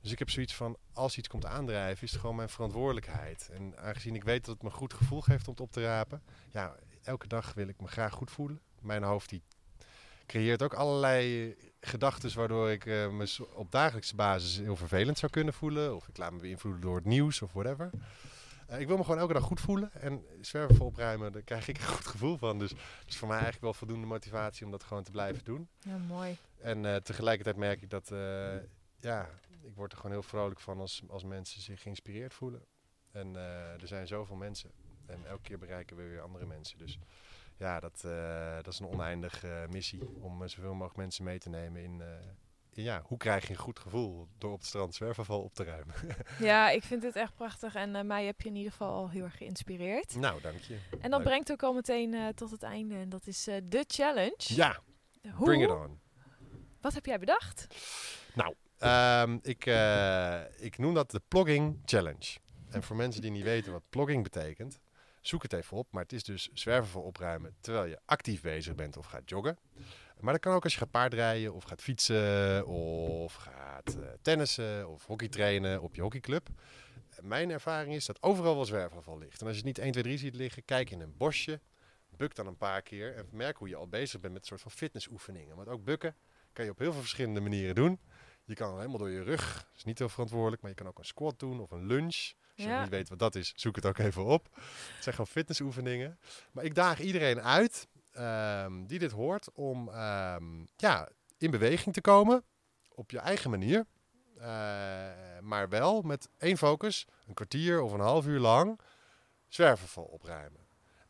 Dus 0.02 0.12
ik 0.12 0.20
heb 0.20 0.30
zoiets 0.30 0.56
van, 0.56 0.78
als 0.94 1.18
iets 1.18 1.28
komt 1.28 1.46
aandrijven, 1.46 2.04
is 2.04 2.12
het 2.12 2.20
gewoon 2.20 2.36
mijn 2.36 2.50
verantwoordelijkheid. 2.50 3.50
En 3.52 3.78
aangezien 3.78 4.16
ik 4.16 4.24
weet 4.24 4.46
dat 4.46 4.54
het 4.54 4.64
me 4.64 4.70
goed 4.70 4.94
gevoel 4.94 5.22
geeft 5.22 5.48
om 5.48 5.54
het 5.54 5.62
op 5.62 5.72
te 5.72 5.84
rapen, 5.84 6.24
ja, 6.52 6.76
elke 7.04 7.28
dag 7.28 7.54
wil 7.54 7.68
ik 7.68 7.82
me 7.82 7.88
graag 7.88 8.14
goed 8.14 8.32
voelen. 8.32 8.62
Mijn 8.82 9.04
hoofd 9.04 9.30
die 9.30 9.44
creëert 10.26 10.64
ook 10.64 10.74
allerlei 10.74 11.56
gedachten 11.82 12.36
waardoor 12.36 12.72
ik 12.72 12.86
eh, 12.86 13.10
me 13.10 13.48
op 13.54 13.72
dagelijkse 13.72 14.16
basis 14.16 14.58
heel 14.58 14.76
vervelend 14.76 15.18
zou 15.18 15.32
kunnen 15.32 15.54
voelen. 15.54 15.96
Of 15.96 16.08
ik 16.08 16.18
laat 16.18 16.32
me 16.32 16.40
beïnvloeden 16.40 16.82
door 16.82 16.96
het 16.96 17.06
nieuws 17.06 17.42
of 17.42 17.54
whatever. 17.54 17.90
Eh, 18.74 18.80
ik 18.80 18.88
wil 18.88 18.98
me 18.98 19.04
gewoon 19.04 19.20
elke 19.20 19.34
dag 19.34 19.44
goed 19.44 19.60
voelen. 19.60 19.92
En 19.94 20.26
zwerven 20.42 20.86
opruimen, 20.86 21.32
daar 21.32 21.42
krijg 21.42 21.68
ik 21.68 21.78
een 21.78 21.88
goed 21.88 22.06
gevoel 22.06 22.38
van. 22.38 22.60
Dus 22.60 22.70
dat 22.70 23.08
is 23.08 23.18
voor 23.18 23.28
mij 23.28 23.38
eigenlijk 23.38 23.66
wel 23.66 23.74
voldoende 23.74 24.08
motivatie 24.08 24.66
om 24.66 24.72
dat 24.72 24.84
gewoon 24.84 25.04
te 25.04 25.12
blijven 25.12 25.44
doen. 25.44 25.70
Ja, 25.80 25.98
mooi. 25.98 26.38
En 26.62 26.86
eh, 26.86 26.96
tegelijkertijd 26.96 27.56
merk 27.56 27.82
ik 27.82 27.90
dat, 27.90 28.12
eh, 28.12 28.56
ja, 29.00 29.30
ik 29.62 29.76
word 29.76 29.92
er 29.92 29.98
gewoon 29.98 30.12
heel 30.12 30.24
vrolijk 30.24 30.60
van 30.60 30.80
als, 30.80 31.04
als 31.08 31.24
mensen 31.24 31.62
zich 31.62 31.82
geïnspireerd 31.82 32.34
voelen. 32.34 32.66
En 33.12 33.36
er 33.36 33.88
zijn 33.88 34.08
zoveel 34.08 34.36
mensen. 34.36 34.72
En 35.06 35.26
elke 35.26 35.42
keer 35.42 35.60
bereiken 35.60 35.98
we 35.98 36.04
weer 36.04 36.22
andere 36.22 36.46
mensen. 36.46 36.78
Dus 36.78 37.00
ja, 37.58 37.80
dat, 37.80 38.02
dat 38.64 38.74
is 38.74 38.80
een 38.80 38.88
oneindige 38.88 39.68
missie 39.70 40.08
om 40.22 40.48
zoveel 40.48 40.74
mogelijk 40.74 40.98
mensen 40.98 41.24
mee 41.24 41.40
te 41.40 41.50
nemen 41.50 41.82
in, 41.84 42.02
in, 42.02 42.04
ja, 42.74 43.02
hoe 43.06 43.18
krijg 43.18 43.44
je 43.44 43.50
een 43.50 43.60
goed 43.60 43.80
gevoel 43.80 44.28
door 44.38 44.52
op 44.52 44.58
het 44.58 44.68
strand 44.68 44.96
zwerfafval 44.96 45.42
op 45.42 45.54
te 45.54 45.64
ruimen. 45.64 45.96
Ja, 46.40 46.70
ik 46.70 46.84
vind 46.84 47.04
het 47.04 47.16
echt 47.16 47.36
prachtig 47.36 47.76
en 47.76 47.96
eh, 47.96 48.04
mij 48.04 48.26
heb 48.26 48.42
je 48.42 48.50
in 48.50 48.56
ieder 48.56 48.72
geval 48.72 48.94
al 48.94 49.10
heel 49.10 49.24
erg 49.24 49.38
geïnspireerd. 49.38 50.16
nou, 50.16 50.42
dank 50.42 50.60
je. 50.60 50.78
En 51.02 51.10
dat 51.10 51.20
Leuk. 51.20 51.28
brengt 51.28 51.52
ook 51.52 51.64
al 51.64 51.74
meteen 51.74 52.14
eh, 52.14 52.28
tot 52.28 52.52
het 52.52 52.64
einde 52.64 52.96
en 52.96 53.10
dat 53.10 53.28
is 53.28 53.48
eh, 53.48 53.56
de 53.64 53.84
challenge. 53.88 54.36
Ja, 54.38 54.80
Hoe? 55.34 55.46
bring 55.46 55.64
it 55.64 55.70
on. 55.70 56.00
Wat 56.82 56.94
heb 56.94 57.06
jij 57.06 57.20
bedacht? 57.20 57.68
Ehm, 58.78 59.38
ik, 59.42 59.66
ik 60.58 60.78
noem 60.78 60.94
dat 60.94 61.12
de 61.12 61.22
Plogging 61.28 61.82
Challenge. 61.86 62.38
En 62.70 62.84
voor 62.84 62.96
mensen 62.96 63.22
die 63.22 63.32
niet 63.32 63.44
weten 63.44 63.72
wat 63.72 63.84
plogging 63.90 64.24
betekent, 64.24 64.80
zoek 65.22 65.44
het 65.44 65.54
even 65.54 65.78
op. 65.78 65.88
Maar 65.92 66.04
het 66.04 66.14
is 66.14 66.24
dus 66.24 66.50
zwerven 66.54 67.04
opruimen 67.04 67.56
terwijl 67.62 67.86
je 67.86 68.00
actief 68.06 68.42
bezig 68.42 68.76
bent 68.76 68.98
of 68.98 69.06
gaat 69.06 69.30
joggen. 69.30 69.58
Maar 70.24 70.34
dat 70.34 70.42
kan 70.42 70.54
ook 70.54 70.64
als 70.64 70.74
je 70.74 70.80
gaat 70.80 70.92
paardrijden 70.92 71.54
of 71.54 71.64
gaat 71.64 71.82
fietsen 71.82 72.66
of 72.68 73.34
gaat 73.34 73.96
eh, 73.96 74.08
tennissen 74.22 74.90
of 74.90 75.06
hockeytrainen 75.06 75.82
op 75.82 75.96
je 75.96 76.02
hockeyclub. 76.02 76.48
Mijn 77.22 77.50
ervaring 77.52 77.94
is 77.96 78.06
dat 78.06 78.22
overal 78.24 78.56
wel 78.56 78.66
zwerfafval 78.66 79.18
ligt. 79.18 79.42
En 79.42 79.48
als 79.48 79.56
je 79.58 79.66
het 79.66 79.76
niet 79.76 79.78
1, 79.80 79.92
2, 79.92 80.04
3 80.04 80.18
ziet 80.18 80.36
liggen, 80.36 80.66
kijk 80.66 80.90
in 80.90 81.02
een 81.02 81.18
bosje. 81.18 81.60
Buk 82.18 82.36
dan 82.36 82.48
een 82.48 82.58
paar 82.58 82.82
keer 82.82 83.16
en 83.16 83.28
merk 83.32 83.58
hoe 83.58 83.68
je 83.68 83.76
al 83.76 83.88
bezig 83.88 84.20
bent 84.20 84.34
met 84.34 84.42
een 84.42 84.48
soort 84.48 84.62
van 84.62 84.72
fitnessoefeningen. 84.72 85.56
Want 85.56 85.68
ook 85.68 85.84
bukken 85.84 86.16
kan 86.54 86.66
je 86.66 86.72
op 86.72 86.78
heel 86.80 86.92
veel 86.92 87.02
verschillende 87.02 87.40
manieren 87.42 87.76
doen. 87.76 88.00
Je 88.46 88.54
kan 88.56 88.76
helemaal 88.78 88.98
door 88.98 89.10
je 89.10 89.22
rug, 89.24 89.54
dat 89.54 89.76
is 89.78 89.84
niet 89.84 90.00
heel 90.00 90.10
verantwoordelijk, 90.10 90.62
maar 90.62 90.72
je 90.72 90.78
kan 90.78 90.88
ook 90.88 90.98
een 91.00 91.06
squat 91.06 91.40
doen 91.40 91.60
of 91.60 91.72
een 91.72 91.86
lunge. 91.86 92.06
Als 92.08 92.34
je 92.56 92.64
Ja. 92.64 92.82
niet 92.82 92.90
weet 92.90 93.10
wat 93.10 93.20
dat 93.20 93.36
is, 93.36 93.54
zoek 93.56 93.76
het 93.76 93.86
ook 93.86 93.98
even 93.98 94.26
op. 94.26 94.50
Het 94.56 95.04
zijn 95.04 95.16
gewoon 95.16 95.28
fitnessoefeningen. 95.32 96.20
Maar 96.52 96.64
ik 96.64 96.76
daag 96.76 97.00
iedereen 97.00 97.42
uit 97.42 97.88
ehm, 98.14 98.86
die 98.86 99.00
dit 99.00 99.12
hoort 99.12 99.52
om 99.54 99.90
ehm, 99.90 100.66
ja, 100.76 101.10
in 101.38 101.52
beweging 101.52 101.94
te 101.94 102.02
komen 102.02 102.44
op 102.96 103.12
je 103.12 103.20
eigen 103.20 103.50
manier. 103.50 103.86
Eh, 104.38 104.48
maar 105.42 105.70
wel 105.70 106.02
met 106.02 106.30
één 106.38 106.58
focus, 106.58 107.08
een 107.28 107.34
kwartier 107.34 107.82
of 107.82 107.92
een 107.92 108.00
half 108.00 108.26
uur 108.26 108.40
lang, 108.40 108.80
zwerfafval 109.48 110.04
opruimen. 110.04 110.60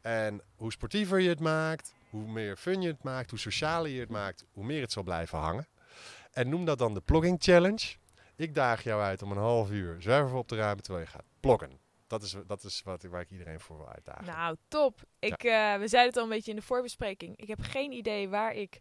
En 0.01 0.41
hoe 0.55 0.71
sportiever 0.71 1.19
je 1.19 1.29
het 1.29 1.39
maakt, 1.39 1.93
hoe 2.09 2.27
meer 2.27 2.57
fun 2.57 2.81
je 2.81 2.87
het 2.87 3.03
maakt, 3.03 3.29
hoe 3.29 3.39
socialer 3.39 3.91
je 3.91 3.99
het 3.99 4.09
maakt, 4.09 4.45
hoe 4.51 4.65
meer 4.65 4.81
het 4.81 4.91
zal 4.91 5.03
blijven 5.03 5.37
hangen. 5.37 5.67
En 6.31 6.49
noem 6.49 6.65
dat 6.65 6.77
dan 6.77 6.93
de 6.93 7.01
Plogging 7.01 7.37
Challenge. 7.39 7.95
Ik 8.35 8.55
daag 8.55 8.83
jou 8.83 9.01
uit 9.01 9.21
om 9.21 9.31
een 9.31 9.37
half 9.37 9.71
uur 9.71 10.01
zwerfafval 10.01 10.39
op 10.39 10.47
te 10.47 10.55
ruimen 10.55 10.83
terwijl 10.83 11.05
je 11.05 11.11
gaat 11.11 11.25
ploggen. 11.39 11.82
Dat 12.19 12.23
is, 12.23 12.35
dat 12.47 12.63
is 12.63 12.81
wat, 12.83 13.03
waar 13.03 13.21
ik 13.21 13.31
iedereen 13.31 13.59
voor 13.59 13.77
wil 13.77 13.89
uitdagen. 13.89 14.25
Nou, 14.25 14.55
top. 14.67 15.01
Ik, 15.19 15.43
eh, 15.43 15.75
we 15.77 15.87
zeiden 15.87 16.05
het 16.13 16.17
al 16.17 16.23
een 16.23 16.29
beetje 16.29 16.51
in 16.51 16.57
de 16.57 16.63
voorbespreking. 16.63 17.37
Ik 17.37 17.47
heb 17.47 17.61
geen 17.61 17.91
idee 17.91 18.29
waar 18.29 18.53
ik 18.53 18.79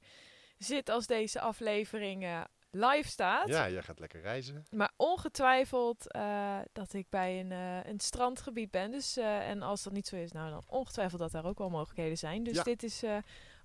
zit 0.59 0.89
als 0.89 1.07
deze 1.07 1.41
aflevering 1.41 2.25
eh, 2.25 2.41
live 2.71 3.09
staat. 3.09 3.49
ja, 3.49 3.69
jij 3.71 3.83
gaat 3.83 3.99
lekker 3.99 4.21
reizen. 4.21 4.67
Maar 4.71 4.93
ongetwijfeld 4.97 6.13
eh, 6.13 6.59
dat 6.73 6.93
ik 6.93 7.07
bij 7.09 7.41
een, 7.41 7.51
een 7.91 8.01
strandgebied 8.01 8.71
ben. 8.71 8.91
Dus, 8.91 9.17
en 9.17 9.63
als 9.63 9.83
dat 9.83 9.93
niet 9.93 10.07
zo 10.07 10.17
is, 10.17 10.33
nou 10.33 10.51
dan 10.51 10.63
ongetwijfeld 10.67 11.21
dat 11.21 11.31
daar 11.33 11.45
ook 11.45 11.59
wel 11.59 11.71
mogelijkheden 11.71 12.19
zijn. 12.19 12.43
Dus 12.43 12.57
Ja. 12.57 12.63
dit 12.63 12.83
is 12.83 13.03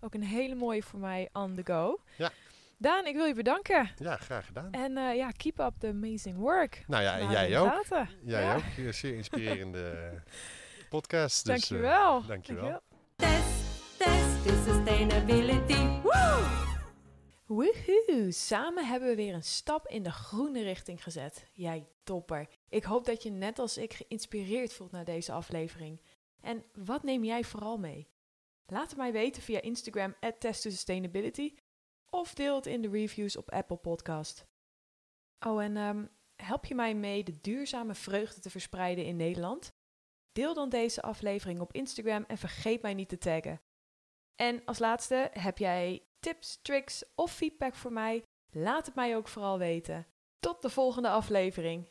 ook 0.01 0.13
een 0.13 0.23
hele 0.23 0.55
mooie 0.55 0.83
voor 0.83 0.99
mij 0.99 1.29
on 1.33 1.53
the 1.55 1.65
go. 1.65 2.01
Ja. 2.17 2.31
Daan, 2.79 3.05
ik 3.05 3.15
wil 3.15 3.25
je 3.25 3.33
bedanken. 3.33 3.91
Ja, 3.97 4.15
graag 4.17 4.45
gedaan. 4.45 4.71
En 4.71 4.97
eh, 4.97 5.15
ja, 5.15 5.29
keep 5.31 5.59
up 5.59 5.73
the 5.79 5.87
amazing 5.87 6.37
work. 6.37 6.83
Nou 6.87 7.03
ja, 7.03 7.17
en 7.19 7.29
jij 7.29 7.47
de 7.47 7.57
ook. 7.57 7.67
gaten. 7.67 8.09
Jij 8.23 8.41
Ja. 8.41 8.55
ook. 8.55 8.61
Een 8.77 8.93
zeer 8.93 9.13
inspirerende 9.15 10.13
podcast. 10.89 11.45
Dus, 11.45 11.53
eh, 11.55 11.69
Dankjewel. 11.69 12.25
dankjewel. 12.25 12.81
Test, 13.15 13.97
test 13.97 14.45
is 14.45 14.63
sustainability. 14.63 16.01
Woo! 16.03 16.45
Woehoe! 17.45 18.31
Samen 18.31 18.87
hebben 18.87 19.09
we 19.09 19.15
weer 19.15 19.33
een 19.33 19.43
stap 19.43 19.87
in 19.87 20.03
de 20.03 20.11
groene 20.11 20.63
richting 20.63 21.03
gezet. 21.03 21.45
Jij 21.53 21.87
topper. 22.03 22.47
Ik 22.69 22.83
hoop 22.83 23.05
dat 23.05 23.23
je 23.23 23.29
net 23.29 23.59
als 23.59 23.77
ik 23.77 23.93
geïnspireerd 23.93 24.73
voelt 24.73 24.91
naar 24.91 25.05
deze 25.05 25.31
aflevering. 25.31 26.01
En 26.41 26.63
wat 26.73 27.03
neem 27.03 27.23
jij 27.23 27.43
vooral 27.43 27.77
mee? 27.77 28.07
Laat 28.65 28.89
het 28.89 28.97
mij 28.97 29.11
weten 29.11 29.41
via 29.41 29.61
Instagram 29.61 30.13
@test2sustainability 30.35 31.53
of 32.09 32.33
deel 32.33 32.55
het 32.55 32.65
in 32.65 32.81
de 32.81 32.89
reviews 32.89 33.37
op 33.37 33.51
Apple 33.51 33.77
Podcast. 33.77 34.45
Oh, 35.45 35.63
en 35.63 35.77
ehm, 35.77 36.05
help 36.35 36.65
je 36.65 36.75
mij 36.75 36.95
mee 36.95 37.23
de 37.23 37.41
duurzame 37.41 37.95
vreugde 37.95 38.41
te 38.41 38.49
verspreiden 38.49 39.05
in 39.05 39.15
Nederland? 39.15 39.73
Deel 40.31 40.53
dan 40.53 40.69
deze 40.69 41.01
aflevering 41.01 41.59
op 41.59 41.73
Instagram 41.73 42.23
en 42.27 42.37
vergeet 42.37 42.81
mij 42.81 42.93
niet 42.93 43.09
te 43.09 43.17
taggen. 43.17 43.61
En 44.35 44.65
als 44.65 44.79
laatste, 44.79 45.29
heb 45.33 45.57
jij 45.57 46.03
tips, 46.19 46.59
tricks 46.61 47.03
of 47.15 47.31
feedback 47.31 47.75
voor 47.75 47.93
mij? 47.93 48.23
Laat 48.51 48.85
het 48.85 48.95
mij 48.95 49.15
ook 49.15 49.27
vooral 49.27 49.57
weten. 49.57 50.07
Tot 50.39 50.61
de 50.61 50.69
volgende 50.69 51.09
aflevering. 51.09 51.87